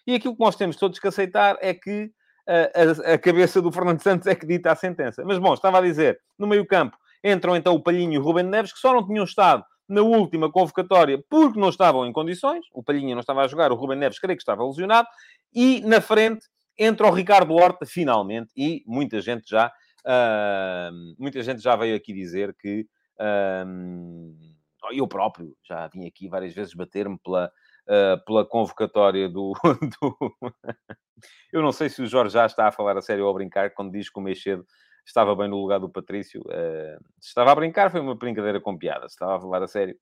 E 0.05 0.15
aquilo 0.15 0.35
que 0.35 0.43
nós 0.43 0.55
temos 0.55 0.75
todos 0.75 0.99
que 0.99 1.07
aceitar 1.07 1.57
é 1.61 1.73
que 1.73 2.11
uh, 2.47 3.07
a, 3.07 3.13
a, 3.13 3.17
cabeça 3.17 3.61
do 3.61 3.71
Fernando 3.71 4.01
Santos 4.01 4.27
é 4.27 4.35
que 4.35 4.45
dita 4.45 4.71
a 4.71 4.75
sentença. 4.75 5.23
Mas, 5.25 5.37
bom, 5.37 5.53
estava 5.53 5.77
a 5.77 5.81
dizer, 5.81 6.19
no 6.37 6.47
meio-campo 6.47 6.97
entram 7.23 7.55
então 7.55 7.75
o 7.75 7.79
Palhinho 7.81 8.13
e 8.13 8.17
o 8.17 8.21
Ruben 8.21 8.45
Neves, 8.45 8.73
que 8.73 8.79
só 8.79 8.93
não 8.93 9.05
tinham 9.05 9.23
estado 9.23 9.63
na 9.87 10.01
última 10.01 10.51
convocatória 10.51 11.23
porque 11.29 11.59
não 11.59 11.69
estavam 11.69 12.05
em 12.05 12.11
condições. 12.11 12.65
O 12.73 12.83
Palhinha 12.83 13.13
não 13.13 13.19
estava 13.19 13.41
a 13.41 13.47
jogar, 13.47 13.71
o 13.71 13.75
Ruben 13.75 13.97
Neves 13.97 14.19
creio 14.19 14.37
que 14.37 14.41
estava 14.41 14.65
lesionado. 14.65 15.07
E 15.53 15.81
na 15.81 16.01
frente 16.01 16.47
entra 16.77 17.07
o 17.07 17.11
Ricardo 17.11 17.53
Horta, 17.53 17.85
finalmente, 17.85 18.51
e 18.57 18.83
muita 18.87 19.21
gente 19.21 19.47
já, 19.47 19.67
uh, 19.67 21.15
muita 21.19 21.43
gente 21.43 21.61
já 21.61 21.75
veio 21.75 21.95
aqui 21.95 22.13
dizer 22.13 22.55
que. 22.59 22.87
Uh, 23.19 24.50
eu 24.91 25.07
próprio 25.07 25.55
já 25.63 25.87
vim 25.87 26.07
aqui 26.07 26.27
várias 26.27 26.53
vezes 26.53 26.73
bater-me 26.73 27.17
pela, 27.19 27.51
uh, 27.87 28.25
pela 28.25 28.45
convocatória 28.45 29.29
do, 29.29 29.53
do... 30.01 30.35
eu 31.53 31.61
não 31.61 31.71
sei 31.71 31.89
se 31.89 32.01
o 32.01 32.07
Jorge 32.07 32.33
já 32.33 32.45
está 32.45 32.67
a 32.67 32.71
falar 32.71 32.97
a 32.97 33.01
sério 33.01 33.25
ou 33.25 33.31
a 33.31 33.33
brincar 33.33 33.71
quando 33.71 33.91
diz 33.91 34.09
que 34.09 34.19
o 34.19 34.23
Meixedo 34.23 34.65
estava 35.05 35.35
bem 35.35 35.49
no 35.49 35.57
lugar 35.57 35.79
do 35.79 35.89
Patrício. 35.89 36.41
Uh, 36.41 36.99
se 37.19 37.29
estava 37.29 37.51
a 37.51 37.55
brincar, 37.55 37.91
foi 37.91 37.99
uma 37.99 38.15
brincadeira 38.15 38.59
com 38.59 38.77
piada. 38.77 39.07
Se 39.07 39.15
estava 39.15 39.37
a 39.37 39.41
falar 39.41 39.63
a 39.63 39.67
sério, 39.67 39.97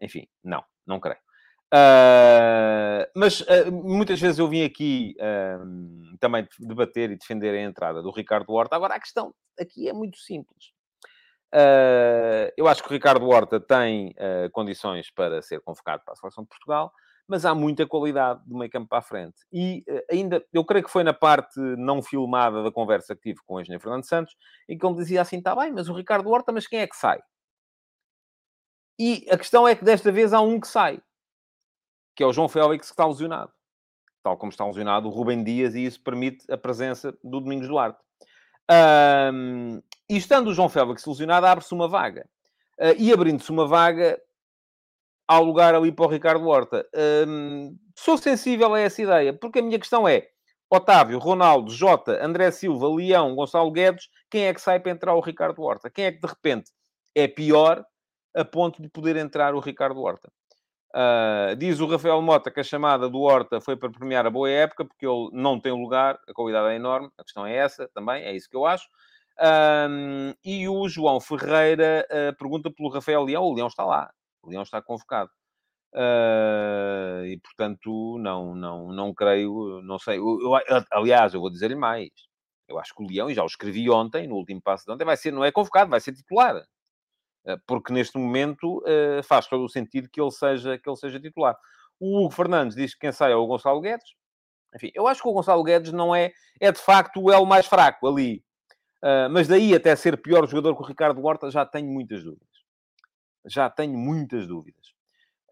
enfim, 0.00 0.26
não, 0.42 0.62
não 0.86 1.00
creio. 1.00 1.18
Uh, 1.74 3.10
mas 3.16 3.40
uh, 3.40 3.72
muitas 3.72 4.20
vezes 4.20 4.38
eu 4.38 4.46
vim 4.46 4.62
aqui 4.62 5.16
uh, 5.18 6.16
também 6.18 6.46
debater 6.60 7.10
e 7.10 7.16
defender 7.16 7.52
a 7.52 7.62
entrada 7.62 8.00
do 8.00 8.12
Ricardo 8.12 8.52
Horta. 8.52 8.76
Agora, 8.76 8.94
a 8.94 9.00
questão 9.00 9.34
aqui 9.58 9.88
é 9.88 9.92
muito 9.92 10.18
simples. 10.18 10.73
Uh, 11.54 12.50
eu 12.56 12.66
acho 12.66 12.82
que 12.82 12.88
o 12.88 12.92
Ricardo 12.92 13.28
Horta 13.28 13.60
tem 13.60 14.08
uh, 14.08 14.50
condições 14.50 15.08
para 15.12 15.40
ser 15.40 15.60
convocado 15.60 16.02
para 16.04 16.12
a 16.12 16.16
seleção 16.16 16.42
de 16.42 16.48
Portugal, 16.48 16.92
mas 17.28 17.44
há 17.44 17.54
muita 17.54 17.86
qualidade 17.86 18.42
do 18.44 18.58
meio 18.58 18.68
campo 18.68 18.88
para 18.88 18.98
a 18.98 19.02
frente. 19.02 19.36
E 19.52 19.84
uh, 19.88 20.02
ainda, 20.10 20.44
eu 20.52 20.64
creio 20.64 20.84
que 20.84 20.90
foi 20.90 21.04
na 21.04 21.14
parte 21.14 21.60
não 21.60 22.02
filmada 22.02 22.64
da 22.64 22.72
conversa 22.72 23.14
que 23.14 23.22
tive 23.22 23.38
com 23.46 23.54
o 23.54 23.60
engenheiro 23.60 23.80
Fernando 23.80 24.04
Santos, 24.04 24.34
em 24.68 24.76
que 24.76 24.84
ele 24.84 24.96
dizia 24.96 25.22
assim: 25.22 25.38
está 25.38 25.54
bem, 25.54 25.72
mas 25.72 25.88
o 25.88 25.94
Ricardo 25.94 26.28
Horta, 26.28 26.50
mas 26.50 26.66
quem 26.66 26.80
é 26.80 26.88
que 26.88 26.96
sai? 26.96 27.22
E 28.98 29.24
a 29.30 29.38
questão 29.38 29.66
é 29.66 29.76
que 29.76 29.84
desta 29.84 30.10
vez 30.10 30.32
há 30.32 30.40
um 30.40 30.58
que 30.58 30.66
sai, 30.66 31.00
que 32.16 32.22
é 32.24 32.26
o 32.26 32.32
João 32.32 32.48
Félix, 32.48 32.88
que 32.88 32.94
está 32.94 33.06
lesionado. 33.06 33.52
Tal 34.24 34.36
como 34.36 34.50
está 34.50 34.66
lesionado 34.66 35.06
o 35.06 35.10
Rubem 35.10 35.44
Dias, 35.44 35.76
e 35.76 35.84
isso 35.84 36.02
permite 36.02 36.50
a 36.50 36.58
presença 36.58 37.12
do 37.22 37.40
Domingos 37.40 37.68
Duarte. 37.68 37.98
Um, 39.32 39.80
e 40.08 40.16
estando 40.16 40.48
o 40.48 40.54
João 40.54 40.68
Félix 40.68 41.04
lesionado, 41.06 41.46
abre-se 41.46 41.72
uma 41.72 41.88
vaga. 41.88 42.26
Uh, 42.78 42.94
e 42.98 43.12
abrindo-se 43.12 43.50
uma 43.50 43.66
vaga, 43.66 44.20
há 45.28 45.38
lugar 45.38 45.74
ali 45.74 45.92
para 45.92 46.06
o 46.06 46.08
Ricardo 46.08 46.46
Horta. 46.46 46.86
Sou 47.96 48.18
sensível 48.18 48.74
a 48.74 48.80
essa 48.80 49.00
ideia, 49.00 49.32
porque 49.32 49.60
a 49.60 49.62
minha 49.62 49.78
questão 49.78 50.06
é: 50.08 50.28
Otávio, 50.68 51.18
Ronaldo, 51.18 51.70
Jota, 51.70 52.24
André 52.24 52.50
Silva, 52.50 52.88
Leão, 52.88 53.34
Gonçalo 53.34 53.70
Guedes, 53.70 54.08
quem 54.28 54.46
é 54.46 54.54
que 54.54 54.60
sai 54.60 54.80
para 54.80 54.92
entrar 54.92 55.14
o 55.14 55.20
Ricardo 55.20 55.62
Horta? 55.62 55.88
Quem 55.88 56.06
é 56.06 56.12
que 56.12 56.20
de 56.20 56.26
repente 56.26 56.72
é 57.14 57.28
pior 57.28 57.84
a 58.34 58.44
ponto 58.44 58.82
de 58.82 58.88
poder 58.88 59.16
entrar 59.16 59.54
o 59.54 59.60
Ricardo 59.60 60.00
Horta? 60.00 60.32
Uh, 60.90 61.56
diz 61.56 61.80
o 61.80 61.86
Rafael 61.86 62.20
Mota 62.22 62.50
que 62.50 62.60
a 62.60 62.64
chamada 62.64 63.08
do 63.08 63.20
Horta 63.20 63.60
foi 63.60 63.76
para 63.76 63.90
premiar 63.90 64.26
a 64.26 64.30
boa 64.30 64.48
época, 64.48 64.84
porque 64.84 65.06
ele 65.06 65.28
não 65.32 65.58
tem 65.58 65.72
lugar, 65.72 66.18
a 66.28 66.32
qualidade 66.32 66.72
é 66.72 66.76
enorme, 66.76 67.10
a 67.18 67.24
questão 67.24 67.46
é 67.46 67.54
essa 67.54 67.88
também, 67.94 68.22
é 68.24 68.34
isso 68.34 68.48
que 68.48 68.56
eu 68.56 68.64
acho. 68.64 68.88
Um, 69.40 70.32
e 70.44 70.68
o 70.68 70.88
João 70.88 71.20
Ferreira 71.20 72.06
uh, 72.10 72.36
pergunta 72.36 72.70
pelo 72.70 72.88
Rafael 72.88 73.24
Leão, 73.24 73.44
o 73.44 73.54
Leão 73.54 73.66
está 73.66 73.84
lá, 73.84 74.10
o 74.42 74.50
Leão 74.50 74.62
está 74.62 74.80
convocado. 74.80 75.30
Uh, 75.92 77.24
e 77.26 77.38
portanto, 77.42 78.18
não, 78.18 78.54
não, 78.54 78.92
não 78.92 79.14
creio, 79.14 79.80
não 79.82 79.98
sei. 79.98 80.18
Eu, 80.18 80.40
eu, 80.40 80.84
aliás, 80.92 81.34
eu 81.34 81.40
vou 81.40 81.50
dizer-lhe 81.50 81.76
mais. 81.76 82.10
Eu 82.68 82.78
acho 82.78 82.94
que 82.94 83.02
o 83.02 83.06
Leão, 83.06 83.30
e 83.30 83.34
já 83.34 83.42
o 83.42 83.46
escrevi 83.46 83.90
ontem, 83.90 84.26
no 84.26 84.36
último 84.36 84.60
passo 84.62 84.84
de 84.86 84.92
ontem, 84.92 85.04
vai 85.04 85.16
ser, 85.16 85.32
não 85.32 85.44
é 85.44 85.52
convocado, 85.52 85.90
vai 85.90 86.00
ser 86.00 86.12
titular. 86.12 86.64
Eh, 87.46 87.56
porque 87.66 87.92
neste 87.92 88.18
momento 88.18 88.82
eh, 88.86 89.22
faz 89.22 89.46
todo 89.46 89.64
o 89.64 89.68
sentido 89.68 90.08
que 90.10 90.20
ele 90.20 90.30
seja, 90.30 90.78
que 90.78 90.88
ele 90.88 90.96
seja 90.96 91.20
titular. 91.20 91.56
O 92.00 92.20
Hugo 92.24 92.34
Fernandes 92.34 92.76
diz 92.76 92.94
que 92.94 93.00
quem 93.00 93.12
sai 93.12 93.32
é 93.32 93.36
o 93.36 93.46
Gonçalo 93.46 93.80
Guedes. 93.80 94.14
Enfim, 94.74 94.90
eu 94.94 95.06
acho 95.06 95.22
que 95.22 95.28
o 95.28 95.32
Gonçalo 95.32 95.62
Guedes 95.62 95.92
não 95.92 96.14
é, 96.14 96.32
é 96.60 96.72
de 96.72 96.80
facto 96.80 97.20
o 97.22 97.32
elo 97.32 97.46
mais 97.46 97.66
fraco 97.66 98.06
ali. 98.08 98.42
Uh, 99.04 99.28
mas 99.30 99.46
daí 99.46 99.74
até 99.74 99.94
ser 99.94 100.16
pior 100.16 100.48
jogador 100.48 100.74
que 100.74 100.82
o 100.82 100.86
Ricardo 100.86 101.22
Horta, 101.22 101.50
já 101.50 101.66
tenho 101.66 101.92
muitas 101.92 102.24
dúvidas. 102.24 102.48
Já 103.44 103.68
tenho 103.68 103.98
muitas 103.98 104.46
dúvidas. 104.46 104.94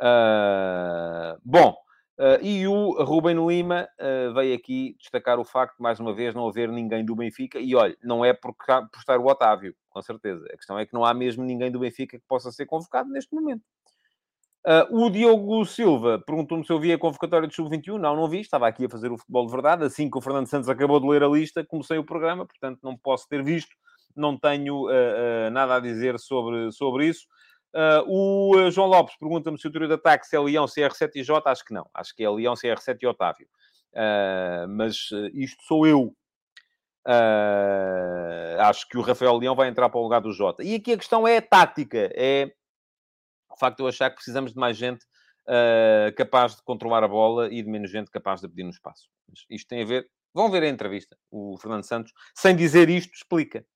Uh, 0.01 1.39
bom, 1.45 1.77
Uh, 2.19 2.39
e 2.43 2.69
o 2.69 3.03
Ruben 3.03 3.47
Lima 3.49 3.89
veio 4.35 4.55
aqui 4.55 4.95
destacar 5.01 5.41
o 5.41 5.45
facto 5.45 5.77
de, 5.77 5.83
mais 5.83 5.99
uma 5.99 6.15
vez, 6.15 6.35
não 6.35 6.47
haver 6.47 6.69
ninguém 6.69 7.05
do 7.05 7.17
Benfica. 7.17 7.59
E 7.59 7.75
olha, 7.75 7.97
não 8.03 8.23
é 8.23 8.35
por, 8.35 8.55
por 8.55 8.99
estar 8.99 9.19
o 9.19 9.27
Otávio, 9.27 9.75
com 9.89 10.01
certeza. 10.03 10.47
A 10.53 10.57
questão 10.57 10.79
é 10.79 10.85
que 10.85 10.93
não 10.93 11.05
há 11.05 11.15
mesmo 11.15 11.43
ninguém 11.43 11.73
do 11.73 11.81
Benfica 11.81 12.19
que 12.19 12.25
possa 12.29 12.53
ser 12.53 12.67
convocado 12.67 13.09
neste 13.09 13.35
momento. 13.35 13.63
Uh, 14.65 15.05
o 15.07 15.11
Diogo 15.11 15.65
Silva 15.65 16.23
perguntou-me 16.25 16.65
se 16.65 16.73
eu 16.73 16.79
vi 16.79 16.93
a 16.93 16.99
convocatória 16.99 17.49
de 17.49 17.55
Sub-21. 17.55 17.99
Não, 17.99 18.15
não 18.15 18.29
vi. 18.29 18.41
Estava 18.41 18.69
aqui 18.69 18.85
a 18.85 18.89
fazer 18.89 19.11
o 19.11 19.19
futebol 19.19 19.47
de 19.47 19.53
verdade. 19.53 19.85
Assim 19.85 20.11
que 20.11 20.19
o 20.19 20.21
Fernando 20.21 20.47
Santos 20.47 20.69
acabou 20.69 21.01
de 21.01 21.09
ler 21.09 21.23
a 21.23 21.29
lista, 21.29 21.65
comecei 21.65 21.99
o 21.99 22.05
programa. 22.05 22.47
Portanto, 22.47 22.79
não 22.83 22.97
posso 22.97 23.29
ter 23.29 23.43
visto. 23.43 23.75
Não 24.15 24.39
tenho 24.39 24.89
nada 25.51 25.77
a 25.77 25.81
dizer 25.81 26.19
sobre, 26.19 26.71
sobre 26.71 27.07
isso. 27.07 27.27
Uh, 27.75 28.05
o 28.07 28.57
uh, 28.57 28.71
João 28.71 28.87
Lopes 28.87 29.17
pergunta-me 29.17 29.59
se 29.59 29.67
o 29.67 29.71
trio 29.73 29.89
de 29.89 29.95
ataque 29.95 30.27
se 30.27 30.37
é 30.37 30.39
Leão, 30.39 30.67
CR7 30.67 31.11
e 31.15 31.23
J. 31.23 31.51
Acho 31.51 31.65
que 31.65 31.73
não. 31.73 31.89
Acho 31.95 32.15
que 32.15 32.23
é 32.23 32.29
Leão, 32.29 32.55
CR7 32.55 32.99
e 33.01 33.07
Otávio. 33.07 33.47
Uh, 33.95 34.69
mas 34.69 35.09
isto 35.33 35.63
sou 35.65 35.87
eu. 35.87 36.15
acho 38.59 38.89
que 38.89 38.99
o 38.99 39.03
Rafael 39.03 39.37
Leão 39.37 39.55
vai 39.55 39.69
entrar 39.69 39.89
para 39.89 39.99
o 39.99 40.03
lugar 40.03 40.21
do 40.21 40.33
Jota. 40.33 40.63
E 40.63 40.75
aqui 40.75 40.93
a 40.93 40.99
questão 40.99 41.27
é 41.27 41.39
a 41.39 41.43
tática. 41.43 42.11
É 42.15 42.53
o 43.55 43.59
facto 43.59 43.79
de 43.79 43.83
eu 43.83 43.89
achar 43.89 44.11
que 44.11 44.17
precisamos 44.17 44.53
de 44.53 44.59
mais 44.59 44.77
gente 44.77 45.05
capaz 46.17 46.55
de 46.57 46.63
controlar 46.63 47.03
a 47.03 47.09
bola 47.09 47.53
e 47.53 47.63
de 47.63 47.69
menos 47.69 47.91
gente 47.91 48.11
capaz 48.11 48.41
de 48.41 48.49
pedir 48.49 48.63
no 48.63 48.71
espaço. 48.71 49.09
Mas 49.29 49.41
isto 49.51 49.69
tem 49.69 49.83
a 49.83 49.85
ver... 49.85 50.09
Vão 50.35 50.51
ver 50.51 50.63
a 50.63 50.69
entrevista. 50.69 51.17
O 51.31 51.59
Fernando 51.59 51.85
Santos, 51.85 52.13
sem 52.35 52.57
dizer 52.57 52.89
isto, 52.89 53.13
explica. 53.13 53.67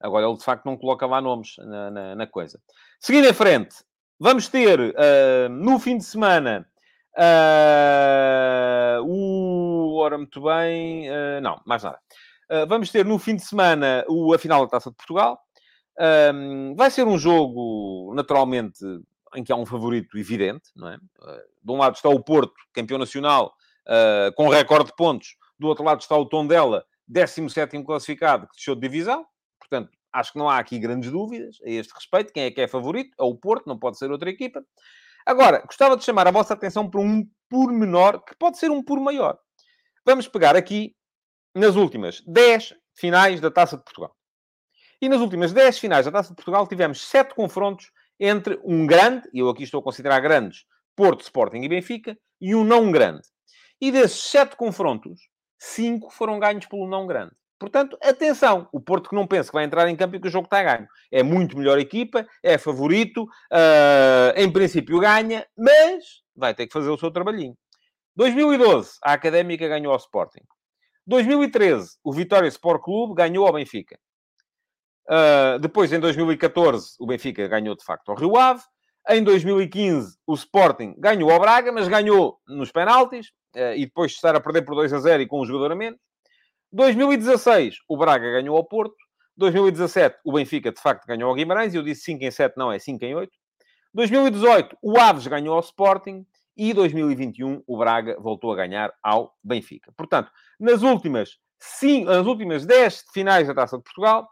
Agora, 0.00 0.26
ele 0.26 0.36
de 0.38 0.44
facto 0.44 0.64
não 0.64 0.78
coloca 0.78 1.04
lá 1.04 1.20
nomes 1.20 1.56
na, 1.58 1.90
na, 1.90 2.14
na 2.14 2.26
coisa. 2.26 2.58
Seguindo 2.98 3.28
em 3.28 3.34
frente, 3.34 3.76
vamos 4.18 4.48
ter 4.48 4.80
uh, 4.80 5.48
no 5.50 5.78
fim 5.78 5.98
de 5.98 6.04
semana 6.04 6.66
uh, 7.18 9.04
o. 9.04 9.98
Ora, 9.98 10.16
muito 10.16 10.40
bem. 10.40 11.10
Uh, 11.10 11.40
não, 11.42 11.60
mais 11.66 11.82
nada. 11.82 11.98
vamos 12.66 12.90
ter 12.90 13.04
no 13.04 13.18
fim 13.18 13.36
de 13.36 13.42
semana 13.42 14.02
o, 14.08 14.32
a 14.32 14.38
final 14.38 14.64
da 14.64 14.70
Taça 14.70 14.90
de 14.90 14.96
Portugal. 14.96 15.38
vai 16.76 16.90
ser 16.90 17.06
um 17.06 17.18
jogo, 17.18 18.14
naturalmente, 18.14 18.78
em 19.34 19.44
que 19.44 19.52
há 19.52 19.56
um 19.56 19.66
favorito 19.66 20.18
evidente, 20.18 20.70
não 20.74 20.88
é? 20.88 20.98
de 21.62 21.72
um 21.72 21.76
lado 21.76 21.94
está 21.94 22.08
o 22.08 22.22
Porto, 22.22 22.54
campeão 22.72 22.98
nacional, 22.98 23.54
com 24.36 24.48
recorde 24.48 24.90
de 24.90 24.96
pontos. 24.96 25.36
Do 25.58 25.68
outro 25.68 25.84
lado 25.84 26.00
está 26.00 26.16
o 26.16 26.26
Tondela, 26.26 26.84
17º 27.10 27.84
classificado, 27.84 28.46
que 28.46 28.54
deixou 28.54 28.74
de 28.74 28.80
divisão. 28.80 29.26
Portanto, 29.58 29.90
acho 30.12 30.32
que 30.32 30.38
não 30.38 30.48
há 30.48 30.58
aqui 30.58 30.78
grandes 30.78 31.10
dúvidas 31.10 31.58
a 31.64 31.68
este 31.68 31.92
respeito. 31.92 32.32
Quem 32.32 32.44
é 32.44 32.50
que 32.50 32.60
é 32.60 32.68
favorito? 32.68 33.14
É 33.18 33.22
o 33.22 33.34
Porto, 33.34 33.66
não 33.66 33.78
pode 33.78 33.98
ser 33.98 34.10
outra 34.10 34.30
equipa. 34.30 34.64
Agora, 35.26 35.60
gostava 35.60 35.96
de 35.96 36.04
chamar 36.04 36.26
a 36.26 36.30
vossa 36.30 36.54
atenção 36.54 36.88
para 36.88 37.00
um 37.00 37.28
pormenor 37.48 38.24
que 38.24 38.34
pode 38.36 38.58
ser 38.58 38.70
um 38.70 38.82
por 38.82 38.98
maior. 38.98 39.38
Vamos 40.04 40.26
pegar 40.26 40.56
aqui 40.56 40.96
nas 41.54 41.76
últimas 41.76 42.22
10 42.22 42.74
finais 42.94 43.40
da 43.40 43.50
Taça 43.50 43.76
de 43.76 43.84
Portugal. 43.84 44.16
E 45.00 45.08
nas 45.08 45.20
últimas 45.20 45.52
10 45.52 45.78
finais 45.78 46.06
da 46.06 46.12
Taça 46.12 46.30
de 46.30 46.36
Portugal 46.36 46.66
tivemos 46.66 47.06
7 47.06 47.34
confrontos 47.34 47.92
entre 48.20 48.60
um 48.62 48.86
grande, 48.86 49.28
e 49.32 49.38
eu 49.38 49.48
aqui 49.48 49.62
estou 49.62 49.80
a 49.80 49.82
considerar 49.82 50.20
grandes, 50.20 50.64
Porto, 50.94 51.22
Sporting 51.22 51.62
e 51.62 51.68
Benfica, 51.68 52.16
e 52.40 52.54
um 52.54 52.62
não 52.62 52.92
grande. 52.92 53.22
E 53.80 53.90
desses 53.90 54.22
7 54.24 54.54
confrontos, 54.56 55.18
5 55.58 56.10
foram 56.10 56.38
ganhos 56.38 56.66
pelo 56.66 56.86
não 56.86 57.06
grande. 57.06 57.32
Portanto, 57.58 57.98
atenção, 58.02 58.68
o 58.72 58.80
Porto 58.80 59.10
que 59.10 59.14
não 59.14 59.26
pensa 59.26 59.50
que 59.50 59.54
vai 59.54 59.64
entrar 59.64 59.88
em 59.88 59.96
campo 59.96 60.16
e 60.16 60.20
que 60.20 60.28
o 60.28 60.30
jogo 60.30 60.46
está 60.46 60.62
ganho. 60.62 60.88
É 61.12 61.22
muito 61.22 61.58
melhor 61.58 61.78
equipa, 61.78 62.26
é 62.42 62.56
favorito, 62.56 63.24
uh, 63.24 64.32
em 64.34 64.50
princípio 64.50 64.98
ganha, 64.98 65.46
mas 65.56 66.22
vai 66.34 66.54
ter 66.54 66.66
que 66.66 66.72
fazer 66.72 66.88
o 66.88 66.98
seu 66.98 67.10
trabalhinho. 67.10 67.54
2012, 68.16 68.92
a 69.04 69.12
Académica 69.12 69.68
ganhou 69.68 69.92
ao 69.92 69.98
Sporting. 69.98 70.42
2013, 71.06 71.98
o 72.02 72.12
Vitória 72.12 72.48
Sport 72.48 72.82
Clube 72.82 73.14
ganhou 73.14 73.46
ao 73.46 73.52
Benfica. 73.52 73.98
Uh, 75.10 75.58
depois, 75.58 75.92
em 75.92 75.98
2014, 75.98 76.94
o 77.00 77.06
Benfica 77.06 77.48
ganhou 77.48 77.74
de 77.74 77.84
facto 77.84 78.10
ao 78.10 78.16
Rio 78.16 78.36
Ave. 78.36 78.62
Em 79.08 79.24
2015, 79.24 80.16
o 80.24 80.34
Sporting 80.34 80.94
ganhou 80.96 81.32
ao 81.32 81.40
Braga, 81.40 81.72
mas 81.72 81.88
ganhou 81.88 82.38
nos 82.46 82.70
penaltis. 82.70 83.28
Uh, 83.56 83.74
e 83.74 83.86
depois 83.86 84.12
de 84.12 84.18
estar 84.18 84.36
a 84.36 84.40
perder 84.40 84.62
por 84.62 84.76
2 84.76 84.92
a 84.92 85.00
0 85.00 85.22
e 85.22 85.26
com 85.26 85.40
um 85.40 85.44
jogador 85.44 85.72
a 85.72 85.74
menos. 85.74 85.98
2016, 86.72 87.78
o 87.88 87.96
Braga 87.96 88.30
ganhou 88.30 88.56
ao 88.56 88.62
Porto. 88.62 88.94
2017, 89.36 90.18
o 90.24 90.32
Benfica, 90.32 90.70
de 90.70 90.80
facto, 90.80 91.06
ganhou 91.06 91.28
ao 91.28 91.34
Guimarães. 91.34 91.74
Eu 91.74 91.82
disse 91.82 92.02
5 92.02 92.22
em 92.22 92.30
7, 92.30 92.56
não, 92.56 92.70
é 92.70 92.78
5 92.78 93.04
em 93.04 93.14
8. 93.16 93.32
2018, 93.92 94.76
o 94.80 94.96
Aves 94.96 95.26
ganhou 95.26 95.54
ao 95.54 95.60
Sporting. 95.60 96.24
E 96.56 96.72
2021, 96.72 97.64
o 97.66 97.78
Braga 97.78 98.16
voltou 98.20 98.52
a 98.52 98.56
ganhar 98.56 98.92
ao 99.02 99.34
Benfica. 99.42 99.90
Portanto, 99.96 100.30
nas 100.58 100.82
últimas, 100.82 101.38
nas 102.04 102.26
últimas 102.26 102.66
10 102.66 103.06
finais 103.12 103.48
da 103.48 103.54
Taça 103.54 103.78
de 103.78 103.82
Portugal, 103.82 104.28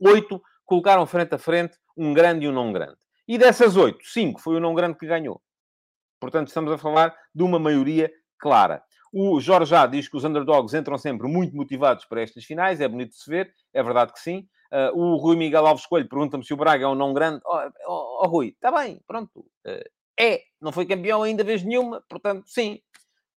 8 0.00 0.40
colocaram 0.64 1.06
frente 1.06 1.34
a 1.34 1.38
frente 1.38 1.76
um 1.96 2.12
grande 2.12 2.44
e 2.44 2.48
um 2.48 2.52
não 2.52 2.72
grande. 2.72 2.96
E 3.26 3.38
dessas 3.38 3.76
8, 3.76 4.04
5 4.04 4.40
foi 4.40 4.56
o 4.56 4.60
não 4.60 4.74
grande 4.74 4.98
que 4.98 5.06
ganhou. 5.06 5.40
Portanto, 6.20 6.48
estamos 6.48 6.72
a 6.72 6.78
falar 6.78 7.14
de 7.34 7.42
uma 7.42 7.58
maioria 7.58 8.10
clara. 8.38 8.82
O 9.12 9.40
Jorge 9.40 9.70
já 9.70 9.86
diz 9.86 10.08
que 10.08 10.16
os 10.16 10.24
underdogs 10.24 10.74
entram 10.74 10.98
sempre 10.98 11.26
muito 11.28 11.56
motivados 11.56 12.04
para 12.04 12.22
estas 12.22 12.44
finais, 12.44 12.80
é 12.80 12.88
bonito 12.88 13.10
de 13.10 13.16
se 13.16 13.30
ver, 13.30 13.52
é 13.72 13.82
verdade 13.82 14.12
que 14.12 14.20
sim. 14.20 14.46
Uh, 14.72 14.98
o 14.98 15.16
Rui 15.16 15.36
Miguel 15.36 15.66
Alves 15.66 15.86
Coelho 15.86 16.08
pergunta-me 16.08 16.44
se 16.44 16.52
o 16.52 16.56
Braga 16.56 16.84
é 16.84 16.88
um 16.88 16.94
não 16.94 17.14
grande. 17.14 17.40
Oh, 17.44 17.70
oh, 17.86 18.20
oh 18.24 18.28
Rui, 18.28 18.48
está 18.48 18.70
bem, 18.70 19.00
pronto. 19.06 19.40
Uh, 19.66 19.88
é, 20.18 20.42
não 20.60 20.72
foi 20.72 20.86
campeão 20.86 21.22
ainda 21.22 21.44
vez 21.44 21.62
nenhuma, 21.62 22.02
portanto, 22.08 22.44
sim, 22.46 22.80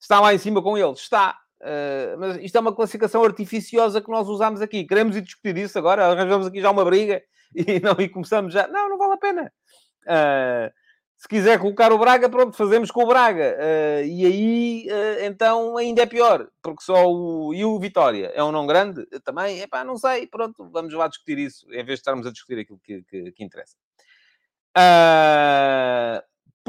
está 0.01 0.21
lá 0.21 0.33
em 0.33 0.39
cima 0.39 0.63
com 0.63 0.77
eles, 0.77 1.01
está. 1.01 1.39
Uh, 1.61 2.19
mas 2.19 2.37
isto 2.37 2.57
é 2.57 2.61
uma 2.61 2.75
classificação 2.75 3.25
artificiosa 3.25 4.01
que 4.01 4.11
nós 4.11 4.29
usamos 4.29 4.61
aqui. 4.61 4.85
Queremos 4.85 5.17
ir 5.17 5.23
discutir 5.23 5.57
isso 5.57 5.79
agora, 5.79 6.07
arranjamos 6.07 6.47
aqui 6.47 6.61
já 6.61 6.71
uma 6.71 6.85
briga 6.85 7.23
e, 7.55 7.81
não, 7.81 7.97
e 7.99 8.09
começamos 8.09 8.53
já. 8.53 8.69
Não, 8.69 8.89
não 8.89 8.99
vale 8.99 9.15
a 9.15 9.17
pena. 9.17 9.53
Uh, 10.03 10.73
se 11.17 11.27
quiser 11.27 11.59
colocar 11.59 11.93
o 11.93 11.99
Braga, 11.99 12.29
pronto, 12.29 12.57
fazemos 12.57 12.93
com 12.93 13.03
o 13.03 13.07
Braga. 13.09 13.57
Uh, 13.59 14.05
e 14.07 14.25
aí, 14.25 14.89
então, 15.27 15.77
ainda 15.77 16.03
é 16.03 16.07
pior, 16.07 16.49
porque 16.63 16.83
só 16.83 17.07
o... 17.11 17.53
E 17.53 17.65
o 17.65 17.79
Vitória 17.81 18.31
é 18.35 18.45
um 18.45 18.53
não 18.53 18.67
grande? 18.67 19.05
Também, 19.25 19.61
epá, 19.61 19.83
não 19.83 19.97
sei, 19.97 20.29
pronto, 20.29 20.71
vamos 20.71 20.95
lá 20.95 21.09
discutir 21.09 21.39
isso, 21.39 21.67
em 21.73 21.85
vez 21.85 21.87
de 21.87 21.95
estarmos 21.95 22.25
a 22.25 22.31
discutir 22.31 22.61
aquilo 22.61 22.79
que, 22.79 23.03
que, 23.03 23.33
que 23.33 23.43
interessa. 23.43 23.77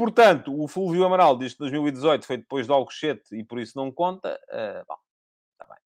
Uh, 0.00 0.04
portanto, 0.04 0.58
o 0.58 0.66
Fulvio 0.66 1.04
Amaral 1.04 1.36
diz 1.36 1.52
que 1.52 1.58
2018 1.60 2.26
foi 2.26 2.36
depois 2.38 2.66
de 2.66 2.72
Alcochete 2.72 3.36
e 3.36 3.44
por 3.44 3.60
isso 3.60 3.76
não 3.76 3.92
conta. 3.92 4.38
bom, 4.86 4.96
está 5.52 5.74
bem. 5.74 5.84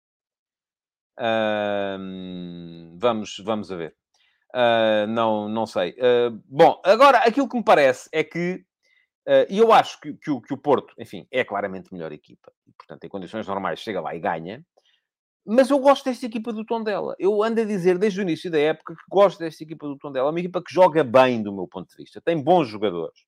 vamos, 2.99 3.37
vamos 3.43 3.71
a 3.71 3.75
ver. 3.75 3.95
Uh, 4.53 5.07
não, 5.07 5.49
não 5.49 5.65
sei. 5.65 5.91
Uh, 5.91 6.39
bom, 6.47 6.79
agora, 6.85 7.17
aquilo 7.19 7.49
que 7.49 7.57
me 7.57 7.63
parece 7.63 8.07
é 8.11 8.23
que, 8.23 8.63
uh, 9.27 9.49
e 9.49 9.57
eu 9.57 9.73
acho 9.73 9.99
que, 9.99 10.13
que, 10.13 10.29
o, 10.29 10.39
que 10.39 10.53
o 10.53 10.57
Porto, 10.57 10.93
enfim, 10.99 11.27
é 11.31 11.43
claramente 11.43 11.91
melhor 11.91 12.11
equipa. 12.11 12.53
Portanto, 12.77 13.03
em 13.03 13.09
condições 13.09 13.47
normais, 13.47 13.79
chega 13.79 13.99
lá 13.99 14.13
e 14.15 14.19
ganha. 14.19 14.63
Mas 15.45 15.71
eu 15.71 15.79
gosto 15.79 16.05
desta 16.05 16.25
equipa 16.25 16.53
do 16.53 16.63
Tondela. 16.63 17.15
Eu 17.19 17.43
ando 17.43 17.59
a 17.61 17.65
dizer 17.65 17.97
desde 17.97 18.19
o 18.19 18.21
início 18.21 18.49
da 18.49 18.59
época 18.59 18.95
que 18.95 19.03
gosto 19.09 19.39
desta 19.39 19.63
equipa 19.63 19.87
do 19.87 19.97
Tondela. 19.97 20.27
É 20.27 20.29
uma 20.29 20.39
equipa 20.39 20.63
que 20.63 20.73
joga 20.73 21.03
bem, 21.03 21.41
do 21.41 21.51
meu 21.51 21.67
ponto 21.67 21.89
de 21.89 21.97
vista. 21.97 22.21
Tem 22.21 22.41
bons 22.41 22.67
jogadores. 22.67 23.25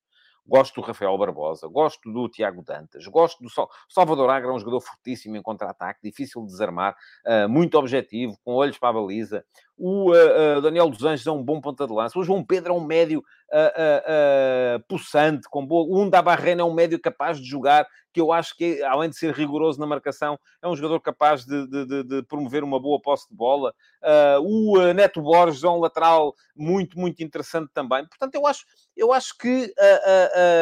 Gosto 0.48 0.80
do 0.80 0.86
Rafael 0.86 1.18
Barbosa, 1.18 1.68
gosto 1.68 2.12
do 2.12 2.30
Tiago 2.30 2.62
Dantas, 2.62 3.08
gosto 3.08 3.42
do 3.42 3.50
Salvador 3.90 4.30
Agra, 4.30 4.54
um 4.54 4.60
jogador 4.60 4.80
fortíssimo 4.80 5.36
em 5.36 5.42
contra-ataque, 5.42 6.00
difícil 6.04 6.42
de 6.42 6.48
desarmar, 6.48 6.96
uh, 7.26 7.50
muito 7.50 7.78
objetivo, 7.80 8.38
com 8.44 8.54
olhos 8.54 8.78
para 8.78 8.90
a 8.90 8.94
baliza. 8.94 9.44
O 9.76 10.12
uh, 10.12 10.58
uh, 10.58 10.62
Daniel 10.62 10.90
dos 10.90 11.04
Anjos 11.04 11.26
é 11.26 11.32
um 11.32 11.44
bom 11.44 11.60
ponta 11.60 11.88
de 11.88 11.94
lança. 11.94 12.18
O 12.20 12.24
João 12.24 12.44
Pedro 12.44 12.74
é 12.74 12.78
um 12.78 12.86
médio 12.86 13.24
uh, 13.52 14.78
uh, 14.78 14.84
possante, 14.88 15.48
com 15.50 15.66
boa... 15.66 15.86
Um 15.88 16.10
da 16.10 16.22
Barreira 16.22 16.62
é 16.62 16.64
um 16.64 16.74
médio 16.74 17.00
capaz 17.00 17.40
de 17.40 17.46
jogar, 17.46 17.88
que 18.14 18.22
eu 18.22 18.32
acho 18.32 18.56
que, 18.56 18.82
além 18.84 19.10
de 19.10 19.18
ser 19.18 19.34
rigoroso 19.34 19.80
na 19.80 19.86
marcação, 19.86 20.40
é 20.62 20.68
um 20.68 20.76
jogador 20.76 21.00
capaz 21.02 21.46
de, 21.46 21.68
de, 21.68 22.04
de 22.04 22.24
promover 22.24 22.64
uma 22.64 22.80
boa 22.80 23.00
posse 23.02 23.28
de 23.30 23.36
bola. 23.36 23.74
Uh, 24.02 24.42
o 24.42 24.94
Neto 24.94 25.22
Borges 25.22 25.64
é 25.64 25.70
um 25.70 25.80
lateral 25.80 26.34
muito, 26.56 26.98
muito 26.98 27.22
interessante 27.24 27.70
também. 27.74 28.08
Portanto, 28.08 28.36
eu 28.36 28.48
acho, 28.48 28.66
eu 28.96 29.12
acho 29.12 29.38
que 29.38 29.74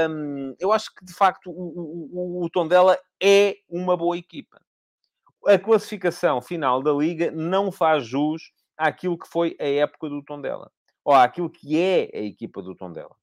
um, 0.09 0.55
eu 0.59 0.71
acho 0.71 0.93
que 0.95 1.05
de 1.05 1.13
facto 1.13 1.51
o, 1.51 2.41
o, 2.41 2.45
o 2.45 2.49
Tondela 2.49 2.97
é 3.21 3.57
uma 3.69 3.95
boa 3.95 4.17
equipa. 4.17 4.59
A 5.45 5.59
classificação 5.59 6.41
final 6.41 6.81
da 6.81 6.91
Liga 6.91 7.29
não 7.29 7.71
faz 7.71 8.05
jus 8.05 8.51
àquilo 8.77 9.17
que 9.17 9.27
foi 9.27 9.55
a 9.59 9.65
época 9.65 10.09
do 10.09 10.23
Tondela 10.23 10.71
ou 11.03 11.13
àquilo 11.13 11.49
que 11.49 11.79
é 11.79 12.09
a 12.13 12.21
equipa 12.21 12.61
do 12.61 12.75
Tondela. 12.75 13.15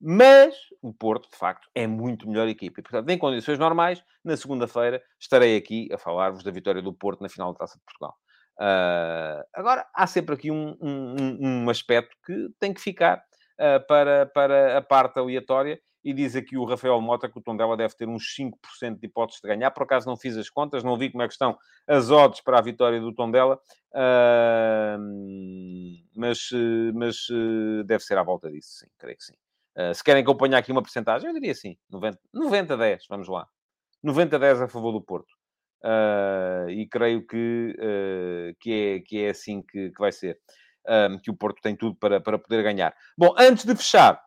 Mas 0.00 0.54
o 0.82 0.92
Porto, 0.92 1.30
de 1.30 1.36
facto, 1.36 1.68
é 1.74 1.86
muito 1.86 2.28
melhor 2.28 2.46
equipa. 2.48 2.80
E, 2.80 2.82
portanto, 2.82 3.08
em 3.08 3.18
condições 3.18 3.58
normais, 3.58 4.02
na 4.22 4.36
segunda-feira, 4.36 5.02
estarei 5.18 5.56
aqui 5.56 5.88
a 5.92 5.96
falar-vos 5.96 6.42
da 6.42 6.50
vitória 6.50 6.82
do 6.82 6.92
Porto 6.92 7.22
na 7.22 7.28
final 7.28 7.52
da 7.52 7.60
Taça 7.60 7.78
de 7.78 7.84
Portugal. 7.84 8.14
Uh, 8.58 9.44
agora, 9.54 9.86
há 9.94 10.06
sempre 10.06 10.34
aqui 10.34 10.50
um, 10.50 10.76
um, 10.80 11.38
um, 11.40 11.70
aspecto 11.70 12.16
que 12.24 12.48
tem 12.58 12.72
que 12.72 12.80
ficar 12.80 13.18
uh, 13.18 13.86
para, 13.86 14.26
para 14.26 14.78
a 14.78 14.82
parte 14.82 15.18
aleatória, 15.18 15.80
e 16.06 16.14
diz 16.14 16.36
aqui 16.36 16.56
o 16.56 16.64
Rafael 16.64 17.00
Mota 17.00 17.28
que 17.28 17.36
o 17.36 17.42
Tondela 17.42 17.76
deve 17.76 17.96
ter 17.96 18.08
uns 18.08 18.32
5% 18.38 19.00
de 19.00 19.06
hipóteses 19.06 19.40
de 19.42 19.48
ganhar. 19.48 19.72
Por 19.72 19.82
acaso 19.82 20.06
não 20.06 20.16
fiz 20.16 20.36
as 20.36 20.48
contas, 20.48 20.84
não 20.84 20.96
vi 20.96 21.10
como 21.10 21.24
é 21.24 21.26
que 21.26 21.32
estão 21.32 21.58
as 21.84 22.12
odds 22.12 22.40
para 22.40 22.60
a 22.60 22.62
vitória 22.62 23.00
do 23.00 23.12
Tondela, 23.12 23.60
uh, 23.92 24.98
mas, 26.14 26.48
mas 26.94 27.28
uh, 27.28 27.82
deve 27.84 28.04
ser 28.04 28.16
à 28.16 28.22
volta 28.22 28.48
disso, 28.48 28.78
sim, 28.78 28.86
creio 28.96 29.16
que 29.16 29.24
sim. 29.24 29.34
Uh, 29.76 29.92
se 29.92 30.04
querem 30.04 30.24
ponha 30.24 30.56
aqui 30.56 30.70
uma 30.70 30.80
porcentagem, 30.80 31.28
eu 31.28 31.34
diria 31.34 31.54
sim, 31.54 31.76
90, 31.90 32.20
90 32.32 32.76
10, 32.76 33.04
vamos 33.10 33.28
lá. 33.28 33.48
90 34.00 34.38
10 34.38 34.62
a 34.62 34.68
favor 34.68 34.92
do 34.92 35.02
Porto. 35.02 35.34
Uh, 35.82 36.70
e 36.70 36.88
creio 36.88 37.26
que, 37.26 37.76
uh, 37.80 38.56
que, 38.60 38.72
é, 38.72 39.00
que 39.00 39.24
é 39.24 39.30
assim 39.30 39.60
que, 39.60 39.90
que 39.90 39.98
vai 39.98 40.12
ser. 40.12 40.38
que 41.24 41.32
o 41.32 41.36
Porto 41.36 41.60
tem 41.60 41.74
tudo 41.74 41.96
para, 41.96 42.20
para 42.20 42.38
poder 42.38 42.62
ganhar. 42.62 42.94
Bom, 43.18 43.34
antes 43.36 43.64
de 43.64 43.74
fechar, 43.74 44.22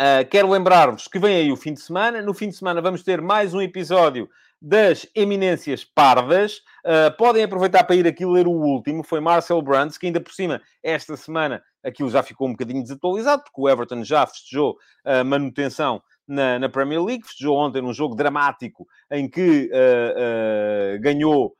Uh, 0.00 0.26
quero 0.30 0.48
lembrar-vos 0.48 1.06
que 1.06 1.18
vem 1.18 1.36
aí 1.36 1.52
o 1.52 1.56
fim 1.56 1.74
de 1.74 1.80
semana. 1.80 2.22
No 2.22 2.32
fim 2.32 2.48
de 2.48 2.56
semana 2.56 2.80
vamos 2.80 3.02
ter 3.02 3.20
mais 3.20 3.52
um 3.52 3.60
episódio 3.60 4.28
das 4.60 5.06
Eminências 5.14 5.84
Pardas. 5.84 6.62
Uh, 6.82 7.14
podem 7.18 7.42
aproveitar 7.42 7.84
para 7.84 7.96
ir 7.96 8.06
aqui 8.06 8.24
ler 8.24 8.46
o 8.46 8.52
último. 8.52 9.02
Foi 9.02 9.20
Marcel 9.20 9.60
Brands, 9.60 9.98
que 9.98 10.06
ainda 10.06 10.18
por 10.18 10.32
cima, 10.32 10.62
esta 10.82 11.14
semana, 11.14 11.62
aquilo 11.84 12.08
já 12.08 12.22
ficou 12.22 12.48
um 12.48 12.52
bocadinho 12.52 12.82
desatualizado, 12.82 13.42
porque 13.42 13.60
o 13.60 13.68
Everton 13.68 14.02
já 14.02 14.26
festejou 14.26 14.78
a 15.04 15.22
manutenção 15.22 16.02
na, 16.26 16.58
na 16.58 16.70
Premier 16.70 17.02
League. 17.02 17.26
Festejou 17.26 17.54
ontem 17.58 17.82
num 17.82 17.92
jogo 17.92 18.14
dramático 18.14 18.86
em 19.10 19.28
que 19.28 19.70
uh, 19.70 21.00
ganhou 21.00 21.54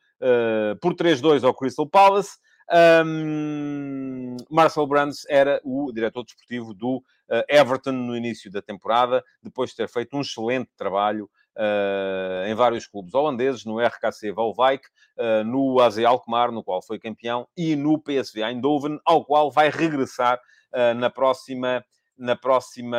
por 0.80 0.94
3-2 0.94 1.42
ao 1.42 1.52
Crystal 1.52 1.84
Palace. 1.84 2.38
Um, 2.70 4.36
Marcel 4.50 4.86
Brands 4.86 5.24
era 5.28 5.60
o 5.64 5.92
diretor 5.92 6.24
desportivo 6.24 6.72
do 6.74 6.96
uh, 6.96 7.44
Everton 7.48 7.92
no 7.92 8.16
início 8.16 8.50
da 8.50 8.62
temporada, 8.62 9.22
depois 9.42 9.70
de 9.70 9.76
ter 9.76 9.88
feito 9.88 10.16
um 10.16 10.20
excelente 10.20 10.70
trabalho 10.76 11.28
uh, 11.56 12.46
em 12.46 12.54
vários 12.54 12.86
clubes 12.86 13.14
holandeses, 13.14 13.64
no 13.64 13.78
RKC 13.78 14.32
Valwijk, 14.32 14.84
uh, 15.18 15.44
no 15.44 15.80
AZ 15.80 15.98
Alkmaar, 15.98 16.52
no 16.52 16.62
qual 16.62 16.82
foi 16.82 16.98
campeão, 16.98 17.46
e 17.56 17.76
no 17.76 17.98
PSV 17.98 18.42
Eindhoven, 18.42 18.98
ao 19.04 19.24
qual 19.24 19.50
vai 19.50 19.70
regressar 19.70 20.40
na 20.96 21.10
próxima, 21.10 21.84
na 22.16 22.34
próxima 22.34 22.96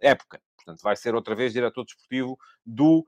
época. 0.00 0.40
Portanto, 0.56 0.80
vai 0.82 0.96
ser 0.96 1.14
outra 1.14 1.34
vez 1.34 1.52
diretor 1.52 1.84
desportivo 1.84 2.38
do 2.64 3.04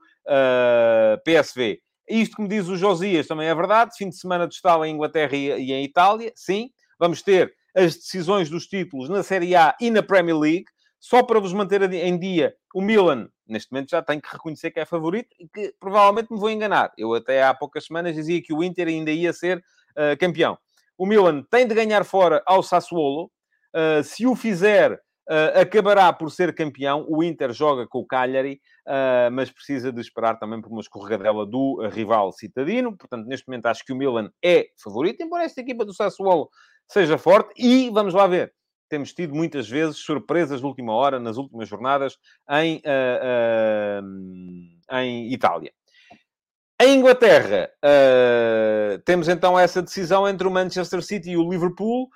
PSV. 1.25 1.81
Isto, 2.09 2.35
como 2.35 2.47
diz 2.47 2.67
o 2.67 2.75
Josias, 2.75 3.27
também 3.27 3.47
é 3.47 3.55
verdade. 3.55 3.95
Fim 3.97 4.09
de 4.09 4.17
semana 4.17 4.47
de 4.47 4.55
estalo 4.55 4.85
em 4.85 4.93
Inglaterra 4.93 5.35
e 5.35 5.71
em 5.71 5.83
Itália, 5.83 6.31
sim. 6.35 6.69
Vamos 6.99 7.21
ter 7.21 7.53
as 7.75 7.95
decisões 7.95 8.49
dos 8.49 8.67
títulos 8.67 9.09
na 9.09 9.23
Série 9.23 9.55
A 9.55 9.75
e 9.79 9.89
na 9.89 10.03
Premier 10.03 10.37
League. 10.37 10.65
Só 10.99 11.21
para 11.21 11.39
vos 11.39 11.51
manter 11.51 11.81
em 11.91 12.17
dia, 12.17 12.55
o 12.73 12.81
Milan, 12.81 13.27
neste 13.45 13.71
momento, 13.71 13.89
já 13.89 14.01
tem 14.01 14.21
que 14.21 14.31
reconhecer 14.31 14.71
que 14.71 14.79
é 14.79 14.85
favorito 14.85 15.29
e 15.37 15.47
que 15.49 15.73
provavelmente 15.77 16.31
me 16.31 16.39
vou 16.39 16.49
enganar. 16.49 16.93
Eu 16.97 17.13
até 17.13 17.43
há 17.43 17.53
poucas 17.53 17.85
semanas 17.85 18.15
dizia 18.15 18.41
que 18.41 18.53
o 18.53 18.63
Inter 18.63 18.87
ainda 18.87 19.11
ia 19.11 19.33
ser 19.33 19.57
uh, 19.57 20.17
campeão. 20.17 20.57
O 20.97 21.05
Milan 21.05 21.43
tem 21.49 21.67
de 21.67 21.75
ganhar 21.75 22.05
fora 22.05 22.41
ao 22.45 22.63
Sassuolo. 22.63 23.29
Uh, 23.75 24.03
se 24.03 24.25
o 24.25 24.35
fizer, 24.35 24.97
Uh, 25.29 25.61
acabará 25.61 26.11
por 26.11 26.29
ser 26.29 26.53
campeão. 26.53 27.05
O 27.07 27.23
Inter 27.23 27.53
joga 27.53 27.87
com 27.87 27.99
o 27.99 28.05
Cagliari, 28.05 28.59
uh, 28.85 29.31
mas 29.31 29.49
precisa 29.49 29.89
de 29.89 30.01
esperar 30.01 30.37
também 30.37 30.59
por 30.59 30.69
uma 30.69 30.81
escorregadela 30.81 31.45
do 31.45 31.81
uh, 31.81 31.87
rival 31.87 32.33
citadino. 32.33 32.97
Portanto, 32.97 33.25
neste 33.25 33.47
momento 33.47 33.67
acho 33.67 33.85
que 33.85 33.93
o 33.93 33.95
Milan 33.95 34.29
é 34.43 34.67
favorito, 34.83 35.23
embora 35.23 35.45
esta 35.45 35.61
equipa 35.61 35.85
do 35.85 35.93
Sassuolo 35.93 36.49
seja 36.91 37.17
forte. 37.17 37.53
E 37.57 37.89
vamos 37.89 38.13
lá 38.13 38.27
ver. 38.27 38.53
Temos 38.89 39.13
tido 39.13 39.33
muitas 39.33 39.69
vezes 39.69 39.95
surpresas 39.97 40.59
de 40.59 40.65
última 40.65 40.93
hora, 40.93 41.19
nas 41.19 41.37
últimas 41.37 41.69
jornadas, 41.69 42.17
em, 42.51 42.79
em 44.91 45.33
Itália. 45.33 45.71
Em 46.79 46.99
Inglaterra, 46.99 47.71
temos 49.03 49.27
então 49.29 49.57
essa 49.57 49.81
decisão 49.81 50.27
entre 50.27 50.47
o 50.47 50.51
Manchester 50.51 51.01
City 51.01 51.31
e 51.31 51.37
o 51.37 51.49
Liverpool, 51.49 52.07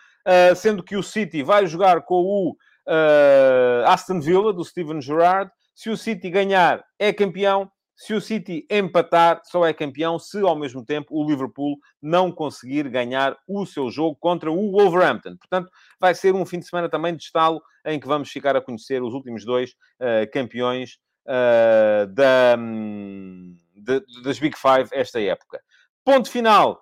sendo 0.55 0.83
que 0.83 0.95
o 0.95 1.01
City 1.01 1.41
vai 1.41 1.65
jogar 1.65 2.03
com 2.03 2.21
o 2.21 2.55
uh, 2.87 3.87
Aston 3.87 4.19
Villa, 4.19 4.53
do 4.53 4.63
Steven 4.63 5.01
Gerrard. 5.01 5.51
Se 5.75 5.89
o 5.89 5.97
City 5.97 6.29
ganhar, 6.29 6.83
é 6.97 7.13
campeão. 7.13 7.69
Se 7.95 8.13
o 8.13 8.21
City 8.21 8.65
empatar, 8.69 9.41
só 9.43 9.65
é 9.65 9.73
campeão 9.73 10.19
se, 10.19 10.39
ao 10.41 10.55
mesmo 10.55 10.85
tempo, 10.85 11.07
o 11.11 11.27
Liverpool 11.27 11.77
não 12.01 12.31
conseguir 12.31 12.87
ganhar 12.89 13.35
o 13.47 13.65
seu 13.65 13.89
jogo 13.89 14.15
contra 14.19 14.51
o 14.51 14.71
Wolverhampton. 14.71 15.35
Portanto, 15.35 15.71
vai 15.99 16.13
ser 16.13 16.33
um 16.35 16.45
fim 16.45 16.59
de 16.59 16.67
semana 16.67 16.87
também 16.87 17.15
de 17.15 17.23
estalo 17.23 17.59
em 17.85 17.99
que 17.99 18.07
vamos 18.07 18.29
ficar 18.29 18.55
a 18.55 18.61
conhecer 18.61 19.01
os 19.01 19.13
últimos 19.15 19.43
dois 19.43 19.71
uh, 19.99 20.29
campeões 20.31 20.99
uh, 21.25 22.05
da, 22.13 22.55
um, 22.57 23.55
de, 23.75 24.03
das 24.23 24.37
Big 24.37 24.55
Five 24.55 24.89
esta 24.91 25.19
época. 25.19 25.59
Ponto 26.05 26.29
final 26.29 26.79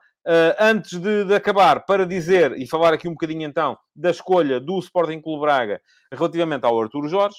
antes 0.59 0.99
de, 0.99 1.23
de, 1.25 1.35
acabar, 1.35 1.85
para 1.85 2.05
dizer 2.05 2.57
e 2.57 2.67
falar 2.67 2.93
aqui 2.93 3.07
um 3.07 3.11
bocadinho 3.11 3.47
então 3.47 3.77
da 3.95 4.09
escolha 4.09 4.59
do 4.59 4.79
Sporting 4.79 5.21
Clube 5.21 5.41
Braga 5.41 5.79
relativamente 6.11 6.65
ao 6.65 6.81
Arturo 6.81 7.07
Jorge. 7.07 7.37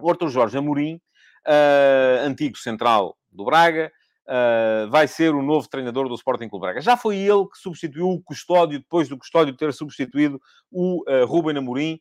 O 0.00 0.10
Arturo 0.10 0.30
Jorge 0.30 0.58
Amorim, 0.58 1.00
uh, 1.46 2.26
antigo 2.26 2.56
central 2.58 3.16
do 3.30 3.44
Braga, 3.44 3.90
uh, 4.26 4.90
vai 4.90 5.08
ser 5.08 5.34
o 5.34 5.42
novo 5.42 5.68
treinador 5.68 6.08
do 6.08 6.14
Sporting 6.14 6.48
Clube 6.48 6.64
Braga. 6.64 6.80
Já 6.80 6.96
foi 6.96 7.16
ele 7.16 7.44
que 7.46 7.58
substituiu 7.58 8.10
o 8.10 8.22
Custódio, 8.22 8.78
depois 8.78 9.08
do 9.08 9.16
Custódio 9.16 9.56
ter 9.56 9.72
substituído 9.72 10.40
o 10.70 11.02
uh, 11.10 11.24
Ruben 11.24 11.56
Amorim 11.56 11.98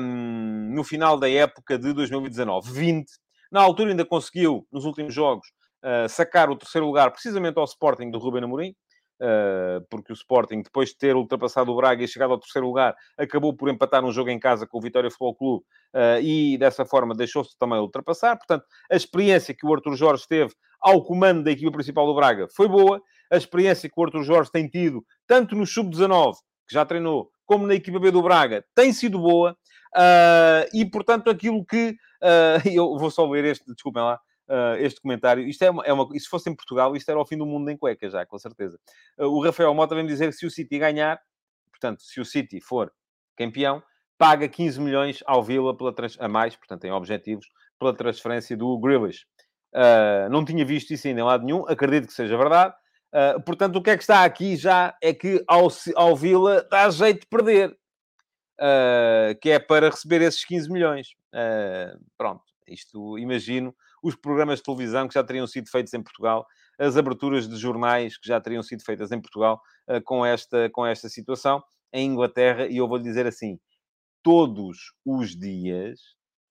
um, 0.00 0.70
no 0.74 0.82
final 0.84 1.18
da 1.18 1.28
época 1.28 1.78
de 1.78 1.88
2019-20. 1.92 3.04
Na 3.52 3.60
altura 3.60 3.90
ainda 3.90 4.04
conseguiu, 4.04 4.66
nos 4.70 4.84
últimos 4.84 5.14
jogos, 5.14 5.48
sacar 6.10 6.50
o 6.50 6.56
terceiro 6.56 6.86
lugar 6.86 7.10
precisamente 7.12 7.56
ao 7.56 7.64
Sporting 7.64 8.10
do 8.10 8.18
Ruben 8.18 8.44
Amorim, 8.44 8.70
Uh, 8.70 8.87
porque 9.90 10.12
o 10.12 10.14
Sporting, 10.14 10.62
depois 10.62 10.90
de 10.90 10.98
ter 10.98 11.16
ultrapassado 11.16 11.72
o 11.72 11.76
Braga 11.76 12.04
e 12.04 12.08
chegado 12.08 12.32
ao 12.32 12.38
terceiro 12.38 12.66
lugar, 12.66 12.94
acabou 13.16 13.54
por 13.54 13.68
empatar 13.68 14.04
um 14.04 14.12
jogo 14.12 14.30
em 14.30 14.38
casa 14.38 14.66
com 14.66 14.78
o 14.78 14.80
Vitória 14.80 15.10
Futebol 15.10 15.34
Clube 15.34 15.64
uh, 15.94 16.20
e 16.22 16.56
dessa 16.58 16.84
forma 16.84 17.14
deixou-se 17.14 17.56
também 17.58 17.78
ultrapassar. 17.78 18.36
Portanto, 18.36 18.64
a 18.90 18.96
experiência 18.96 19.54
que 19.54 19.66
o 19.66 19.74
Arthur 19.74 19.96
Jorge 19.96 20.24
teve 20.28 20.52
ao 20.80 21.02
comando 21.02 21.42
da 21.42 21.50
equipa 21.50 21.72
principal 21.72 22.06
do 22.06 22.14
Braga 22.14 22.46
foi 22.54 22.68
boa. 22.68 23.02
A 23.30 23.36
experiência 23.36 23.88
que 23.88 23.98
o 23.98 24.04
Arthur 24.04 24.22
Jorge 24.22 24.50
tem 24.50 24.68
tido, 24.68 25.04
tanto 25.26 25.54
no 25.54 25.66
Sub-19, 25.66 26.34
que 26.66 26.74
já 26.74 26.84
treinou, 26.84 27.30
como 27.44 27.66
na 27.66 27.74
equipa 27.74 27.98
B 27.98 28.10
do 28.10 28.22
Braga, 28.22 28.64
tem 28.74 28.92
sido 28.92 29.18
boa. 29.18 29.56
Uh, 29.94 30.68
e, 30.72 30.84
portanto, 30.84 31.30
aquilo 31.30 31.64
que... 31.64 31.96
eu 32.74 32.98
vou 32.98 33.12
só 33.12 33.24
ler 33.30 33.44
este, 33.44 33.64
desculpem 33.72 34.02
lá 34.02 34.18
uh, 34.48 34.76
este 34.78 35.00
comentário. 35.00 35.46
Isto 35.46 35.62
é 35.64 35.70
uma, 35.70 35.84
é 35.84 35.92
uma, 35.92 36.08
se 36.18 36.28
fosse 36.28 36.50
em 36.50 36.54
Portugal, 36.54 36.96
isto 36.96 37.08
era 37.08 37.20
o 37.20 37.26
fim 37.26 37.36
do 37.36 37.46
mundo 37.46 37.70
em 37.70 37.76
cueca 37.76 38.08
já, 38.08 38.24
com 38.26 38.38
certeza. 38.38 38.78
Uh, 39.18 39.26
o 39.26 39.42
Rafael 39.42 39.72
Mota 39.74 39.94
vem 39.94 40.06
dizer 40.06 40.26
que 40.26 40.36
se 40.36 40.46
o 40.46 40.50
City 40.50 40.78
ganhar, 40.78 41.20
portanto, 41.70 42.02
se 42.02 42.20
o 42.20 42.24
City 42.24 42.60
for 42.60 42.92
campeão, 43.36 43.82
paga 44.18 44.48
15 44.48 44.80
milhões 44.80 45.22
ao 45.24 45.42
Vila 45.42 45.76
pela 45.76 45.94
a 46.18 46.28
mais, 46.28 46.56
portanto, 46.56 46.84
em 46.84 46.90
objetivos, 46.90 47.46
pela 47.78 47.94
transferência 47.94 48.56
do 48.56 48.76
Grealish. 48.78 49.24
Uh, 49.72 50.28
não 50.30 50.44
tinha 50.44 50.64
visto 50.64 50.92
isso 50.92 51.06
ainda 51.06 51.20
em 51.20 51.24
lado 51.24 51.44
nenhum, 51.44 51.64
acredito 51.68 52.08
que 52.08 52.12
seja 52.12 52.36
verdade. 52.36 52.74
Uh, 53.12 53.40
portanto, 53.42 53.76
o 53.76 53.82
que 53.82 53.90
é 53.90 53.96
que 53.96 54.02
está 54.02 54.24
aqui 54.24 54.56
já 54.56 54.96
é 55.00 55.14
que 55.14 55.42
ao, 55.46 55.68
ao 55.94 56.16
Vila 56.16 56.66
dá 56.68 56.90
jeito 56.90 57.20
de 57.20 57.26
perder, 57.28 57.70
uh, 57.70 59.38
que 59.40 59.50
é 59.50 59.58
para 59.58 59.88
receber 59.88 60.20
esses 60.22 60.44
15 60.44 60.70
milhões. 60.70 61.08
pronto, 62.16 62.42
isto 62.66 63.18
imagino 63.18 63.74
os 64.02 64.14
programas 64.14 64.58
de 64.58 64.64
televisão 64.64 65.08
que 65.08 65.14
já 65.14 65.24
teriam 65.24 65.46
sido 65.46 65.68
feitos 65.68 65.92
em 65.94 66.02
Portugal, 66.02 66.46
as 66.78 66.96
aberturas 66.96 67.48
de 67.48 67.56
jornais 67.56 68.16
que 68.16 68.28
já 68.28 68.40
teriam 68.40 68.62
sido 68.62 68.82
feitas 68.84 69.10
em 69.12 69.20
Portugal 69.20 69.60
uh, 69.88 70.02
com, 70.02 70.24
esta, 70.24 70.70
com 70.70 70.86
esta 70.86 71.08
situação. 71.08 71.62
em 71.92 72.06
Inglaterra 72.06 72.66
e 72.66 72.76
eu 72.76 72.86
vou 72.86 72.98
lhe 72.98 73.04
dizer 73.04 73.26
assim: 73.26 73.58
todos 74.22 74.92
os 75.04 75.36
dias 75.36 76.00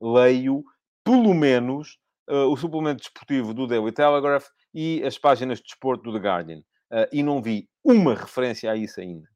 leio, 0.01 0.63
pelo 1.03 1.33
menos, 1.33 1.97
uh, 2.29 2.51
o 2.51 2.57
suplemento 2.57 3.01
desportivo 3.01 3.53
do 3.53 3.67
Daily 3.67 3.91
Telegraph 3.91 4.47
e 4.73 5.03
as 5.03 5.17
páginas 5.17 5.59
de 5.59 5.65
desporto 5.65 6.03
do 6.03 6.13
The 6.13 6.25
Guardian. 6.25 6.59
Uh, 6.89 7.07
e 7.11 7.21
não 7.21 7.41
vi 7.41 7.67
uma 7.83 8.15
referência 8.15 8.71
a 8.71 8.75
isso 8.75 8.99
ainda. 9.01 9.27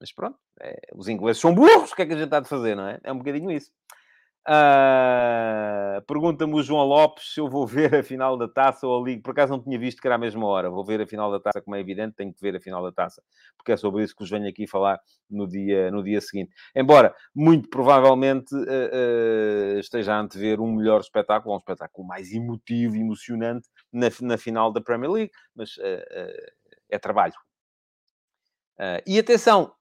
Mas 0.00 0.12
pronto, 0.12 0.38
é, 0.60 0.78
os 0.94 1.08
ingleses 1.08 1.40
são 1.40 1.54
burros, 1.54 1.92
o 1.92 1.96
que 1.96 2.02
é 2.02 2.06
que 2.06 2.12
a 2.12 2.16
gente 2.16 2.26
está 2.26 2.40
de 2.40 2.48
fazer, 2.48 2.74
não 2.74 2.86
é? 2.86 3.00
É 3.02 3.12
um 3.12 3.18
bocadinho 3.18 3.50
isso. 3.50 3.70
Uh, 4.48 6.00
Pergunta-me 6.06 6.54
o 6.54 6.62
João 6.62 6.84
Lopes 6.86 7.34
se 7.34 7.40
eu 7.40 7.48
vou 7.48 7.66
ver 7.66 7.92
a 7.96 8.02
final 8.02 8.36
da 8.36 8.46
taça 8.46 8.86
ou 8.86 9.02
a 9.02 9.04
Liga. 9.04 9.20
Por 9.20 9.32
acaso 9.32 9.52
não 9.52 9.62
tinha 9.62 9.76
visto 9.76 10.00
que 10.00 10.06
era 10.06 10.14
a 10.14 10.18
mesma 10.18 10.46
hora. 10.46 10.70
Vou 10.70 10.84
ver 10.84 11.00
a 11.00 11.06
final 11.06 11.32
da 11.32 11.40
taça, 11.40 11.60
como 11.60 11.74
é 11.74 11.80
evidente, 11.80 12.14
tenho 12.14 12.32
que 12.32 12.40
ver 12.40 12.54
a 12.54 12.60
final 12.60 12.80
da 12.82 12.92
taça, 12.92 13.20
porque 13.56 13.72
é 13.72 13.76
sobre 13.76 14.04
isso 14.04 14.14
que 14.14 14.22
vos 14.22 14.30
venho 14.30 14.48
aqui 14.48 14.66
falar 14.68 15.00
no 15.28 15.48
dia, 15.48 15.90
no 15.90 16.02
dia 16.02 16.20
seguinte. 16.20 16.52
Embora, 16.76 17.12
muito 17.34 17.68
provavelmente, 17.68 18.54
uh, 18.54 19.76
uh, 19.76 19.78
esteja 19.80 20.14
a 20.14 20.20
antever 20.20 20.60
um 20.60 20.72
melhor 20.72 21.00
espetáculo, 21.00 21.54
um 21.54 21.58
espetáculo 21.58 22.06
mais 22.06 22.32
emotivo 22.32 22.94
emocionante 22.94 23.68
na, 23.92 24.08
na 24.20 24.38
final 24.38 24.72
da 24.72 24.80
Premier 24.80 25.10
League, 25.10 25.32
mas 25.56 25.70
é 26.88 26.98
trabalho. 26.98 27.34
e 29.06 29.18
atenção, 29.18 29.72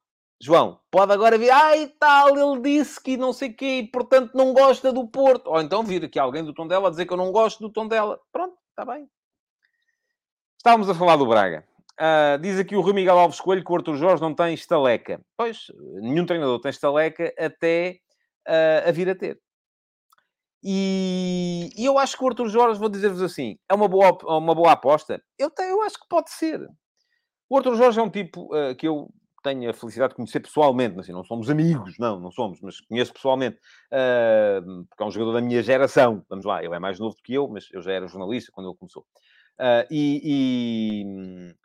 João, 0.41 0.79
pode 0.91 1.13
agora 1.13 1.37
vir, 1.37 1.49
ai 1.49 1.87
tal, 1.99 2.37
ele 2.37 2.61
disse 2.61 3.01
que 3.01 3.15
não 3.15 3.31
sei 3.31 3.49
o 3.49 3.55
quê, 3.55 3.79
e 3.79 3.87
portanto 3.87 4.33
não 4.35 4.53
gosta 4.53 4.91
do 4.91 5.07
Porto. 5.07 5.47
Ou 5.47 5.61
então 5.61 5.83
vir 5.83 6.03
aqui 6.03 6.19
alguém 6.19 6.43
do 6.43 6.53
tom 6.53 6.67
dela 6.67 6.89
dizer 6.89 7.05
que 7.05 7.13
eu 7.13 7.17
não 7.17 7.31
gosto 7.31 7.59
do 7.59 7.71
tom 7.71 7.87
dela. 7.87 8.19
Pronto, 8.31 8.55
está 8.69 8.85
bem. 8.85 9.09
Estávamos 10.57 10.89
a 10.89 10.95
falar 10.95 11.15
do 11.15 11.25
Braga. 11.25 11.65
Uh, 11.93 12.37
diz 12.41 12.59
aqui 12.59 12.75
o 12.75 12.81
Rui 12.81 12.91
Miguel 12.91 13.17
Alves 13.17 13.39
Coelho 13.39 13.63
que 13.63 13.71
o 13.71 13.75
Arthur 13.75 13.95
Jorge 13.95 14.21
não 14.21 14.35
tem 14.35 14.53
estaleca. 14.53 15.21
Pois, 15.37 15.67
nenhum 16.01 16.25
treinador 16.25 16.59
tem 16.59 16.69
estaleca 16.69 17.33
até 17.37 17.99
uh, 18.47 18.89
a 18.89 18.91
vir 18.91 19.09
a 19.09 19.15
ter. 19.15 19.39
E, 20.61 21.69
e, 21.77 21.85
eu 21.85 21.97
acho 21.97 22.17
que 22.17 22.23
o 22.23 22.27
Arthur 22.27 22.49
Jorge, 22.49 22.79
vou 22.79 22.89
dizer-vos 22.89 23.21
assim, 23.21 23.57
é 23.69 23.73
uma 23.73 23.87
boa, 23.87 24.17
uma 24.23 24.55
boa 24.55 24.71
aposta. 24.71 25.21
Eu, 25.37 25.49
tenho, 25.49 25.69
eu 25.69 25.81
acho 25.83 25.99
que 25.99 26.07
pode 26.09 26.31
ser. 26.31 26.67
O 27.47 27.57
Arthur 27.57 27.75
Jorge 27.75 27.99
é 27.99 28.03
um 28.03 28.09
tipo 28.09 28.53
uh, 28.53 28.75
que 28.75 28.87
eu 28.87 29.07
tenho 29.45 29.69
a 29.69 29.73
felicidade 29.73 30.09
de 30.09 30.15
conhecer 30.15 30.39
pessoalmente, 30.39 30.99
assim, 30.99 31.11
não 31.11 31.23
somos 31.23 31.49
amigos, 31.51 31.99
não, 31.99 32.19
não 32.19 32.31
somos, 32.31 32.59
mas 32.61 32.81
conheço 32.81 33.13
pessoalmente, 33.13 33.57
uh, 33.91 34.85
porque 34.89 35.03
é 35.03 35.05
um 35.05 35.11
jogador 35.11 35.33
da 35.33 35.41
minha 35.41 35.61
geração, 35.61 36.25
vamos 36.27 36.45
lá, 36.45 36.63
ele 36.63 36.73
é 36.73 36.79
mais 36.79 36.99
novo 36.99 37.15
do 37.15 37.21
que 37.21 37.35
eu, 37.35 37.47
mas 37.47 37.67
eu 37.71 37.81
já 37.81 37.93
era 37.93 38.07
jornalista 38.07 38.51
quando 38.51 38.69
ele 38.69 38.77
começou. 38.77 39.03
Uh, 39.59 39.85
e, 39.91 41.05
e, 41.05 41.55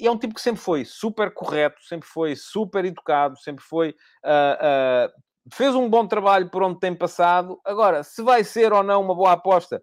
e, 0.00 0.06
é 0.06 0.10
um 0.10 0.16
tipo 0.16 0.34
que 0.34 0.40
sempre 0.40 0.62
foi 0.62 0.86
super 0.86 1.32
correto, 1.32 1.84
sempre 1.84 2.08
foi 2.08 2.34
super 2.34 2.84
educado, 2.86 3.38
sempre 3.38 3.62
foi... 3.62 3.90
Uh, 4.24 5.12
fez 5.52 5.74
um 5.74 5.88
bom 5.88 6.08
trabalho 6.08 6.50
por 6.50 6.62
onde 6.62 6.80
tem 6.80 6.92
passado. 6.92 7.60
Agora, 7.64 8.02
se 8.02 8.20
vai 8.20 8.42
ser 8.42 8.72
ou 8.72 8.82
não 8.82 9.00
uma 9.00 9.14
boa 9.14 9.32
aposta, 9.32 9.80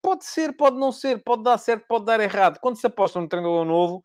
pode 0.00 0.24
ser, 0.24 0.56
pode 0.56 0.76
não 0.76 0.92
ser, 0.92 1.24
pode 1.24 1.42
dar 1.42 1.58
certo, 1.58 1.86
pode 1.88 2.04
dar 2.04 2.20
errado. 2.20 2.60
Quando 2.60 2.76
se 2.76 2.86
aposta 2.86 3.20
num 3.20 3.26
treinador 3.26 3.64
novo, 3.64 4.04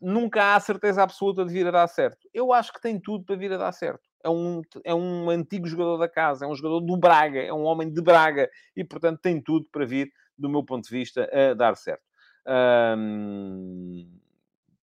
nunca 0.00 0.54
há 0.54 0.60
certeza 0.60 1.02
absoluta 1.02 1.44
de 1.44 1.52
vir 1.52 1.66
a 1.66 1.70
dar 1.70 1.88
certo. 1.88 2.28
Eu 2.32 2.52
acho 2.52 2.72
que 2.72 2.80
tem 2.80 3.00
tudo 3.00 3.24
para 3.24 3.36
vir 3.36 3.52
a 3.52 3.56
dar 3.56 3.72
certo. 3.72 4.08
É 4.22 4.28
um, 4.28 4.60
é 4.84 4.94
um 4.94 5.30
antigo 5.30 5.66
jogador 5.66 5.96
da 5.96 6.08
casa, 6.08 6.44
é 6.44 6.48
um 6.48 6.54
jogador 6.54 6.80
do 6.80 6.96
Braga, 6.96 7.40
é 7.40 7.52
um 7.52 7.64
homem 7.64 7.90
de 7.90 8.02
Braga 8.02 8.50
e, 8.76 8.84
portanto, 8.84 9.20
tem 9.22 9.40
tudo 9.40 9.66
para 9.72 9.86
vir, 9.86 10.12
do 10.36 10.48
meu 10.48 10.62
ponto 10.62 10.84
de 10.84 10.90
vista, 10.90 11.28
a 11.32 11.54
dar 11.54 11.76
certo. 11.76 12.04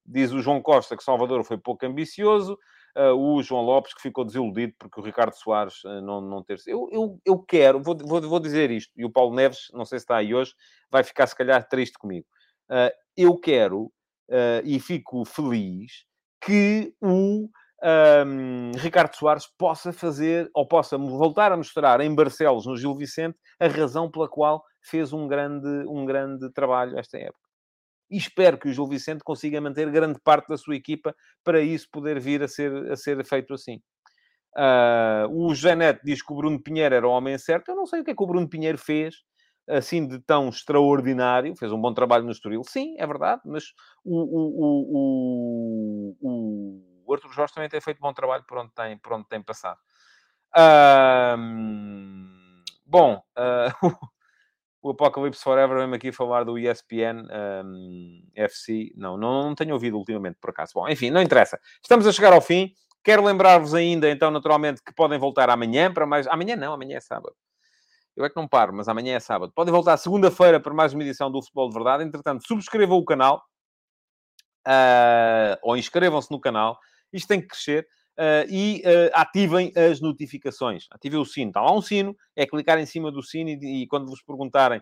Diz 0.06 0.34
o 0.34 0.42
João 0.42 0.62
Costa 0.62 0.98
que 0.98 1.04
Salvador 1.04 1.44
foi 1.44 1.58
pouco 1.58 1.86
ambicioso. 1.86 2.58
Uh, 2.94 3.16
o 3.16 3.42
João 3.42 3.62
Lopes 3.62 3.94
que 3.94 4.02
ficou 4.02 4.26
desiludido 4.26 4.74
porque 4.78 5.00
o 5.00 5.04
Ricardo 5.04 5.34
Soares 5.34 5.82
uh, 5.86 6.02
não, 6.02 6.20
não 6.20 6.44
ter... 6.44 6.60
Eu, 6.68 6.90
eu, 6.92 7.22
eu 7.24 7.40
quero, 7.40 7.82
vou, 7.82 7.96
vou, 7.98 8.20
vou 8.20 8.38
dizer 8.38 8.70
isto, 8.70 8.92
e 8.98 9.06
o 9.06 9.10
Paulo 9.10 9.34
Neves, 9.34 9.70
não 9.74 9.86
sei 9.86 9.98
se 9.98 10.04
está 10.04 10.18
aí 10.18 10.36
hoje, 10.36 10.54
vai 10.90 11.02
ficar 11.02 11.26
se 11.26 11.34
calhar 11.34 11.66
triste 11.70 11.98
comigo. 11.98 12.28
Uh, 12.70 12.92
eu 13.16 13.38
quero 13.38 13.94
uh, 14.32 14.62
e 14.64 14.80
fico 14.80 15.26
feliz 15.26 16.06
que 16.44 16.94
o 17.02 17.50
um, 17.84 18.72
Ricardo 18.78 19.16
Soares 19.16 19.48
possa 19.58 19.92
fazer, 19.92 20.50
ou 20.56 20.68
possa 20.68 20.98
voltar 20.98 21.52
a 21.52 21.58
mostrar 21.58 22.00
em 22.02 22.14
Barcelos, 22.14 22.66
no 22.66 22.78
Gil 22.78 22.96
Vicente, 22.96 23.38
a 23.60 23.68
razão 23.68 24.10
pela 24.10 24.30
qual 24.30 24.64
fez 24.82 25.14
um 25.14 25.28
grande, 25.28 25.68
um 25.88 26.06
grande 26.06 26.52
trabalho 26.54 26.98
esta 26.98 27.18
época. 27.18 27.40
E 28.10 28.18
espero 28.18 28.58
que 28.58 28.68
o 28.68 28.74
Gil 28.74 28.88
Vicente 28.88 29.24
consiga 29.24 29.62
manter 29.62 29.90
grande 29.90 30.20
parte 30.24 30.48
da 30.48 30.58
sua 30.58 30.76
equipa 30.76 31.16
para 31.44 31.62
isso 31.62 31.88
poder 31.92 32.20
vir 32.20 32.44
a 32.44 32.48
ser, 32.48 32.92
a 32.92 32.96
ser 32.96 33.24
feito 33.26 33.54
assim. 33.54 33.80
Uh, 34.58 35.30
o 35.30 35.54
Neto 35.76 36.02
diz 36.04 36.22
que 36.22 36.34
o 36.34 36.36
Bruno 36.36 36.62
Pinheiro 36.62 36.94
era 36.94 37.08
o 37.08 37.12
homem 37.12 37.38
certo. 37.38 37.70
Eu 37.70 37.76
não 37.76 37.86
sei 37.86 38.02
o 38.02 38.04
que 38.04 38.12
é 38.12 38.16
que 38.16 38.24
o 38.24 38.28
Bruno 38.28 38.50
Pinheiro 38.50 38.78
fez 38.78 39.16
assim 39.68 40.08
de 40.08 40.20
tão 40.20 40.50
extraordinário, 40.50 41.56
fez 41.56 41.72
um 41.72 41.80
bom 41.80 41.94
trabalho 41.94 42.26
no 42.26 42.32
Estoril, 42.32 42.64
sim, 42.64 42.96
é 42.98 43.06
verdade, 43.06 43.42
mas 43.46 43.66
o, 44.04 44.18
o, 44.20 46.16
o, 46.22 46.84
o, 47.06 47.14
Arthur 47.14 47.34
Jorge 47.34 47.54
também 47.54 47.70
tem 47.70 47.82
feito 47.82 48.00
bom 48.00 48.14
trabalho 48.14 48.44
por 48.48 48.58
onde 48.58 48.72
tem, 48.74 48.98
por 48.98 49.14
onde 49.14 49.28
tem 49.28 49.42
passado. 49.42 49.80
Um, 51.38 52.64
bom, 52.86 53.22
uh, 53.38 53.72
o 54.82 54.92
Apocalypse 54.92 55.44
Forever 55.44 55.78
vem 55.86 55.96
aqui 55.96 56.12
falar 56.12 56.44
do 56.44 56.58
ESPN 56.58 57.28
um, 57.64 58.24
FC. 58.36 58.92
Não, 58.96 59.18
não, 59.18 59.44
não 59.50 59.56
tenho 59.56 59.74
ouvido 59.74 59.98
ultimamente, 59.98 60.38
por 60.42 60.50
acaso. 60.50 60.74
Bom, 60.74 60.88
enfim, 60.90 61.10
não 61.10 61.22
interessa. 61.22 61.60
Estamos 61.82 62.08
a 62.08 62.12
chegar 62.12 62.34
ao 62.34 62.42
fim. 62.42 62.74
Quero 63.04 63.24
lembrar-vos 63.24 63.74
ainda, 63.74 64.10
então, 64.10 64.30
naturalmente, 64.30 64.82
que 64.84 64.94
podem 64.94 65.18
voltar 65.18 65.50
amanhã 65.50 65.92
para 65.92 66.06
mais. 66.06 66.28
Amanhã 66.28 66.56
não, 66.56 66.74
amanhã 66.74 66.98
é 66.98 67.02
sábado. 67.02 67.36
Eu 68.22 68.26
é 68.26 68.30
que 68.30 68.36
não 68.36 68.48
paro, 68.48 68.72
mas 68.72 68.88
amanhã 68.88 69.16
é 69.16 69.20
sábado. 69.20 69.52
Podem 69.56 69.74
voltar 69.74 69.98
segunda-feira 69.98 70.60
para 70.60 70.72
mais 70.76 70.94
uma 70.94 71.02
edição 71.02 71.32
do 71.32 71.42
Futebol 71.42 71.70
de 71.70 71.74
Verdade. 71.74 72.04
Entretanto, 72.04 72.46
subscrevam 72.48 72.96
o 72.96 73.04
canal 73.04 73.44
uh, 74.68 75.58
ou 75.64 75.76
inscrevam-se 75.76 76.30
no 76.30 76.40
canal. 76.40 76.78
Isto 77.12 77.30
tem 77.30 77.42
que 77.42 77.48
crescer. 77.48 77.88
Uh, 78.20 78.46
e 78.48 78.84
uh, 78.86 79.10
ativem 79.16 79.74
as 79.76 80.00
notificações. 80.00 80.86
Ativem 80.92 81.20
o 81.20 81.26
sino. 81.26 81.50
Está 81.50 81.62
lá 81.62 81.74
um 81.74 81.82
sino, 81.82 82.16
é 82.36 82.46
clicar 82.46 82.78
em 82.78 82.86
cima 82.86 83.12
do 83.12 83.24
sino 83.24 83.50
e, 83.50 83.82
e 83.82 83.88
quando 83.88 84.08
vos 84.08 84.22
perguntarem 84.22 84.82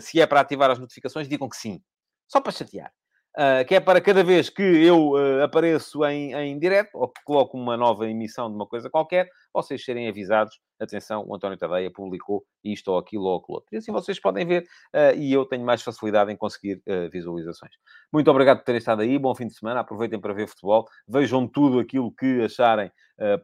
se 0.00 0.20
é 0.20 0.26
para 0.26 0.38
ativar 0.38 0.70
as 0.70 0.78
notificações, 0.78 1.26
digam 1.26 1.48
que 1.48 1.56
sim. 1.56 1.80
Só 2.28 2.40
para 2.40 2.52
chatear. 2.52 2.92
Uh, 3.36 3.66
que 3.66 3.74
é 3.74 3.80
para 3.80 4.00
cada 4.00 4.24
vez 4.24 4.48
que 4.48 4.62
eu 4.62 5.10
uh, 5.10 5.42
apareço 5.42 6.02
em, 6.06 6.32
em 6.32 6.58
direto 6.58 6.94
ou 6.94 7.06
que 7.06 7.22
coloco 7.22 7.54
uma 7.58 7.76
nova 7.76 8.08
emissão 8.08 8.48
de 8.48 8.56
uma 8.56 8.66
coisa 8.66 8.88
qualquer, 8.88 9.28
vocês 9.62 9.84
serem 9.84 10.08
avisados. 10.08 10.60
Atenção, 10.78 11.24
o 11.26 11.34
António 11.34 11.56
Tadeia 11.56 11.90
publicou 11.90 12.44
isto 12.62 12.88
ou 12.88 12.98
aquilo 12.98 13.24
ou 13.24 13.38
aquilo 13.38 13.56
outro. 13.56 13.68
E 13.72 13.78
assim 13.78 13.90
vocês 13.90 14.20
podem 14.20 14.46
ver 14.46 14.62
uh, 14.94 15.16
e 15.16 15.32
eu 15.32 15.44
tenho 15.46 15.64
mais 15.64 15.82
facilidade 15.82 16.30
em 16.32 16.36
conseguir 16.36 16.82
visualizações. 17.10 17.72
Muito 18.12 18.30
obrigado 18.30 18.58
por 18.58 18.64
terem 18.64 18.78
estado 18.78 19.02
aí. 19.02 19.18
Bom 19.18 19.34
fim 19.34 19.46
de 19.46 19.54
semana. 19.54 19.80
Aproveitem 19.80 20.20
para 20.20 20.32
ver 20.32 20.46
futebol. 20.46 20.86
Vejam 21.08 21.48
tudo 21.48 21.78
aquilo 21.78 22.12
que 22.12 22.42
acharem 22.42 22.90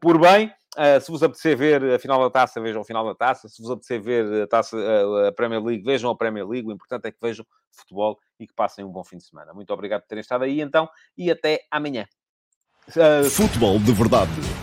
por 0.00 0.20
bem. 0.20 0.52
Uh, 0.76 0.98
se 1.02 1.10
vos 1.10 1.22
apetecer 1.22 1.54
ver 1.54 1.84
a 1.84 1.98
final 1.98 2.18
da 2.18 2.30
taça, 2.30 2.58
vejam 2.58 2.80
a 2.80 2.84
final 2.84 3.04
da 3.04 3.14
taça. 3.14 3.46
Se 3.46 3.60
vos 3.60 3.70
apetecer 3.70 4.00
ver 4.00 4.42
a, 4.42 4.46
taça, 4.46 4.74
uh, 4.74 5.26
a 5.26 5.32
Premier 5.32 5.62
League, 5.62 5.84
vejam 5.84 6.10
a 6.10 6.16
Premier 6.16 6.46
League. 6.48 6.66
O 6.66 6.72
importante 6.72 7.06
é 7.06 7.12
que 7.12 7.18
vejam 7.20 7.44
futebol 7.70 8.18
e 8.40 8.46
que 8.46 8.54
passem 8.54 8.84
um 8.84 8.90
bom 8.90 9.04
fim 9.04 9.18
de 9.18 9.24
semana. 9.24 9.52
Muito 9.52 9.70
obrigado 9.72 10.02
por 10.02 10.08
terem 10.08 10.22
estado 10.22 10.44
aí 10.44 10.60
então 10.60 10.88
e 11.16 11.30
até 11.30 11.60
amanhã. 11.70 12.06
Uh... 12.88 13.28
Futebol 13.28 13.78
de 13.78 13.92
verdade, 13.92 14.30